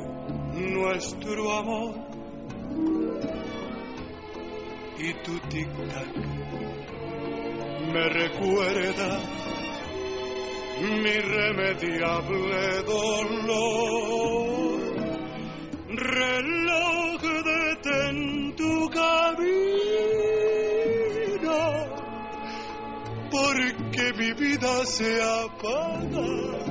nuestro 0.53 1.51
amor 1.57 1.95
y 4.97 5.13
tu 5.23 5.39
tic-tac 5.49 6.15
me 7.91 8.09
recuerda 8.09 9.19
mi 10.81 11.09
irremediable 11.09 12.83
dolor. 12.85 14.79
Reloj 15.89 17.21
detén 17.43 18.55
tu 18.55 18.89
camino, 18.89 19.19
porque 23.29 24.13
mi 24.17 24.33
vida 24.33 24.85
se 24.85 25.21
apaga 25.21 26.70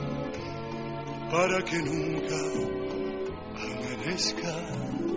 para 1.31 1.63
que 1.63 1.77
nunca 1.77 2.35
amanezca. 3.55 5.10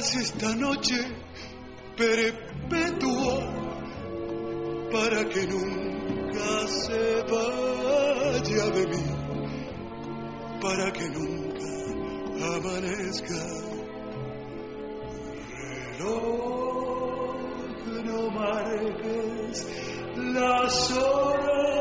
Haz 0.00 0.16
esta 0.16 0.56
noche 0.56 0.96
perpetua 1.94 3.36
para 4.90 5.28
que 5.28 5.46
nunca 5.46 6.68
se 6.68 7.22
vaya 7.28 8.70
de 8.70 8.86
mí, 8.86 9.04
para 10.62 10.90
que 10.90 11.06
nunca 11.10 11.70
amanezca. 12.56 13.44
Reloj, 15.98 16.24
no 18.02 18.30
marques 18.30 19.66
las 20.16 20.92
horas. 20.92 21.79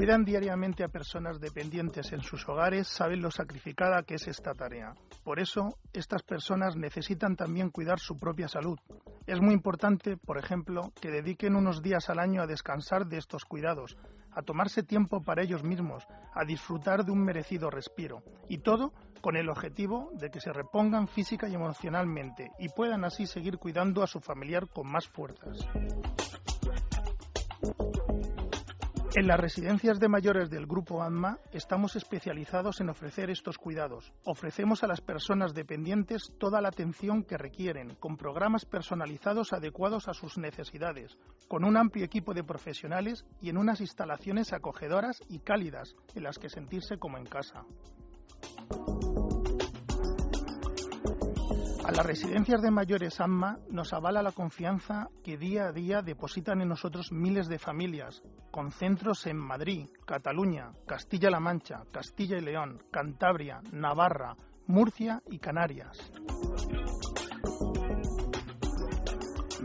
Cuidan 0.00 0.24
diariamente 0.24 0.82
a 0.82 0.88
personas 0.88 1.38
dependientes 1.40 2.10
en 2.12 2.22
sus 2.22 2.48
hogares 2.48 2.88
saben 2.88 3.20
lo 3.20 3.30
sacrificada 3.30 4.02
que 4.02 4.14
es 4.14 4.28
esta 4.28 4.54
tarea. 4.54 4.94
Por 5.22 5.38
eso, 5.40 5.76
estas 5.92 6.22
personas 6.22 6.74
necesitan 6.74 7.36
también 7.36 7.68
cuidar 7.68 8.00
su 8.00 8.16
propia 8.16 8.48
salud. 8.48 8.78
Es 9.26 9.42
muy 9.42 9.52
importante, 9.52 10.16
por 10.16 10.38
ejemplo, 10.38 10.90
que 11.02 11.10
dediquen 11.10 11.54
unos 11.54 11.82
días 11.82 12.08
al 12.08 12.18
año 12.18 12.40
a 12.40 12.46
descansar 12.46 13.08
de 13.08 13.18
estos 13.18 13.44
cuidados, 13.44 13.98
a 14.32 14.40
tomarse 14.40 14.82
tiempo 14.82 15.22
para 15.22 15.42
ellos 15.42 15.62
mismos, 15.62 16.06
a 16.32 16.46
disfrutar 16.46 17.04
de 17.04 17.12
un 17.12 17.22
merecido 17.22 17.68
respiro. 17.68 18.22
Y 18.48 18.62
todo 18.62 18.94
con 19.20 19.36
el 19.36 19.50
objetivo 19.50 20.12
de 20.14 20.30
que 20.30 20.40
se 20.40 20.50
repongan 20.50 21.08
física 21.08 21.46
y 21.46 21.56
emocionalmente 21.56 22.52
y 22.58 22.70
puedan 22.70 23.04
así 23.04 23.26
seguir 23.26 23.58
cuidando 23.58 24.02
a 24.02 24.06
su 24.06 24.18
familiar 24.18 24.66
con 24.66 24.90
más 24.90 25.06
fuerzas. 25.06 25.58
En 29.16 29.26
las 29.26 29.40
residencias 29.40 29.98
de 29.98 30.08
mayores 30.08 30.50
del 30.50 30.66
Grupo 30.66 31.02
ANMA 31.02 31.38
estamos 31.50 31.96
especializados 31.96 32.80
en 32.80 32.90
ofrecer 32.90 33.28
estos 33.28 33.58
cuidados. 33.58 34.12
Ofrecemos 34.24 34.84
a 34.84 34.86
las 34.86 35.00
personas 35.00 35.52
dependientes 35.52 36.32
toda 36.38 36.60
la 36.60 36.68
atención 36.68 37.24
que 37.24 37.36
requieren, 37.36 37.96
con 37.96 38.16
programas 38.16 38.64
personalizados 38.64 39.52
adecuados 39.52 40.06
a 40.06 40.14
sus 40.14 40.38
necesidades, 40.38 41.18
con 41.48 41.64
un 41.64 41.76
amplio 41.76 42.04
equipo 42.04 42.34
de 42.34 42.44
profesionales 42.44 43.24
y 43.40 43.48
en 43.48 43.56
unas 43.56 43.80
instalaciones 43.80 44.52
acogedoras 44.52 45.20
y 45.28 45.40
cálidas 45.40 45.96
en 46.14 46.22
las 46.22 46.38
que 46.38 46.48
sentirse 46.48 46.96
como 46.96 47.18
en 47.18 47.26
casa. 47.26 47.64
A 51.90 51.92
las 51.92 52.06
residencias 52.06 52.62
de 52.62 52.70
mayores 52.70 53.20
AMMA 53.20 53.58
nos 53.68 53.92
avala 53.92 54.22
la 54.22 54.30
confianza 54.30 55.08
que 55.24 55.36
día 55.36 55.64
a 55.64 55.72
día 55.72 56.02
depositan 56.02 56.60
en 56.60 56.68
nosotros 56.68 57.10
miles 57.10 57.48
de 57.48 57.58
familias, 57.58 58.22
con 58.52 58.70
centros 58.70 59.26
en 59.26 59.36
Madrid, 59.36 59.88
Cataluña, 60.06 60.70
Castilla-La 60.86 61.40
Mancha, 61.40 61.82
Castilla 61.90 62.38
y 62.38 62.42
León, 62.42 62.80
Cantabria, 62.92 63.60
Navarra, 63.72 64.36
Murcia 64.68 65.20
y 65.26 65.40
Canarias. 65.40 65.98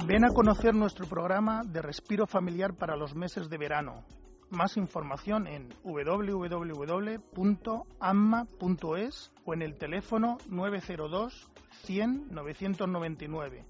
Ven 0.08 0.26
a 0.26 0.34
conocer 0.34 0.74
nuestro 0.74 1.06
programa 1.06 1.62
de 1.64 1.84
respiro 1.84 2.26
familiar 2.26 2.74
para 2.74 2.98
los 2.98 3.14
meses 3.14 3.52
de 3.52 3.58
verano. 3.60 4.04
Más 4.50 4.78
información 4.78 5.48
en 5.48 5.70
www.amma.es 5.84 6.52
o 9.46 9.54
en 9.54 9.62
el 9.62 9.78
teléfono 9.78 10.38
902 10.50 11.50
100 11.84 12.28
999. 12.32 13.66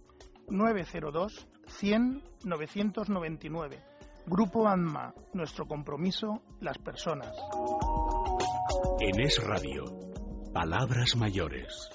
902 0.49 1.47
100 1.67 2.23
999. 2.43 3.79
Grupo 4.27 4.67
ANMA, 4.67 5.13
nuestro 5.33 5.67
compromiso, 5.67 6.41
las 6.59 6.77
personas. 6.79 7.31
En 8.99 9.19
Es 9.21 9.43
Radio, 9.43 9.83
Palabras 10.51 11.15
Mayores. 11.15 11.94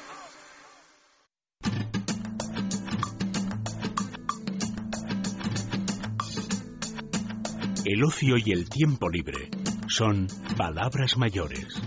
El 7.83 8.03
ocio 8.03 8.35
y 8.37 8.51
el 8.51 8.69
tiempo 8.69 9.09
libre 9.09 9.49
son 9.87 10.27
palabras 10.55 11.17
mayores. 11.17 11.81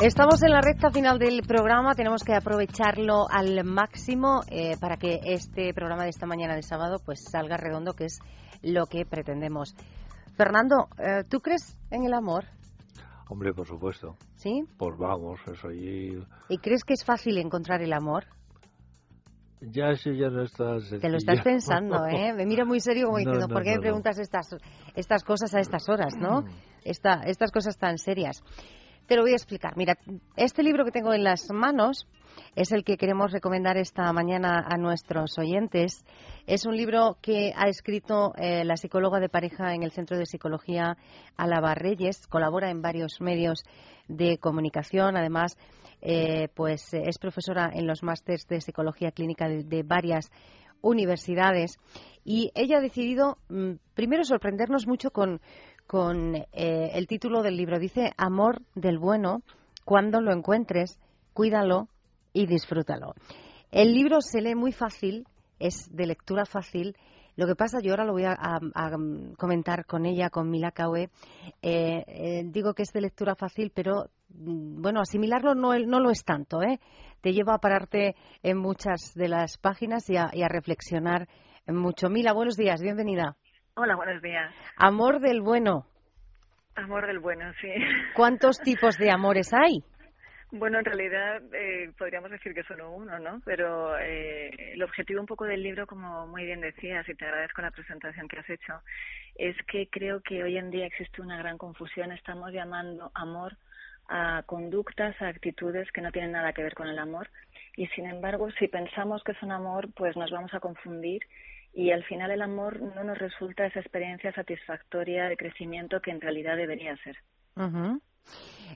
Estamos 0.00 0.42
en 0.42 0.50
la 0.50 0.60
recta 0.60 0.90
final 0.90 1.20
del 1.20 1.42
programa, 1.46 1.94
tenemos 1.94 2.24
que 2.24 2.34
aprovecharlo 2.34 3.28
al 3.30 3.62
máximo 3.62 4.40
eh, 4.48 4.76
para 4.80 4.96
que 4.96 5.20
este 5.22 5.72
programa 5.72 6.02
de 6.02 6.10
esta 6.10 6.26
mañana 6.26 6.56
de 6.56 6.62
sábado 6.64 7.00
pues 7.04 7.22
salga 7.30 7.56
redondo, 7.56 7.92
que 7.92 8.06
es 8.06 8.18
lo 8.62 8.86
que 8.86 9.06
pretendemos. 9.06 9.76
Fernando, 10.36 10.88
eh, 10.98 11.22
¿tú 11.28 11.38
crees 11.38 11.78
en 11.92 12.02
el 12.02 12.14
amor? 12.14 12.46
Hombre, 13.28 13.54
por 13.54 13.68
supuesto. 13.68 14.16
¿Sí? 14.34 14.64
Pues 14.76 14.98
vamos, 14.98 15.38
eso 15.46 15.68
allí. 15.68 16.18
¿Y 16.48 16.58
crees 16.58 16.82
que 16.82 16.94
es 16.94 17.04
fácil 17.04 17.38
encontrar 17.38 17.80
el 17.80 17.92
amor? 17.92 18.24
Ya 19.70 19.90
eso 19.90 20.10
ya 20.10 20.28
no 20.28 20.42
estás. 20.42 20.90
Te 21.00 21.08
lo 21.08 21.18
estás 21.18 21.40
pensando, 21.42 22.04
¿eh? 22.06 22.32
Me 22.36 22.46
miro 22.46 22.66
muy 22.66 22.80
serio 22.80 23.06
como 23.06 23.18
diciendo, 23.18 23.48
¿por 23.48 23.62
qué 23.62 23.76
me 23.76 23.80
preguntas 23.80 24.18
estas, 24.18 24.56
estas 24.96 25.22
cosas 25.22 25.54
a 25.54 25.60
estas 25.60 25.88
horas, 25.88 26.16
no? 26.16 26.44
Esta, 26.84 27.22
estas 27.24 27.52
cosas 27.52 27.78
tan 27.78 27.98
serias. 27.98 28.42
Te 29.06 29.14
lo 29.14 29.22
voy 29.22 29.32
a 29.32 29.36
explicar. 29.36 29.76
Mira, 29.76 29.96
este 30.36 30.62
libro 30.62 30.84
que 30.84 30.90
tengo 30.90 31.12
en 31.14 31.22
las 31.22 31.48
manos 31.50 32.08
es 32.54 32.72
el 32.72 32.84
que 32.84 32.96
queremos 32.96 33.32
recomendar 33.32 33.76
esta 33.76 34.12
mañana 34.12 34.64
a 34.68 34.76
nuestros 34.76 35.38
oyentes. 35.38 36.04
Es 36.46 36.66
un 36.66 36.76
libro 36.76 37.16
que 37.22 37.52
ha 37.56 37.68
escrito 37.68 38.34
eh, 38.36 38.64
la 38.64 38.76
psicóloga 38.76 39.20
de 39.20 39.28
pareja 39.28 39.74
en 39.74 39.82
el 39.82 39.92
Centro 39.92 40.18
de 40.18 40.26
Psicología 40.26 40.96
Alaba 41.36 41.74
Reyes. 41.74 42.26
Colabora 42.26 42.70
en 42.70 42.82
varios 42.82 43.20
medios 43.20 43.64
de 44.06 44.36
comunicación. 44.36 45.16
Además, 45.16 45.56
eh, 46.02 46.48
pues 46.54 46.92
es 46.92 47.18
profesora 47.18 47.70
en 47.72 47.86
los 47.86 48.02
másteres 48.02 48.46
de 48.48 48.60
psicología 48.60 49.12
clínica 49.12 49.48
de, 49.48 49.82
varias 49.82 50.30
universidades 50.82 51.78
y 52.24 52.50
ella 52.54 52.78
ha 52.78 52.80
decidido 52.80 53.38
mm, 53.48 53.74
primero 53.94 54.24
sorprendernos 54.24 54.86
mucho 54.86 55.10
con, 55.10 55.40
eh, 56.52 56.90
el 56.92 57.06
título 57.06 57.42
del 57.42 57.56
libro. 57.56 57.78
Dice 57.78 58.12
Amor 58.18 58.62
del 58.74 58.98
bueno, 58.98 59.42
cuando 59.84 60.20
lo 60.20 60.32
encuentres, 60.32 60.98
cuídalo 61.32 61.88
y 62.32 62.46
disfrútalo. 62.46 63.14
El 63.70 63.92
libro 63.92 64.20
se 64.20 64.40
lee 64.40 64.54
muy 64.54 64.72
fácil, 64.72 65.26
es 65.58 65.88
de 65.90 66.06
lectura 66.06 66.44
fácil. 66.44 66.96
Lo 67.36 67.46
que 67.46 67.54
pasa, 67.54 67.78
yo 67.82 67.92
ahora 67.92 68.04
lo 68.04 68.12
voy 68.12 68.24
a, 68.26 68.36
comentar 69.38 69.86
con 69.86 70.04
ella, 70.04 70.28
con 70.28 70.50
Mila 70.50 70.70
Caue. 70.70 71.08
Eh, 71.62 72.42
digo 72.46 72.74
que 72.74 72.82
es 72.82 72.92
de 72.92 73.00
lectura 73.00 73.34
fácil, 73.34 73.72
pero 73.74 74.10
Mm, 74.34 74.80
bueno, 74.80 75.00
asimilarlo 75.00 75.54
no, 75.54 75.78
no 75.78 76.00
lo 76.00 76.10
es 76.10 76.24
tanto, 76.24 76.62
¿eh? 76.62 76.78
Te 77.20 77.32
lleva 77.32 77.54
a 77.54 77.58
pararte 77.58 78.16
en 78.42 78.58
muchas 78.58 79.14
de 79.14 79.28
las 79.28 79.58
páginas 79.58 80.08
y 80.10 80.16
a, 80.16 80.48
reflexionar 80.48 81.28
mucho. 81.66 82.08
Mila, 82.08 82.32
buenos 82.32 82.56
días, 82.56 82.80
bienvenida. 82.82 83.36
Hola, 83.74 83.94
buenos 83.94 84.20
días. 84.22 84.52
Amor 84.76 85.20
del 85.20 85.40
bueno. 85.40 85.86
Amor 86.74 87.06
del 87.06 87.20
bueno, 87.20 87.52
sí. 87.60 87.68
¿Cuántos 88.16 88.58
tipos 88.58 88.96
de 88.96 89.10
amores 89.10 89.52
hay? 89.52 89.84
Bueno, 90.54 90.78
en 90.78 90.84
realidad 90.84 91.42
eh, 91.54 91.90
podríamos 91.96 92.30
decir 92.30 92.52
que 92.52 92.62
solo 92.64 92.90
uno, 92.92 93.18
¿no? 93.18 93.40
Pero 93.42 93.98
eh, 93.98 94.72
el 94.74 94.82
objetivo 94.82 95.18
un 95.18 95.26
poco 95.26 95.46
del 95.46 95.62
libro, 95.62 95.86
como 95.86 96.26
muy 96.26 96.44
bien 96.44 96.60
decías, 96.60 97.08
y 97.08 97.14
te 97.14 97.24
agradezco 97.24 97.62
la 97.62 97.70
presentación 97.70 98.28
que 98.28 98.38
has 98.38 98.50
hecho, 98.50 98.74
es 99.34 99.56
que 99.66 99.88
creo 99.88 100.20
que 100.20 100.42
hoy 100.42 100.58
en 100.58 100.70
día 100.70 100.84
existe 100.84 101.22
una 101.22 101.38
gran 101.38 101.56
confusión. 101.56 102.12
Estamos 102.12 102.52
llamando 102.52 103.10
amor 103.14 103.56
a 104.08 104.42
conductas, 104.44 105.16
a 105.22 105.28
actitudes 105.28 105.90
que 105.90 106.02
no 106.02 106.12
tienen 106.12 106.32
nada 106.32 106.52
que 106.52 106.62
ver 106.62 106.74
con 106.74 106.86
el 106.86 106.98
amor. 106.98 107.30
Y 107.74 107.86
sin 107.88 108.04
embargo, 108.04 108.50
si 108.58 108.68
pensamos 108.68 109.24
que 109.24 109.32
son 109.34 109.52
amor, 109.52 109.88
pues 109.94 110.18
nos 110.18 110.30
vamos 110.30 110.52
a 110.52 110.60
confundir 110.60 111.22
y 111.72 111.92
al 111.92 112.04
final 112.04 112.30
el 112.30 112.42
amor 112.42 112.78
no 112.78 113.04
nos 113.04 113.16
resulta 113.16 113.64
esa 113.64 113.80
experiencia 113.80 114.34
satisfactoria 114.34 115.30
de 115.30 115.38
crecimiento 115.38 116.02
que 116.02 116.10
en 116.10 116.20
realidad 116.20 116.58
debería 116.58 116.94
ser. 116.98 117.16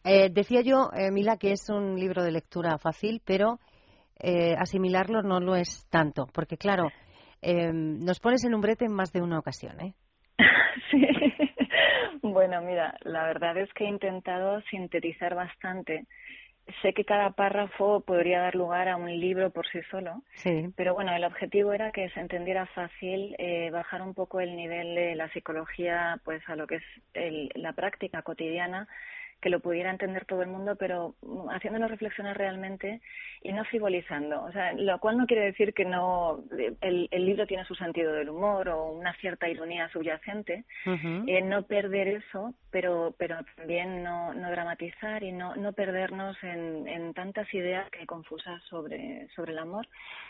Eh, 0.05 0.29
decía 0.31 0.61
yo, 0.61 0.91
eh, 0.97 1.11
Mila, 1.11 1.37
que 1.37 1.53
es 1.53 1.69
un 1.69 1.99
libro 1.99 2.23
de 2.23 2.31
lectura 2.31 2.79
fácil, 2.79 3.21
pero 3.25 3.59
eh, 4.21 4.55
asimilarlo 4.57 5.23
no 5.23 5.41
lo 5.41 5.57
es 5.57 5.87
tanto, 5.91 6.27
porque 6.33 6.57
claro, 6.57 6.91
nos 7.43 8.19
pones 8.19 8.45
en 8.45 8.55
un 8.55 8.61
brete 8.61 8.87
en 8.87 8.93
más 8.93 9.13
de 9.13 9.21
una 9.21 9.39
ocasión, 9.39 9.81
¿eh? 9.81 9.95
sí. 10.91 11.07
Bueno, 12.23 12.61
mira, 12.61 12.97
la 13.03 13.25
verdad 13.25 13.57
es 13.59 13.73
que 13.73 13.85
he 13.85 13.89
intentado 13.89 14.61
sintetizar 14.63 15.35
bastante. 15.35 16.07
Sé 16.83 16.93
que 16.93 17.05
cada 17.05 17.31
párrafo 17.31 18.01
podría 18.01 18.41
dar 18.41 18.57
lugar 18.57 18.89
a 18.89 18.97
un 18.97 19.09
libro 19.09 19.51
por 19.51 19.67
sí 19.69 19.79
solo, 19.91 20.23
sí. 20.35 20.69
pero 20.77 20.95
bueno, 20.95 21.15
el 21.15 21.23
objetivo 21.25 21.73
era 21.73 21.93
que 21.93 22.09
se 22.11 22.19
entendiera 22.19 22.67
fácil, 22.67 23.37
bajar 23.71 24.03
un 24.03 24.15
poco 24.15 24.41
el 24.41 24.57
nivel 24.57 24.97
de 24.97 25.15
la 25.15 25.29
psicología, 25.29 26.21
pues 26.25 26.43
a 26.49 26.57
lo 26.57 26.67
que 26.67 26.77
es 26.77 26.85
la 27.55 27.73
práctica 27.75 28.23
cotidiana 28.23 28.89
que 29.41 29.51
lo 29.51 29.61
pudiera 29.61 29.91
entender 29.91 30.25
todo 30.25 30.43
el 30.43 30.49
mundo, 30.49 30.77
pero 30.77 31.15
haciéndonos 31.53 31.91
reflexionar 31.91 32.37
realmente 32.37 33.01
y 33.43 33.53
no 33.53 33.65
frivolizando. 33.65 34.43
O 34.43 34.53
sea, 34.53 34.73
lo 34.73 34.99
cual 34.99 35.19
no 35.19 35.27
quiere 35.27 35.45
decir 35.45 35.75
que 35.75 35.85
no 35.85 36.43
el, 36.81 37.09
libro 37.11 37.47
tiene 37.47 37.65
su 37.65 37.75
sentido 37.75 38.13
del 38.13 38.31
humor 38.31 38.69
o 38.69 38.93
una 38.93 39.15
cierta 39.15 39.49
ironía 39.49 39.89
subyacente, 39.89 40.65
eh, 40.87 41.43
no 41.43 41.63
perder 41.63 42.09
eso, 42.09 42.55
pero 42.71 43.15
pero 43.19 43.37
también 43.57 44.03
no, 44.03 44.35
no 44.35 44.51
dramatizar 44.51 45.23
y 45.23 45.33
no, 45.33 45.55
no 45.57 45.73
perdernos 45.73 46.37
en, 46.43 46.89
en 46.89 47.15
tantas 47.15 47.53
ideas 47.55 47.91
que 47.91 48.07
confusas 48.07 48.63
sobre, 48.69 49.29
sobre 49.35 49.53
el 49.53 49.59
amor. 49.59 49.87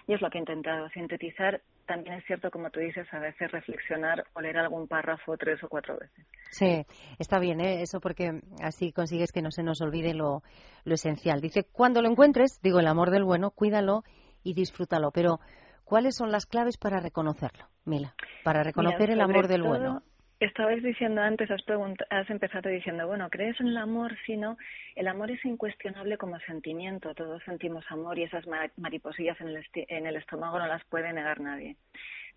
Y 0.06 0.14
es 0.14 0.20
lo 0.20 0.30
que 0.30 0.38
he 0.38 0.40
intentado 0.40 0.88
sintetizar. 0.90 1.60
También 1.86 2.16
es 2.16 2.24
cierto, 2.26 2.50
como 2.50 2.70
tú 2.70 2.80
dices, 2.80 3.06
a 3.12 3.18
veces 3.18 3.50
reflexionar 3.50 4.24
o 4.34 4.40
leer 4.40 4.58
algún 4.58 4.88
párrafo 4.88 5.36
tres 5.36 5.62
o 5.62 5.68
cuatro 5.68 5.98
veces. 5.98 6.26
Sí, 6.50 6.84
está 7.18 7.38
bien, 7.38 7.60
¿eh? 7.60 7.82
eso 7.82 8.00
porque 8.00 8.40
así 8.62 8.92
consigues 8.96 9.30
que 9.30 9.42
no 9.42 9.52
se 9.52 9.62
nos 9.62 9.80
olvide 9.80 10.12
lo, 10.12 10.42
lo 10.84 10.94
esencial. 10.94 11.40
Dice, 11.40 11.62
cuando 11.62 12.02
lo 12.02 12.10
encuentres, 12.10 12.60
digo, 12.60 12.80
el 12.80 12.88
amor 12.88 13.10
del 13.10 13.22
bueno, 13.22 13.52
cuídalo 13.52 14.02
y 14.42 14.54
disfrútalo. 14.54 15.12
Pero, 15.12 15.38
¿cuáles 15.84 16.16
son 16.16 16.32
las 16.32 16.46
claves 16.46 16.76
para 16.76 16.98
reconocerlo, 16.98 17.66
Mila? 17.84 18.14
Para 18.42 18.64
reconocer 18.64 19.10
el 19.10 19.20
amor 19.20 19.46
del 19.46 19.62
bueno. 19.62 20.02
Estabas 20.38 20.82
diciendo 20.82 21.22
antes, 21.22 21.50
has, 21.50 21.62
has 22.10 22.28
empezado 22.28 22.68
diciendo, 22.68 23.06
bueno, 23.06 23.30
¿crees 23.30 23.58
en 23.58 23.68
el 23.68 23.76
amor? 23.78 24.14
Si 24.26 24.36
no, 24.36 24.58
el 24.94 25.08
amor 25.08 25.30
es 25.30 25.42
incuestionable 25.46 26.18
como 26.18 26.38
sentimiento. 26.40 27.14
Todos 27.14 27.42
sentimos 27.44 27.84
amor 27.88 28.18
y 28.18 28.24
esas 28.24 28.44
mariposillas 28.76 29.40
en 29.40 29.48
el, 29.48 29.64
en 29.74 30.06
el 30.06 30.16
estómago 30.16 30.58
no 30.58 30.66
las 30.66 30.84
puede 30.86 31.10
negar 31.12 31.40
nadie. 31.40 31.76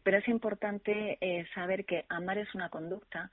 Pero 0.04 0.18
es 0.18 0.28
importante 0.30 1.18
eh, 1.20 1.46
saber 1.54 1.84
que 1.84 2.06
amar 2.08 2.38
es 2.38 2.56
una 2.56 2.70
conducta, 2.70 3.32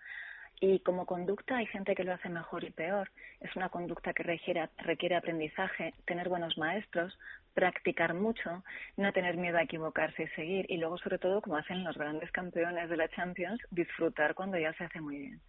y 0.60 0.80
como 0.80 1.04
conducta 1.04 1.56
hay 1.56 1.66
gente 1.66 1.94
que 1.94 2.04
lo 2.04 2.14
hace 2.14 2.28
mejor 2.28 2.64
y 2.64 2.70
peor. 2.70 3.10
Es 3.40 3.54
una 3.56 3.68
conducta 3.68 4.14
que 4.14 4.22
requiere, 4.22 4.68
requiere 4.78 5.16
aprendizaje, 5.16 5.92
tener 6.06 6.28
buenos 6.28 6.56
maestros, 6.56 7.18
practicar 7.52 8.14
mucho, 8.14 8.64
no 8.96 9.12
tener 9.12 9.36
miedo 9.36 9.58
a 9.58 9.62
equivocarse 9.62 10.22
y 10.22 10.28
seguir. 10.28 10.66
Y 10.70 10.78
luego, 10.78 10.96
sobre 10.98 11.18
todo, 11.18 11.42
como 11.42 11.56
hacen 11.56 11.84
los 11.84 11.96
grandes 11.96 12.30
campeones 12.32 12.88
de 12.88 12.96
la 12.96 13.08
Champions, 13.08 13.60
disfrutar 13.70 14.34
cuando 14.34 14.58
ya 14.58 14.72
se 14.74 14.84
hace 14.84 15.00
muy 15.00 15.18
bien. 15.18 15.40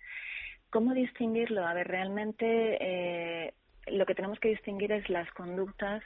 ¿Cómo 0.69 0.93
distinguirlo? 0.93 1.65
A 1.65 1.73
ver, 1.73 1.87
realmente 1.87 2.77
eh, 2.81 3.53
lo 3.87 4.05
que 4.05 4.15
tenemos 4.15 4.39
que 4.39 4.49
distinguir 4.49 4.91
es 4.91 5.09
las 5.09 5.31
conductas 5.31 6.03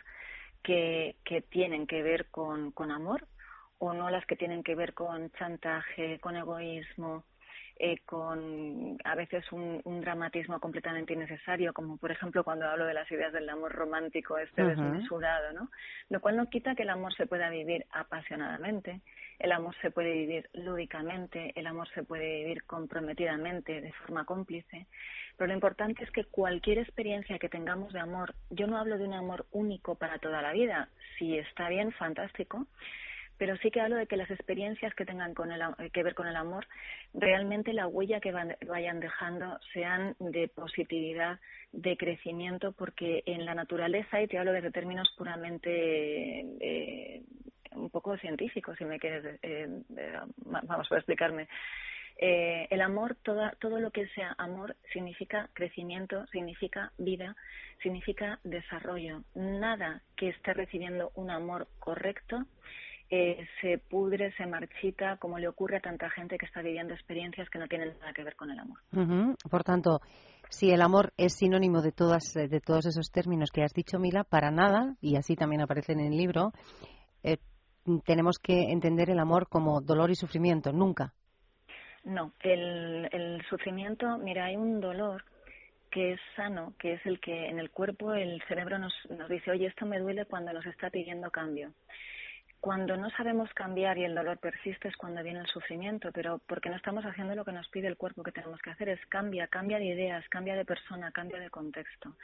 que, 0.62 1.16
que 1.26 1.42
tienen 1.42 1.88
que 1.88 2.04
ver 2.04 2.30
con, 2.30 2.72
con 2.72 2.92
amor 2.92 3.28
o 3.80 3.94
no 3.94 4.12
las 4.12 4.24
que 4.28 4.36
tienen 4.36 4.62
que 4.62 4.76
ver 4.76 4.94
con 4.94 5.32
chantaje, 5.32 6.20
con 6.20 6.36
egoísmo, 6.36 7.24
eh, 7.84 7.98
con 8.06 9.00
a 9.04 9.16
veces 9.16 9.44
un, 9.52 9.82
dramatismo 10.02 10.60
completamente 10.60 11.14
innecesario, 11.14 11.74
como 11.74 11.98
por 11.98 12.12
ejemplo 12.12 12.44
cuando 12.44 12.68
hablo 12.68 12.86
de 12.86 12.94
las 12.94 13.12
ideas 13.12 13.34
del 13.34 13.50
amor 13.50 13.72
romántico, 13.72 14.38
este 14.38 14.64
desmesurado, 14.64 15.52
¿no? 15.54 15.72
Lo 16.10 16.22
cual 16.22 16.38
no 16.38 16.48
quita 16.48 16.76
que 16.76 16.84
el 16.84 16.92
amor 16.92 17.12
se 17.16 17.26
pueda 17.26 17.50
vivir 17.50 17.88
apasionadamente, 17.90 19.02
el 19.40 19.52
amor 19.52 19.74
se 19.82 19.90
puede 19.90 20.12
vivir 20.14 20.48
lúdicamente, 20.54 21.54
el 21.56 21.66
amor 21.66 21.90
se 21.96 22.04
puede 22.04 22.44
vivir 22.44 22.66
comprometidamente, 22.66 23.82
de 23.82 23.92
forma 23.94 24.26
cómplice, 24.26 24.86
pero 25.36 25.48
lo 25.48 25.56
importante 25.56 26.04
es 26.04 26.12
que 26.12 26.26
cualquier 26.26 26.78
experiencia 26.78 27.40
que 27.40 27.50
tengamos 27.50 27.94
de 27.94 28.00
amor, 28.00 28.36
yo 28.52 28.68
no 28.68 28.78
hablo 28.78 29.00
de 29.00 29.06
un 29.06 29.14
amor 29.16 29.48
único 29.52 29.96
para 29.96 30.20
toda 30.20 30.44
la 30.44 30.54
vida, 30.54 30.90
si 31.18 31.36
está 31.36 31.68
bien, 31.68 31.92
fantástico, 31.94 32.68
pero 33.42 33.58
sí 33.58 33.72
que 33.72 33.82
hablo 33.82 33.96
de 33.96 34.06
que 34.06 34.18
las 34.18 34.30
experiencias 34.30 34.94
que 34.94 35.04
tengan 35.04 35.34
con 35.34 35.52
el, 35.52 35.64
que 35.92 36.04
ver 36.04 36.14
con 36.14 36.28
el 36.28 36.36
amor, 36.36 36.68
realmente 37.16 37.74
la 37.74 37.88
huella 37.88 38.20
que 38.20 38.32
vayan 38.32 39.00
dejando 39.00 39.60
sean 39.74 40.16
de 40.20 40.48
positividad, 40.48 41.40
de 41.72 41.98
crecimiento, 41.98 42.72
porque 42.72 43.24
en 43.26 43.44
la 43.44 43.56
naturaleza, 43.56 44.22
y 44.22 44.28
te 44.28 44.38
hablo 44.38 44.52
desde 44.52 44.70
términos 44.70 45.12
puramente 45.18 45.72
eh, 46.60 47.24
un 47.72 47.90
poco 47.90 48.16
científicos, 48.18 48.78
si 48.78 48.86
me 48.86 49.00
quieres, 49.00 49.40
eh, 49.42 49.68
vamos 50.46 50.92
a 50.92 50.98
explicarme. 50.98 51.48
Eh, 52.18 52.68
el 52.70 52.82
amor, 52.82 53.16
toda, 53.24 53.56
todo 53.60 53.80
lo 53.80 53.90
que 53.90 54.06
sea 54.10 54.36
amor, 54.38 54.76
significa 54.94 55.50
crecimiento, 55.54 56.28
significa 56.28 56.92
vida, 57.00 57.36
significa 57.82 58.40
desarrollo. 58.44 59.24
Nada 59.34 60.04
que 60.16 60.30
esté 60.30 60.54
recibiendo 60.54 61.12
un 61.16 61.32
amor 61.32 61.68
correcto 61.80 62.46
eh, 63.14 63.46
se 63.60 63.78
pudre, 63.78 64.32
se 64.38 64.46
marchita, 64.46 65.18
como 65.18 65.38
le 65.38 65.50
ocurre 65.50 65.78
a 65.78 65.82
tanta 65.82 66.10
gente 66.10 66.38
que 66.38 66.46
está 66.46 66.62
viviendo 66.62 66.94
experiencias 66.94 67.50
que 67.50 67.60
no 67.60 67.68
tienen 67.68 67.90
nada 68.00 68.14
que 68.14 68.24
ver 68.24 68.38
con 68.38 68.50
el 68.50 68.58
amor. 68.58 68.80
Por 69.50 69.64
tanto, 69.66 70.00
si 70.50 70.72
el 70.72 70.82
amor 70.82 71.12
es 71.18 71.36
sinónimo 71.36 71.82
de, 71.82 71.92
todas, 71.92 72.34
de 72.34 72.62
todos 72.62 72.86
esos 72.86 73.12
términos 73.12 73.52
que 73.52 73.64
has 73.64 73.74
dicho, 73.74 74.00
Mila, 74.00 74.24
para 74.24 74.50
nada, 74.50 74.96
y 75.02 75.18
así 75.18 75.36
también 75.36 75.62
aparece 75.62 75.92
en 75.92 76.00
el 76.00 76.16
libro, 76.16 76.54
eh, 77.22 77.38
tenemos 78.06 78.40
que 78.40 78.72
entender 78.72 79.10
el 79.10 79.20
amor 79.20 79.50
como 79.50 79.82
dolor 79.82 80.10
y 80.10 80.16
sufrimiento, 80.16 80.72
nunca. 80.72 81.14
No, 82.06 82.32
el, 82.40 83.10
el 83.12 83.42
sufrimiento, 83.50 84.18
mira, 84.20 84.46
hay 84.46 84.56
un 84.56 84.80
dolor 84.80 85.26
que 85.92 86.14
es 86.14 86.20
sano, 86.38 86.74
que 86.80 86.94
es 86.94 87.06
el 87.06 87.20
que 87.20 87.50
en 87.50 87.60
el 87.60 87.70
cuerpo 87.70 88.14
el 88.14 88.42
cerebro 88.48 88.80
nos, 88.80 88.94
nos 89.10 89.28
dice, 89.28 89.52
oye, 89.52 89.68
esto 89.68 89.86
me 89.86 90.00
duele 90.00 90.26
cuando 90.26 90.54
nos 90.54 90.66
está 90.66 90.90
pidiendo 90.90 91.30
cambio. 91.30 91.74
Cuando 92.62 92.96
no 92.96 93.10
sabemos 93.10 93.52
cambiar 93.56 93.98
y 93.98 94.06
el 94.06 94.14
dolor 94.14 94.38
persiste 94.38 94.88
es 94.88 94.96
cuando 94.96 95.24
viene 95.24 95.40
el 95.40 95.48
sufrimiento, 95.48 96.12
pero 96.14 96.40
porque 96.48 96.70
no 96.70 96.76
estamos 96.76 97.04
haciendo 97.04 97.34
lo 97.34 97.44
que 97.44 97.52
nos 97.52 97.68
pide 97.70 97.88
el 97.88 97.98
cuerpo 97.98 98.22
que 98.22 98.32
tenemos 98.32 98.62
que 98.62 98.70
hacer 98.70 98.88
es 98.90 99.04
cambia, 99.08 99.48
cambia 99.48 99.80
de 99.80 99.86
ideas, 99.86 100.24
cambia 100.30 100.56
de 100.56 100.64
persona, 100.64 101.12
cambia 101.12 101.40
de 101.40 101.50
contexto. 101.50 102.16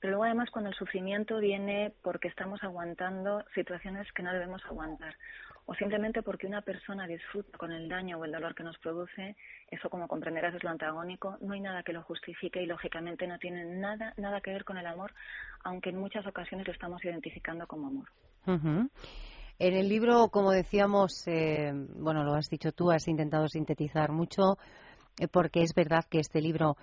Pero 0.00 0.12
luego 0.12 0.24
además 0.24 0.50
cuando 0.50 0.70
el 0.70 0.76
sufrimiento 0.76 1.38
viene 1.40 1.92
porque 2.02 2.28
estamos 2.28 2.62
aguantando 2.64 3.44
situaciones 3.54 4.10
que 4.12 4.22
no 4.22 4.32
debemos 4.32 4.64
aguantar 4.64 5.14
o 5.66 5.74
simplemente 5.74 6.22
porque 6.22 6.46
una 6.46 6.62
persona 6.62 7.06
disfruta 7.06 7.58
con 7.58 7.70
el 7.70 7.88
daño 7.88 8.18
o 8.18 8.24
el 8.24 8.32
dolor 8.32 8.54
que 8.54 8.62
nos 8.62 8.78
produce, 8.78 9.36
eso 9.70 9.90
como 9.90 10.08
comprenderás 10.08 10.54
es 10.54 10.64
lo 10.64 10.70
antagónico, 10.70 11.36
no 11.42 11.52
hay 11.52 11.60
nada 11.60 11.82
que 11.82 11.92
lo 11.92 12.02
justifique 12.02 12.62
y 12.62 12.66
lógicamente 12.66 13.26
no 13.26 13.38
tiene 13.38 13.64
nada, 13.64 14.14
nada 14.16 14.40
que 14.40 14.52
ver 14.52 14.64
con 14.64 14.78
el 14.78 14.86
amor, 14.86 15.12
aunque 15.64 15.90
en 15.90 15.98
muchas 15.98 16.26
ocasiones 16.26 16.66
lo 16.66 16.72
estamos 16.72 17.04
identificando 17.04 17.66
como 17.66 17.88
amor. 17.88 18.08
En 19.58 19.72
el 19.74 19.88
libro, 19.88 20.28
como 20.28 20.50
decíamos, 20.50 21.26
eh, 21.26 21.72
bueno, 21.72 22.24
lo 22.24 22.34
has 22.34 22.50
dicho 22.50 22.72
tú, 22.72 22.90
has 22.90 23.08
intentado 23.08 23.48
sintetizar 23.48 24.12
mucho, 24.12 24.58
eh, 25.18 25.28
porque 25.28 25.62
es 25.62 25.72
verdad 25.74 26.04
que 26.10 26.18
este 26.18 26.42
libro 26.42 26.76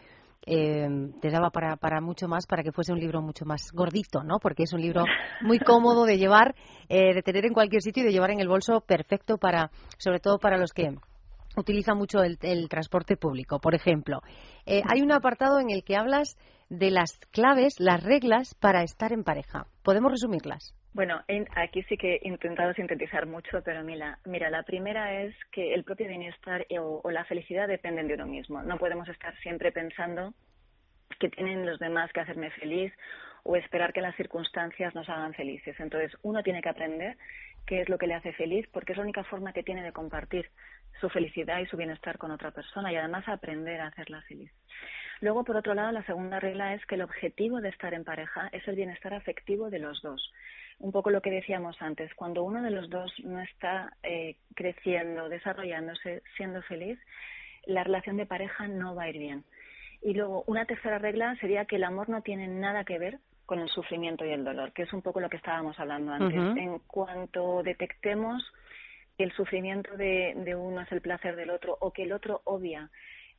eh, 0.48 0.88
te 1.22 1.30
daba 1.30 1.52
para, 1.52 1.76
para 1.78 2.02
mucho 2.02 2.28
más, 2.28 2.48
para 2.48 2.64
que 2.64 2.72
fuese 2.72 2.92
un 2.92 3.00
libro 3.00 3.22
mucho 3.22 3.46
más 3.46 3.72
gordito, 3.72 4.24
¿no? 4.24 4.40
Porque 4.40 4.64
es 4.64 4.74
un 4.74 4.82
libro 4.82 5.06
muy 5.42 5.60
cómodo 5.60 6.06
de 6.06 6.18
llevar, 6.18 6.56
de 6.90 7.22
tener 7.24 7.46
en 7.46 7.54
cualquier 7.54 7.84
sitio 7.84 8.02
y 8.02 8.08
de 8.08 8.12
llevar 8.12 8.32
en 8.32 8.40
el 8.40 8.48
bolso, 8.48 8.82
perfecto 8.82 9.38
para, 9.38 9.70
sobre 10.00 10.20
todo 10.20 10.40
para 10.40 10.58
los 10.58 10.74
que 10.74 10.96
utilizan 11.56 11.98
mucho 11.98 12.24
el, 12.24 12.40
el 12.42 12.68
transporte 12.70 13.18
público. 13.18 13.60
Por 13.60 13.76
ejemplo, 13.76 14.22
hay 14.66 15.02
un 15.02 15.12
apartado 15.12 15.60
en 15.60 15.70
el 15.70 15.84
que 15.84 15.96
hablas 15.96 16.38
de 16.70 16.90
las 16.90 17.20
claves, 17.32 17.76
las 17.78 18.04
reglas 18.04 18.56
para 18.56 18.82
estar 18.82 19.14
en 19.14 19.24
pareja. 19.24 19.68
¿Podemos 19.84 20.12
resumirlas? 20.12 20.74
Bueno, 20.94 21.24
aquí 21.56 21.82
sí 21.84 21.98
que 21.98 22.20
he 22.22 22.28
intentado 22.28 22.72
sintetizar 22.74 23.26
mucho, 23.26 23.64
pero 23.64 23.84
mira, 23.84 24.20
mira, 24.26 24.52
la 24.52 24.62
primera 24.62 25.24
es 25.24 25.34
que 25.52 25.74
el 25.74 25.84
propio 25.84 26.08
bienestar 26.08 26.68
o, 26.80 27.02
o 27.04 27.10
la 27.12 27.26
felicidad 27.26 27.68
dependen 27.68 28.08
de 28.08 28.14
uno 28.14 28.28
mismo. 28.28 28.62
No 28.62 28.78
podemos 28.78 29.10
estar 29.10 29.36
siempre 29.40 29.72
pensando 29.72 30.36
que 31.20 31.30
tienen 31.30 31.66
los 31.66 31.80
demás 31.80 32.12
que 32.14 32.20
hacerme 32.20 32.52
feliz 32.52 32.94
o 33.44 33.56
esperar 33.56 33.92
que 33.92 34.02
las 34.02 34.16
circunstancias 34.16 34.94
nos 34.94 35.10
hagan 35.10 35.34
felices. 35.34 35.76
Entonces, 35.80 36.16
uno 36.22 36.44
tiene 36.44 36.62
que 36.62 36.70
aprender 36.70 37.18
qué 37.66 37.82
es 37.82 37.90
lo 37.90 37.98
que 37.98 38.08
le 38.08 38.14
hace 38.14 38.34
feliz, 38.34 38.68
porque 38.72 38.94
es 38.94 38.98
la 38.98 39.04
única 39.04 39.24
forma 39.24 39.52
que 39.52 39.64
tiene 39.64 39.84
de 39.84 39.94
compartir 39.94 40.50
su 41.02 41.10
felicidad 41.10 41.60
y 41.60 41.66
su 41.66 41.78
bienestar 41.78 42.18
con 42.18 42.32
otra 42.32 42.52
persona 42.52 42.92
y 42.92 42.96
además 42.96 43.28
aprender 43.28 43.82
a 43.82 43.88
hacerla 43.88 44.22
feliz. 44.24 44.52
Luego, 45.22 45.44
por 45.44 45.56
otro 45.56 45.74
lado, 45.74 45.92
la 45.92 46.06
segunda 46.06 46.40
regla 46.40 46.74
es 46.74 46.86
que 46.86 46.96
el 46.96 47.02
objetivo 47.02 47.62
de 47.62 47.70
estar 47.70 47.94
en 47.94 48.04
pareja 48.04 48.50
es 48.52 48.68
el 48.68 48.76
bienestar 48.76 49.14
afectivo 49.14 49.70
de 49.70 49.80
los 49.80 50.02
dos. 50.02 50.32
Un 50.84 50.92
poco 50.92 51.12
lo 51.12 51.22
que 51.22 51.32
decíamos 51.32 51.82
antes, 51.82 52.14
cuando 52.14 52.44
uno 52.44 52.62
de 52.62 52.70
los 52.70 52.90
dos 52.90 53.10
no 53.24 53.40
está 53.40 53.96
eh, 54.04 54.36
creciendo, 54.54 55.30
desarrollándose, 55.30 56.24
siendo 56.36 56.62
feliz, 56.64 57.00
la 57.66 57.86
relación 57.86 58.18
de 58.18 58.26
pareja 58.26 58.68
no 58.68 58.94
va 58.94 59.04
a 59.04 59.10
ir 59.10 59.18
bien. 59.18 59.46
Y 60.02 60.14
luego, 60.14 60.44
una 60.46 60.66
tercera 60.66 60.98
regla 60.98 61.38
sería 61.40 61.64
que 61.64 61.78
el 61.78 61.86
amor 61.86 62.10
no 62.10 62.22
tiene 62.22 62.50
nada 62.50 62.84
que 62.84 63.00
ver 63.00 63.20
con 63.46 63.60
el 63.60 63.70
sufrimiento 63.70 64.26
y 64.26 64.32
el 64.32 64.44
dolor, 64.44 64.74
que 64.74 64.82
es 64.82 64.92
un 64.92 65.02
poco 65.02 65.22
lo 65.22 65.30
que 65.30 65.38
estábamos 65.38 65.80
hablando 65.80 66.12
antes. 66.12 66.58
En 66.58 66.80
cuanto 66.80 67.64
detectemos 67.64 68.44
que 69.18 69.24
el 69.24 69.32
sufrimiento 69.32 69.96
de, 69.96 70.34
de 70.36 70.54
uno 70.54 70.82
es 70.82 70.92
el 70.92 71.00
placer 71.00 71.38
del 71.38 71.50
otro 71.50 71.78
o 71.80 71.92
que 71.92 72.04
el 72.04 72.12
otro 72.12 72.42
obvia 72.44 72.90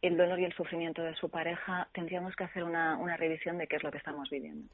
el 0.03 0.17
dolor 0.17 0.39
y 0.39 0.45
el 0.45 0.53
sufrimiento 0.55 1.03
de 1.03 1.15
su 1.15 1.29
pareja, 1.31 1.89
tendríamos 1.93 2.35
que 2.37 2.45
hacer 2.45 2.63
una, 2.63 2.99
una 2.99 3.17
revisión 3.17 3.57
de 3.57 3.67
qué 3.67 3.77
es 3.77 3.83
lo 3.83 3.91
que 3.91 3.99
estamos 3.99 4.29
viviendo. 4.31 4.69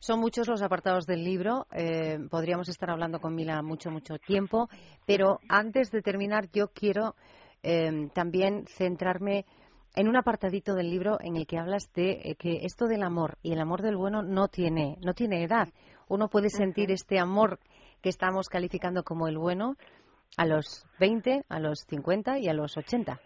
Son 0.00 0.20
muchos 0.20 0.48
los 0.48 0.62
apartados 0.62 1.06
del 1.06 1.22
libro. 1.22 1.66
Eh, 1.72 2.18
podríamos 2.30 2.68
estar 2.68 2.90
hablando 2.90 3.20
con 3.20 3.34
Mila 3.34 3.62
mucho, 3.62 3.90
mucho 3.90 4.18
tiempo. 4.18 4.68
Pero 5.06 5.38
antes 5.48 5.90
de 5.90 6.02
terminar, 6.02 6.48
yo 6.52 6.68
quiero 6.68 7.14
eh, 7.62 8.08
también 8.12 8.66
centrarme 8.66 9.46
en 9.94 10.08
un 10.08 10.16
apartadito 10.16 10.74
del 10.74 10.90
libro 10.90 11.18
en 11.20 11.36
el 11.36 11.46
que 11.46 11.58
hablas 11.58 11.92
de 11.94 12.20
eh, 12.24 12.34
que 12.36 12.64
esto 12.64 12.86
del 12.86 13.02
amor 13.02 13.38
y 13.42 13.52
el 13.52 13.60
amor 13.60 13.82
del 13.82 13.96
bueno 13.96 14.22
no 14.22 14.48
tiene, 14.48 14.98
no 15.00 15.14
tiene 15.14 15.44
edad. 15.44 15.68
Uno 16.08 16.28
puede 16.28 16.50
sentir 16.50 16.90
este 16.90 17.18
amor 17.18 17.60
que 18.02 18.08
estamos 18.08 18.48
calificando 18.48 19.04
como 19.04 19.28
el 19.28 19.38
bueno 19.38 19.76
a 20.36 20.46
los 20.46 20.84
20, 20.98 21.44
a 21.48 21.60
los 21.60 21.80
50 21.88 22.40
y 22.40 22.48
a 22.48 22.52
los 22.52 22.76
80. 22.76 23.20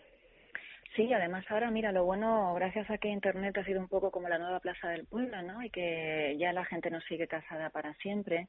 Sí, 0.99 1.13
además 1.13 1.45
ahora, 1.49 1.71
mira, 1.71 1.93
lo 1.93 2.05
bueno, 2.05 2.53
gracias 2.55 2.91
a 2.91 2.99
que 2.99 3.07
Internet 3.07 3.57
ha 3.57 3.65
sido 3.65 3.79
un 3.79 3.87
poco 3.87 4.11
como 4.11 4.29
la 4.29 4.37
nueva 4.37 4.59
plaza 4.59 4.89
del 4.89 5.07
pueblo, 5.07 5.41
¿no? 5.43 5.63
Y 5.63 5.71
que 5.71 6.35
ya 6.41 6.53
la 6.53 6.65
gente 6.65 6.91
no 6.91 7.01
sigue 7.03 7.29
casada 7.29 7.71
para 7.71 7.95
siempre. 7.95 8.49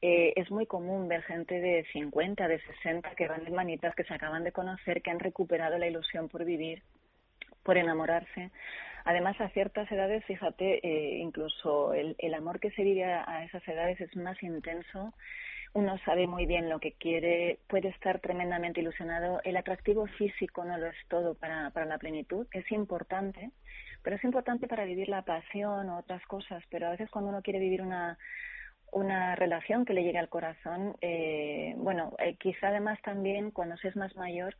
Eh, 0.00 0.32
es 0.36 0.50
muy 0.50 0.64
común 0.64 1.06
ver 1.06 1.22
gente 1.24 1.60
de 1.60 1.84
50, 1.92 2.48
de 2.48 2.60
60 2.60 3.14
que 3.14 3.28
van 3.28 3.44
de 3.44 3.50
manitas, 3.50 3.94
que 3.94 4.04
se 4.04 4.14
acaban 4.14 4.42
de 4.42 4.52
conocer, 4.52 5.02
que 5.02 5.10
han 5.10 5.20
recuperado 5.20 5.76
la 5.76 5.86
ilusión 5.86 6.30
por 6.30 6.46
vivir, 6.46 6.82
por 7.62 7.76
enamorarse. 7.76 8.52
Además, 9.04 9.38
a 9.42 9.50
ciertas 9.50 9.92
edades, 9.92 10.24
fíjate, 10.24 10.80
eh, 10.82 11.18
incluso 11.18 11.92
el, 11.92 12.16
el 12.16 12.32
amor 12.32 12.58
que 12.58 12.70
se 12.70 12.84
vive 12.84 13.04
a 13.04 13.44
esas 13.44 13.68
edades 13.68 14.00
es 14.00 14.16
más 14.16 14.42
intenso 14.42 15.12
uno 15.74 15.98
sabe 16.04 16.26
muy 16.26 16.46
bien 16.46 16.68
lo 16.68 16.80
que 16.80 16.92
quiere, 16.92 17.58
puede 17.68 17.88
estar 17.88 18.20
tremendamente 18.20 18.80
ilusionado. 18.80 19.40
El 19.44 19.56
atractivo 19.56 20.06
físico 20.06 20.64
no 20.64 20.76
lo 20.76 20.86
es 20.86 20.96
todo 21.08 21.34
para, 21.34 21.70
para 21.70 21.86
la 21.86 21.98
plenitud, 21.98 22.46
es 22.52 22.70
importante, 22.72 23.50
pero 24.02 24.16
es 24.16 24.24
importante 24.24 24.68
para 24.68 24.84
vivir 24.84 25.08
la 25.08 25.22
pasión 25.22 25.88
o 25.88 25.98
otras 25.98 26.24
cosas, 26.26 26.62
pero 26.70 26.88
a 26.88 26.90
veces 26.90 27.10
cuando 27.10 27.30
uno 27.30 27.42
quiere 27.42 27.58
vivir 27.58 27.80
una, 27.80 28.18
una 28.90 29.34
relación 29.34 29.86
que 29.86 29.94
le 29.94 30.04
llegue 30.04 30.18
al 30.18 30.28
corazón, 30.28 30.94
eh, 31.00 31.74
bueno, 31.78 32.14
eh, 32.18 32.36
quizá 32.38 32.68
además 32.68 33.00
también 33.02 33.50
cuando 33.50 33.76
se 33.78 33.88
es 33.88 33.96
más 33.96 34.14
mayor, 34.16 34.54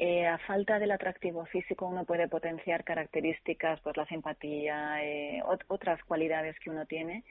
eh, 0.00 0.28
a 0.28 0.38
falta 0.38 0.78
del 0.78 0.92
atractivo 0.92 1.44
físico 1.46 1.88
uno 1.88 2.04
puede 2.04 2.28
potenciar 2.28 2.84
características, 2.84 3.80
pues 3.80 3.96
la 3.96 4.06
simpatía, 4.06 5.04
eh, 5.04 5.42
otras 5.66 6.04
cualidades 6.04 6.56
que 6.60 6.70
uno 6.70 6.86
tiene 6.86 7.24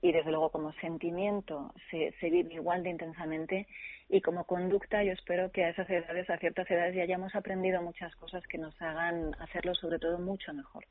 y 0.00 0.12
desde 0.12 0.30
luego 0.30 0.50
como 0.50 0.72
sentimiento 0.74 1.72
se, 1.90 2.12
se 2.20 2.30
vive 2.30 2.54
igual 2.54 2.82
de 2.82 2.90
intensamente 2.90 3.66
y 4.08 4.20
como 4.20 4.44
conducta 4.44 5.02
yo 5.02 5.12
espero 5.12 5.50
que 5.50 5.64
a 5.64 5.70
esas 5.70 5.88
edades, 5.90 6.28
a 6.30 6.38
ciertas 6.38 6.70
edades 6.70 6.94
ya 6.94 7.02
hayamos 7.02 7.34
aprendido 7.34 7.82
muchas 7.82 8.14
cosas 8.16 8.42
que 8.48 8.58
nos 8.58 8.74
hagan 8.80 9.34
hacerlo 9.40 9.74
sobre 9.74 9.98
todo 9.98 10.18
mucho 10.18 10.52
mejor. 10.54 10.84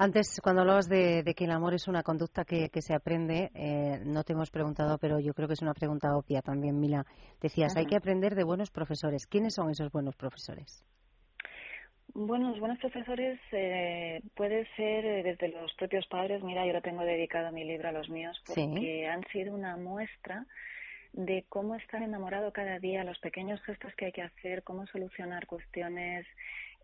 Antes, 0.00 0.40
cuando 0.40 0.62
hablabas 0.62 0.88
de, 0.88 1.24
que 1.36 1.44
el 1.44 1.50
amor 1.50 1.74
es 1.74 1.88
una 1.88 2.04
conducta 2.04 2.44
que, 2.44 2.70
se 2.80 2.94
aprende, 2.94 3.50
eh, 3.52 4.00
no 4.04 4.22
te 4.22 4.32
hemos 4.32 4.48
preguntado, 4.48 4.96
pero 4.96 5.18
yo 5.18 5.34
creo 5.34 5.48
que 5.48 5.54
es 5.54 5.62
una 5.62 5.74
pregunta 5.74 6.16
obvia 6.16 6.40
también, 6.40 6.78
Mila. 6.78 7.04
Decías, 7.40 7.76
hay 7.76 7.86
que 7.86 7.96
aprender 7.96 8.36
de 8.36 8.44
buenos 8.44 8.70
profesores. 8.70 9.26
¿Quiénes 9.26 9.54
son 9.54 9.70
esos 9.70 9.90
buenos 9.90 10.14
profesores? 10.14 10.84
Bueno, 12.14 12.50
los 12.50 12.58
buenos 12.58 12.78
profesores 12.78 13.38
eh, 13.52 14.20
puede 14.34 14.66
ser 14.76 15.04
eh, 15.04 15.22
desde 15.22 15.48
los 15.48 15.72
propios 15.74 16.06
padres. 16.06 16.42
Mira, 16.42 16.66
yo 16.66 16.72
lo 16.72 16.82
tengo 16.82 17.04
dedicado 17.04 17.52
mi 17.52 17.64
libro 17.64 17.88
a 17.88 17.92
los 17.92 18.08
míos 18.08 18.40
porque 18.46 19.06
han 19.06 19.24
sido 19.28 19.54
una 19.54 19.76
muestra 19.76 20.46
de 21.12 21.44
cómo 21.48 21.74
estar 21.74 22.02
enamorado 22.02 22.52
cada 22.52 22.78
día, 22.78 23.04
los 23.04 23.18
pequeños 23.18 23.60
gestos 23.62 23.94
que 23.94 24.06
hay 24.06 24.12
que 24.12 24.22
hacer, 24.22 24.62
cómo 24.62 24.86
solucionar 24.86 25.46
cuestiones, 25.46 26.26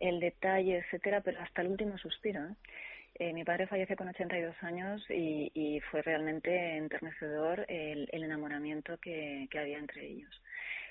el 0.01 0.21
detalle, 0.21 0.79
etcétera, 0.79 1.21
pero 1.21 1.41
hasta 1.41 1.63
el 1.63 1.69
último 1.69 1.99
suspiro. 1.99 2.45
¿eh? 2.45 2.55
Eh, 3.17 3.33
mi 3.33 3.45
padre 3.45 3.67
falleció 3.67 3.97
con 3.97 4.09
82 4.09 4.57
años 4.63 5.05
y, 5.09 5.51
y 5.55 5.81
fue 5.81 6.03
realmente 6.03 6.77
enternecedor 6.77 7.65
el, 7.69 8.09
el 8.13 8.25
enamoramiento 8.25 8.99
que, 8.99 9.47
que 9.51 9.59
había 9.59 9.79
entre 9.79 10.07
ellos. 10.07 10.43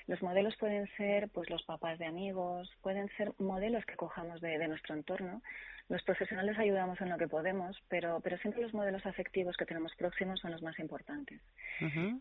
Los 0.06 0.22
modelos 0.22 0.54
pueden 0.56 0.86
ser 0.96 1.28
pues 1.30 1.48
los 1.48 1.62
papás 1.62 1.98
de 1.98 2.06
amigos, 2.06 2.70
pueden 2.82 3.08
ser 3.16 3.32
modelos 3.38 3.84
que 3.86 3.96
cojamos 3.96 4.40
de, 4.40 4.58
de 4.58 4.68
nuestro 4.68 4.94
entorno. 4.94 5.42
Los 5.88 6.02
profesionales 6.02 6.58
ayudamos 6.58 7.00
en 7.00 7.10
lo 7.10 7.18
que 7.18 7.28
podemos, 7.28 7.76
pero, 7.88 8.20
pero 8.20 8.38
siempre 8.38 8.62
los 8.62 8.72
modelos 8.72 9.04
afectivos 9.04 9.56
que 9.56 9.66
tenemos 9.66 9.94
próximos 9.96 10.40
son 10.40 10.50
los 10.50 10.62
más 10.62 10.78
importantes. 10.78 11.40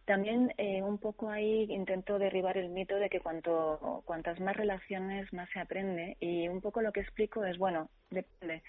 También 0.06 0.54
eh, 0.58 0.82
un 0.82 0.98
poco 0.98 1.30
ahí 1.30 1.66
intento 1.70 2.20
derribar 2.20 2.58
el 2.58 2.70
mito 2.70 2.98
de 2.98 3.10
que 3.10 3.22
cuanto 3.22 4.02
cuantas 4.06 4.40
más 4.40 4.58
relaciones 4.58 5.32
más 5.32 5.50
se 5.52 5.60
aprende 5.60 6.18
y 6.20 6.48
un 6.48 6.60
poco 6.60 6.82
lo 6.82 6.92
que 6.92 7.02
explico 7.02 7.46
es 7.46 7.58
bueno 7.58 7.90
depende. 8.10 8.64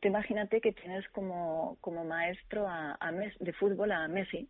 Te 0.00 0.08
imagínate 0.08 0.60
que 0.60 0.72
tienes 0.72 1.08
como, 1.10 1.76
como 1.80 2.04
maestro 2.04 2.66
a, 2.66 2.96
a 2.98 3.12
de 3.12 3.52
fútbol 3.52 3.92
a 3.92 4.08
Messi 4.08 4.48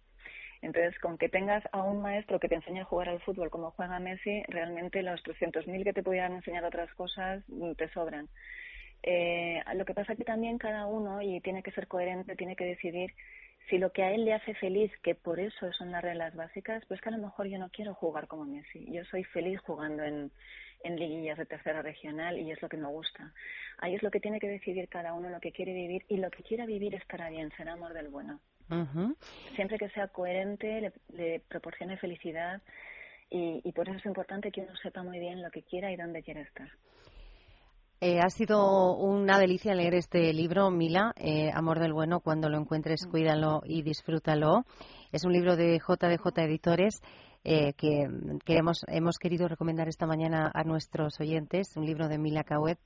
entonces, 0.63 0.97
con 1.01 1.19
que 1.19 1.29
tengas 1.29 1.65
a 1.73 1.83
un 1.83 2.01
maestro 2.01 2.39
que 2.39 2.49
te 2.49 2.55
enseñe 2.55 2.81
a 2.81 2.85
jugar 2.85 3.09
al 3.09 3.21
fútbol 3.21 3.51
como 3.51 3.73
juega 3.73 3.99
Messi, 3.99 4.43
realmente 4.47 5.03
los 5.03 5.21
300.000 5.25 5.83
que 5.83 5.93
te 5.93 6.05
pudieran 6.05 6.35
enseñar 6.35 6.65
otras 6.65 6.93
cosas 6.95 7.43
mm, 7.49 7.73
te 7.73 7.89
sobran. 7.89 8.29
Eh, 9.03 9.61
lo 9.75 9.85
que 9.85 9.95
pasa 9.95 10.13
es 10.13 10.19
que 10.19 10.25
también 10.25 10.59
cada 10.59 10.87
uno, 10.87 11.21
y 11.21 11.41
tiene 11.41 11.65
que 11.65 11.73
ser 11.73 11.89
coherente, 11.89 12.37
tiene 12.37 12.55
que 12.55 12.65
decidir 12.65 13.13
si 13.69 13.79
lo 13.79 13.93
que 13.93 14.05
a 14.05 14.13
él 14.13 14.25
le 14.25 14.35
hace 14.35 14.55
feliz, 14.55 14.93
que 15.03 15.17
por 15.17 15.41
eso 15.41 15.73
son 15.73 15.91
las 15.91 16.03
reglas 16.03 16.35
básicas, 16.37 16.85
pues 16.87 17.01
que 17.01 17.09
a 17.09 17.13
lo 17.13 17.19
mejor 17.19 17.49
yo 17.49 17.59
no 17.59 17.69
quiero 17.71 17.95
jugar 17.95 18.29
como 18.29 18.45
Messi. 18.45 18.87
Yo 18.93 19.05
soy 19.07 19.25
feliz 19.25 19.59
jugando 19.61 20.05
en, 20.05 20.31
en 20.85 20.97
liguillas 20.97 21.39
de 21.39 21.47
tercera 21.47 21.83
regional 21.83 22.39
y 22.39 22.53
es 22.53 22.63
lo 22.63 22.69
que 22.69 22.77
me 22.77 22.89
gusta. 22.89 23.33
Ahí 23.79 23.97
es 23.97 24.03
lo 24.03 24.13
que 24.13 24.21
tiene 24.21 24.39
que 24.39 24.49
decidir 24.49 24.89
cada 24.89 25.13
uno, 25.13 25.29
lo 25.29 25.41
que 25.41 25.53
quiere 25.53 25.73
vivir 25.73 26.05
y 26.09 26.19
lo 26.19 26.31
que 26.31 26.45
quiera 26.45 26.67
vivir 26.67 26.95
estará 26.95 27.31
bien, 27.31 27.51
será 27.57 27.73
amor 27.73 27.93
del 27.95 28.09
bueno. 28.09 28.41
Siempre 29.55 29.79
que 29.79 29.89
sea 29.91 30.09
coherente, 30.09 30.93
le, 31.13 31.41
proporcione 31.49 31.97
felicidad 31.97 32.61
y, 33.31 33.73
por 33.73 33.89
eso 33.89 33.99
es 33.99 34.07
importante 34.07 34.51
que 34.51 34.61
uno 34.61 34.77
sepa 34.83 35.03
muy 35.03 35.19
bien 35.19 35.43
lo 35.43 35.51
que 35.51 35.63
quiera 35.63 35.91
y 35.91 35.97
dónde 35.97 36.23
quiere 36.23 36.43
estar. 36.43 36.69
Eh, 38.01 38.19
ha 38.19 38.29
sido 38.31 38.97
una 38.97 39.39
delicia 39.39 39.75
leer 39.75 39.95
este 39.95 40.33
libro, 40.33 40.71
Mila, 40.71 41.13
eh, 41.17 41.51
Amor 41.55 41.79
del 41.79 41.93
Bueno. 41.93 42.21
Cuando 42.21 42.49
lo 42.49 42.59
encuentres, 42.59 43.07
cuídalo 43.07 43.63
y 43.65 43.83
disfrútalo. 43.83 44.65
Es 45.13 45.25
un 45.25 45.33
libro 45.33 45.57
de 45.57 45.79
JDJ 45.79 46.27
Editores 46.39 47.01
eh, 47.45 47.73
que 47.75 48.09
queremos, 48.45 48.85
hemos 48.89 49.19
querido 49.19 49.49
recomendar 49.49 49.89
esta 49.89 50.07
mañana 50.07 50.51
a 50.53 50.65
nuestros 50.65 51.21
oyentes, 51.21 51.77
un 51.77 51.87
libro 51.87 52.09
de 52.09 52.19
Mila 52.19 52.43
Cauet. 52.45 52.79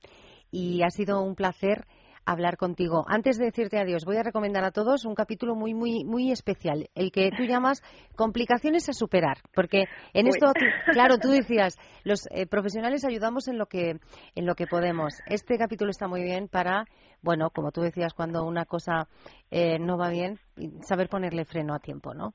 Y 0.51 0.83
ha 0.83 0.89
sido 0.91 1.21
un 1.21 1.35
placer 1.35 1.85
hablar 2.27 2.57
contigo. 2.57 3.05
Antes 3.07 3.37
de 3.37 3.45
decirte 3.45 3.79
adiós, 3.79 4.03
voy 4.05 4.17
a 4.17 4.23
recomendar 4.23 4.63
a 4.65 4.71
todos 4.71 5.05
un 5.05 5.15
capítulo 5.15 5.55
muy, 5.55 5.73
muy, 5.73 6.03
muy 6.03 6.31
especial, 6.31 6.89
el 6.93 7.11
que 7.11 7.31
tú 7.31 7.43
llamas 7.43 7.81
complicaciones 8.15 8.89
a 8.89 8.93
superar, 8.93 9.37
porque 9.55 9.85
en 10.13 10.27
esto, 10.27 10.51
claro, 10.91 11.17
tú 11.17 11.29
decías, 11.29 11.77
los 12.03 12.27
eh, 12.31 12.45
profesionales 12.45 13.05
ayudamos 13.05 13.47
en 13.47 13.57
lo 13.57 13.67
que, 13.67 13.99
en 14.35 14.45
lo 14.45 14.55
que 14.55 14.67
podemos. 14.67 15.13
Este 15.25 15.57
capítulo 15.57 15.89
está 15.89 16.09
muy 16.09 16.21
bien 16.21 16.49
para, 16.49 16.85
bueno, 17.21 17.49
como 17.49 17.71
tú 17.71 17.81
decías, 17.81 18.13
cuando 18.13 18.43
una 18.43 18.65
cosa 18.65 19.07
eh, 19.49 19.79
no 19.79 19.97
va 19.97 20.09
bien, 20.09 20.37
saber 20.81 21.07
ponerle 21.07 21.45
freno 21.45 21.73
a 21.73 21.79
tiempo, 21.79 22.13
¿no? 22.13 22.33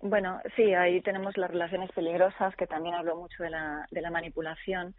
Bueno, 0.00 0.40
sí, 0.56 0.74
ahí 0.74 1.00
tenemos 1.00 1.36
las 1.36 1.50
relaciones 1.50 1.90
peligrosas, 1.92 2.54
que 2.56 2.66
también 2.66 2.94
hablo 2.94 3.16
mucho 3.16 3.42
de 3.42 3.50
la, 3.50 3.86
de 3.90 4.00
la 4.00 4.10
manipulación, 4.10 4.94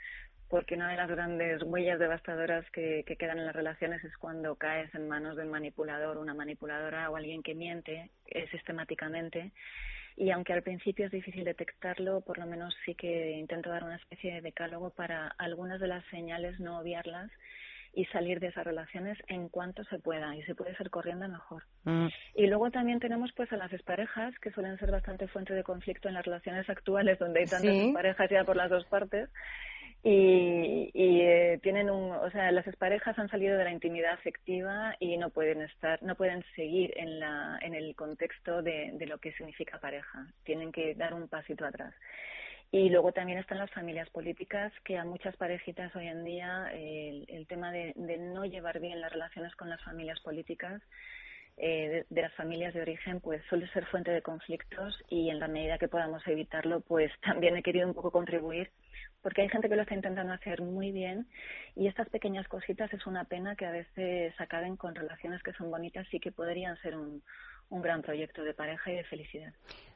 porque 0.53 0.75
una 0.75 0.91
de 0.91 0.97
las 0.97 1.09
grandes 1.09 1.63
huellas 1.63 1.97
devastadoras 1.97 2.63
que, 2.69 3.03
quedan 3.17 3.39
en 3.39 3.47
las 3.47 3.55
relaciones 3.55 4.03
es 4.03 4.15
cuando 4.17 4.53
caes 4.55 4.93
en 4.93 5.07
manos 5.07 5.35
de 5.35 5.41
un 5.41 5.49
manipulador, 5.49 6.19
una 6.19 6.35
manipuladora 6.35 7.09
o 7.09 7.15
alguien 7.15 7.41
que 7.41 7.55
miente 7.55 8.11
eh, 8.27 8.47
sistemáticamente. 8.51 9.51
Y 10.15 10.29
aunque 10.29 10.53
al 10.53 10.61
principio 10.61 11.07
es 11.07 11.11
difícil 11.11 11.43
detectarlo, 11.43 12.21
por 12.21 12.37
lo 12.37 12.45
menos 12.45 12.71
sí 12.85 12.93
que 12.93 13.31
intento 13.31 13.71
dar 13.71 13.83
una 13.83 13.95
especie 13.95 14.31
de 14.31 14.41
decálogo 14.41 14.91
para 14.91 15.29
algunas 15.39 15.79
de 15.79 15.87
las 15.87 16.05
señales 16.11 16.59
no 16.59 16.77
obviarlas 16.77 17.31
y 17.95 18.05
salir 18.05 18.39
de 18.39 18.47
esas 18.47 18.63
relaciones 18.63 19.17
en 19.29 19.49
cuanto 19.49 19.83
se 19.85 19.97
pueda 19.97 20.35
y 20.35 20.43
se 20.43 20.53
puede 20.53 20.75
ser 20.75 20.91
corriendo 20.91 21.27
mejor. 21.27 21.63
Mm. 21.83 22.09
Y 22.35 22.45
luego 22.45 22.69
también 22.69 22.99
tenemos 22.99 23.31
pues 23.35 23.51
a 23.53 23.57
las 23.57 23.71
parejas 23.81 24.37
que 24.37 24.51
suelen 24.51 24.77
ser 24.77 24.91
bastante 24.91 25.27
fuente 25.27 25.55
de 25.55 25.63
conflicto 25.63 26.09
en 26.09 26.13
las 26.13 26.25
relaciones 26.25 26.69
actuales 26.69 27.17
donde 27.17 27.39
hay 27.39 27.45
tantas 27.47 27.71
Sí. 27.71 27.91
parejas 27.91 28.29
ya 28.29 28.43
por 28.43 28.55
las 28.55 28.69
dos 28.69 28.85
partes 28.85 29.31
y, 30.05 30.91
y 30.93 31.21
eh, 31.21 31.59
tienen 31.63 31.89
un, 31.89 32.11
o 32.11 32.29
sea, 32.31 32.51
las 32.51 32.65
parejas 32.75 33.17
han 33.17 33.29
salido 33.29 33.57
de 33.57 33.63
la 33.63 33.71
intimidad 33.71 34.11
afectiva 34.11 34.95
y 34.99 35.15
no 35.17 35.29
pueden 35.29 35.61
estar, 35.61 36.03
no 36.03 36.15
pueden 36.15 36.43
seguir 36.55 36.93
en 36.97 37.21
la, 37.21 37.57
en 37.61 37.73
el 37.73 37.95
contexto 37.95 38.61
de, 38.61 38.91
de 38.93 39.05
lo 39.07 39.17
que 39.19 39.31
significa 39.31 39.79
pareja. 39.79 40.27
Tienen 40.43 40.73
que 40.73 40.93
dar 40.95 41.13
un 41.13 41.29
pasito 41.29 41.65
atrás. 41.65 41.93
Y 42.69 42.89
luego 42.89 43.13
también 43.13 43.37
están 43.37 43.59
las 43.59 43.71
familias 43.71 44.09
políticas, 44.09 44.73
que 44.83 44.97
a 44.97 45.05
muchas 45.05 45.37
parejitas 45.37 45.95
hoy 45.95 46.07
en 46.07 46.25
día 46.25 46.69
el, 46.73 47.25
el 47.29 47.47
tema 47.47 47.71
de, 47.71 47.93
de 47.95 48.17
no 48.17 48.43
llevar 48.43 48.81
bien 48.81 48.99
las 48.99 49.13
relaciones 49.13 49.55
con 49.55 49.69
las 49.69 49.81
familias 49.83 50.19
políticas 50.19 50.81
eh, 51.55 51.87
de, 51.87 52.05
de 52.09 52.21
las 52.23 52.33
familias 52.33 52.73
de 52.73 52.81
origen 52.81 53.21
pues 53.21 53.43
suele 53.47 53.67
ser 53.69 53.85
fuente 53.85 54.09
de 54.09 54.23
conflictos 54.23 54.99
y 55.07 55.29
en 55.29 55.39
la 55.39 55.47
medida 55.47 55.77
que 55.77 55.87
podamos 55.87 56.25
evitarlo 56.27 56.81
pues 56.81 57.11
también 57.21 57.55
he 57.55 57.61
querido 57.61 57.87
un 57.87 57.93
poco 57.93 58.09
contribuir 58.09 58.71
porque 59.24 59.41
hay 59.41 59.49
gente 59.49 59.69
que 59.69 59.76
lo 59.76 59.82
está 59.82 59.95
intentando 59.95 60.34
hacer 60.34 60.61
muy 60.61 60.91
bien 60.91 61.26
y 61.76 61.88
estas 61.88 62.09
pequeñas 62.09 62.47
cositas 62.47 62.93
es 62.93 63.07
una 63.07 63.24
pena 63.24 63.55
que 63.55 63.65
a 63.65 63.71
veces 63.71 64.34
acaben 64.39 64.76
con 64.78 64.93
relaciones 64.93 65.41
que 65.41 65.53
son 65.53 65.71
bonitas 65.71 66.05
y 66.11 66.19
que 66.19 66.32
podrían 66.32 66.76
ser 66.82 66.95
un, 66.95 67.24
un 67.69 67.82
gran 67.82 68.01
proyecto 68.01 68.43
de 68.43 68.53
pareja 68.53 68.91
y 68.91 68.95
de 68.97 69.03
felicidad. 69.05 69.53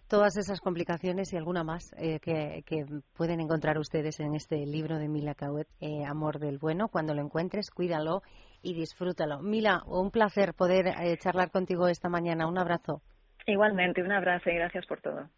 Todas 0.08 0.38
esas 0.38 0.62
complicaciones 0.62 1.34
y 1.34 1.38
alguna 1.38 1.66
más 1.66 1.94
eh, 1.98 2.20
que, 2.22 2.64
que 2.66 2.86
pueden 3.18 3.42
encontrar 3.42 3.78
ustedes 3.78 4.22
en 4.22 4.36
este 4.36 4.66
libro 4.66 4.98
de 4.98 5.10
Mila 5.10 5.36
Cauet, 5.36 5.68
eh, 5.82 6.06
Amor 6.06 6.40
del 6.40 6.58
Bueno. 6.60 6.88
Cuando 6.88 7.14
lo 7.14 7.22
encuentres, 7.22 7.70
cuídalo 7.70 8.22
y 8.62 8.74
disfrútalo. 8.74 9.42
Mila, 9.42 9.84
un 9.86 10.10
placer 10.10 10.54
poder 10.54 10.88
eh, 10.88 11.18
charlar 11.18 11.52
contigo 11.52 11.90
esta 11.90 12.08
mañana. 12.08 12.48
Un 12.48 12.58
abrazo. 12.58 13.02
Igualmente, 13.46 14.02
un 14.02 14.14
abrazo 14.14 14.50
y 14.50 14.56
gracias 14.56 14.86
por 14.86 15.02
todo. 15.02 15.30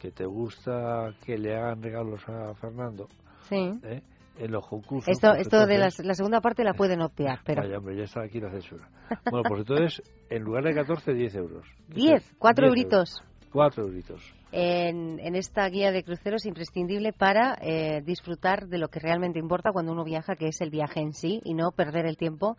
que 0.00 0.10
te 0.10 0.24
gusta 0.26 1.14
que 1.24 1.38
le 1.38 1.54
hagan 1.56 1.82
regalos 1.82 2.28
a 2.28 2.54
Fernando, 2.54 3.08
Sí. 3.48 3.72
¿eh? 3.82 4.02
En 4.38 4.52
los 4.52 4.66
concursos... 4.66 5.08
Esto, 5.08 5.28
pues 5.30 5.42
esto 5.42 5.66
de 5.66 5.78
la, 5.78 5.90
segunda 5.90 6.40
parte 6.40 6.64
la 6.64 6.74
pueden 6.76 7.00
obviar, 7.02 7.40
pero... 7.44 7.62
Vaya, 7.62 7.78
hombre, 7.78 7.96
ya 7.96 8.04
está 8.04 8.22
aquí 8.22 8.40
la 8.40 8.50
censura. 8.50 8.88
Bueno, 9.30 9.48
pues 9.48 9.60
entonces, 9.60 10.02
en 10.30 10.42
lugar 10.42 10.64
de 10.64 10.74
14, 10.74 11.12
10 11.12 11.34
euros. 11.36 11.66
10, 11.88 12.34
4 12.38 12.66
10 12.66 12.68
euritos. 12.68 13.22
4 13.52 13.84
euritos. 13.84 14.34
En, 14.50 15.18
en 15.20 15.34
esta 15.36 15.68
guía 15.68 15.92
de 15.92 16.02
cruceros 16.02 16.46
imprescindible 16.46 17.12
para 17.12 17.56
eh, 17.60 18.02
disfrutar 18.04 18.66
de 18.66 18.78
lo 18.78 18.88
que 18.88 19.00
realmente 19.00 19.38
importa 19.38 19.72
cuando 19.72 19.92
uno 19.92 20.04
viaja, 20.04 20.36
que 20.36 20.48
es 20.48 20.60
el 20.60 20.70
viaje 20.70 21.00
en 21.00 21.12
sí, 21.12 21.40
y 21.44 21.54
no 21.54 21.70
perder 21.70 22.06
el 22.06 22.16
tiempo, 22.16 22.56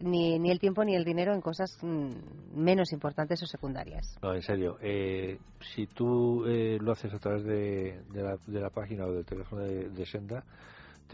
ni, 0.00 0.38
ni 0.38 0.50
el 0.50 0.58
tiempo 0.58 0.84
ni 0.84 0.94
el 0.94 1.04
dinero 1.04 1.34
en 1.34 1.40
cosas 1.40 1.78
mm, 1.82 2.10
menos 2.54 2.92
importantes 2.92 3.42
o 3.42 3.46
secundarias. 3.46 4.18
No, 4.22 4.34
en 4.34 4.42
serio, 4.42 4.76
eh, 4.80 5.38
si 5.74 5.86
tú 5.86 6.44
eh, 6.46 6.78
lo 6.80 6.92
haces 6.92 7.12
a 7.14 7.18
través 7.18 7.44
de, 7.44 8.00
de, 8.12 8.22
la, 8.22 8.36
de 8.46 8.60
la 8.60 8.70
página 8.70 9.06
o 9.06 9.12
del 9.12 9.24
teléfono 9.24 9.62
de, 9.62 9.88
de 9.88 10.06
Senda, 10.06 10.44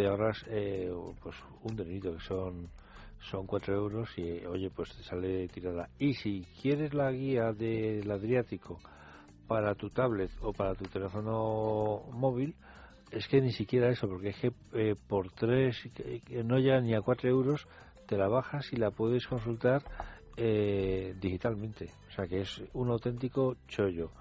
te 0.00 0.06
ahorras 0.06 0.42
eh, 0.48 0.90
pues 1.22 1.36
un 1.62 1.76
dinerito, 1.76 2.14
que 2.14 2.24
son 2.24 2.70
son 3.30 3.46
4 3.46 3.74
euros 3.74 4.08
y, 4.16 4.46
oye, 4.46 4.70
pues 4.70 4.96
te 4.96 5.02
sale 5.02 5.46
tirada. 5.48 5.90
Y 5.98 6.14
si 6.14 6.42
quieres 6.62 6.94
la 6.94 7.12
guía 7.12 7.52
del 7.52 8.10
Adriático 8.10 8.80
para 9.46 9.74
tu 9.74 9.90
tablet 9.90 10.30
o 10.40 10.54
para 10.54 10.74
tu 10.74 10.86
teléfono 10.86 12.04
móvil, 12.12 12.54
es 13.10 13.28
que 13.28 13.42
ni 13.42 13.52
siquiera 13.52 13.90
eso, 13.90 14.08
porque 14.08 14.30
es 14.30 14.38
que 14.38 14.52
eh, 14.72 14.94
por 15.06 15.30
3, 15.32 15.76
no 16.44 16.58
ya 16.58 16.80
ni 16.80 16.94
a 16.94 17.02
4 17.02 17.28
euros, 17.28 17.68
te 18.06 18.16
la 18.16 18.28
bajas 18.28 18.72
y 18.72 18.76
la 18.76 18.90
puedes 18.90 19.26
consultar 19.26 19.82
eh, 20.38 21.14
digitalmente. 21.20 21.90
O 22.08 22.12
sea 22.12 22.26
que 22.26 22.40
es 22.40 22.62
un 22.72 22.88
auténtico 22.88 23.54
chollo. 23.68 24.12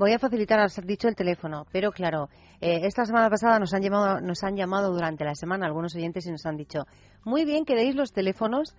Voy 0.00 0.12
a 0.14 0.18
facilitar, 0.18 0.58
has 0.60 0.80
dicho 0.86 1.08
el 1.08 1.14
teléfono, 1.14 1.66
pero 1.70 1.92
claro, 1.92 2.30
eh, 2.62 2.80
esta 2.84 3.04
semana 3.04 3.28
pasada 3.28 3.58
nos 3.58 3.74
han, 3.74 3.82
llamado, 3.82 4.22
nos 4.22 4.42
han 4.42 4.56
llamado 4.56 4.94
durante 4.94 5.26
la 5.26 5.34
semana 5.34 5.66
algunos 5.66 5.94
oyentes 5.94 6.24
y 6.24 6.30
nos 6.30 6.46
han 6.46 6.56
dicho, 6.56 6.86
muy 7.22 7.44
bien 7.44 7.66
que 7.66 7.74
deis 7.74 7.94
los 7.94 8.10
teléfonos 8.10 8.74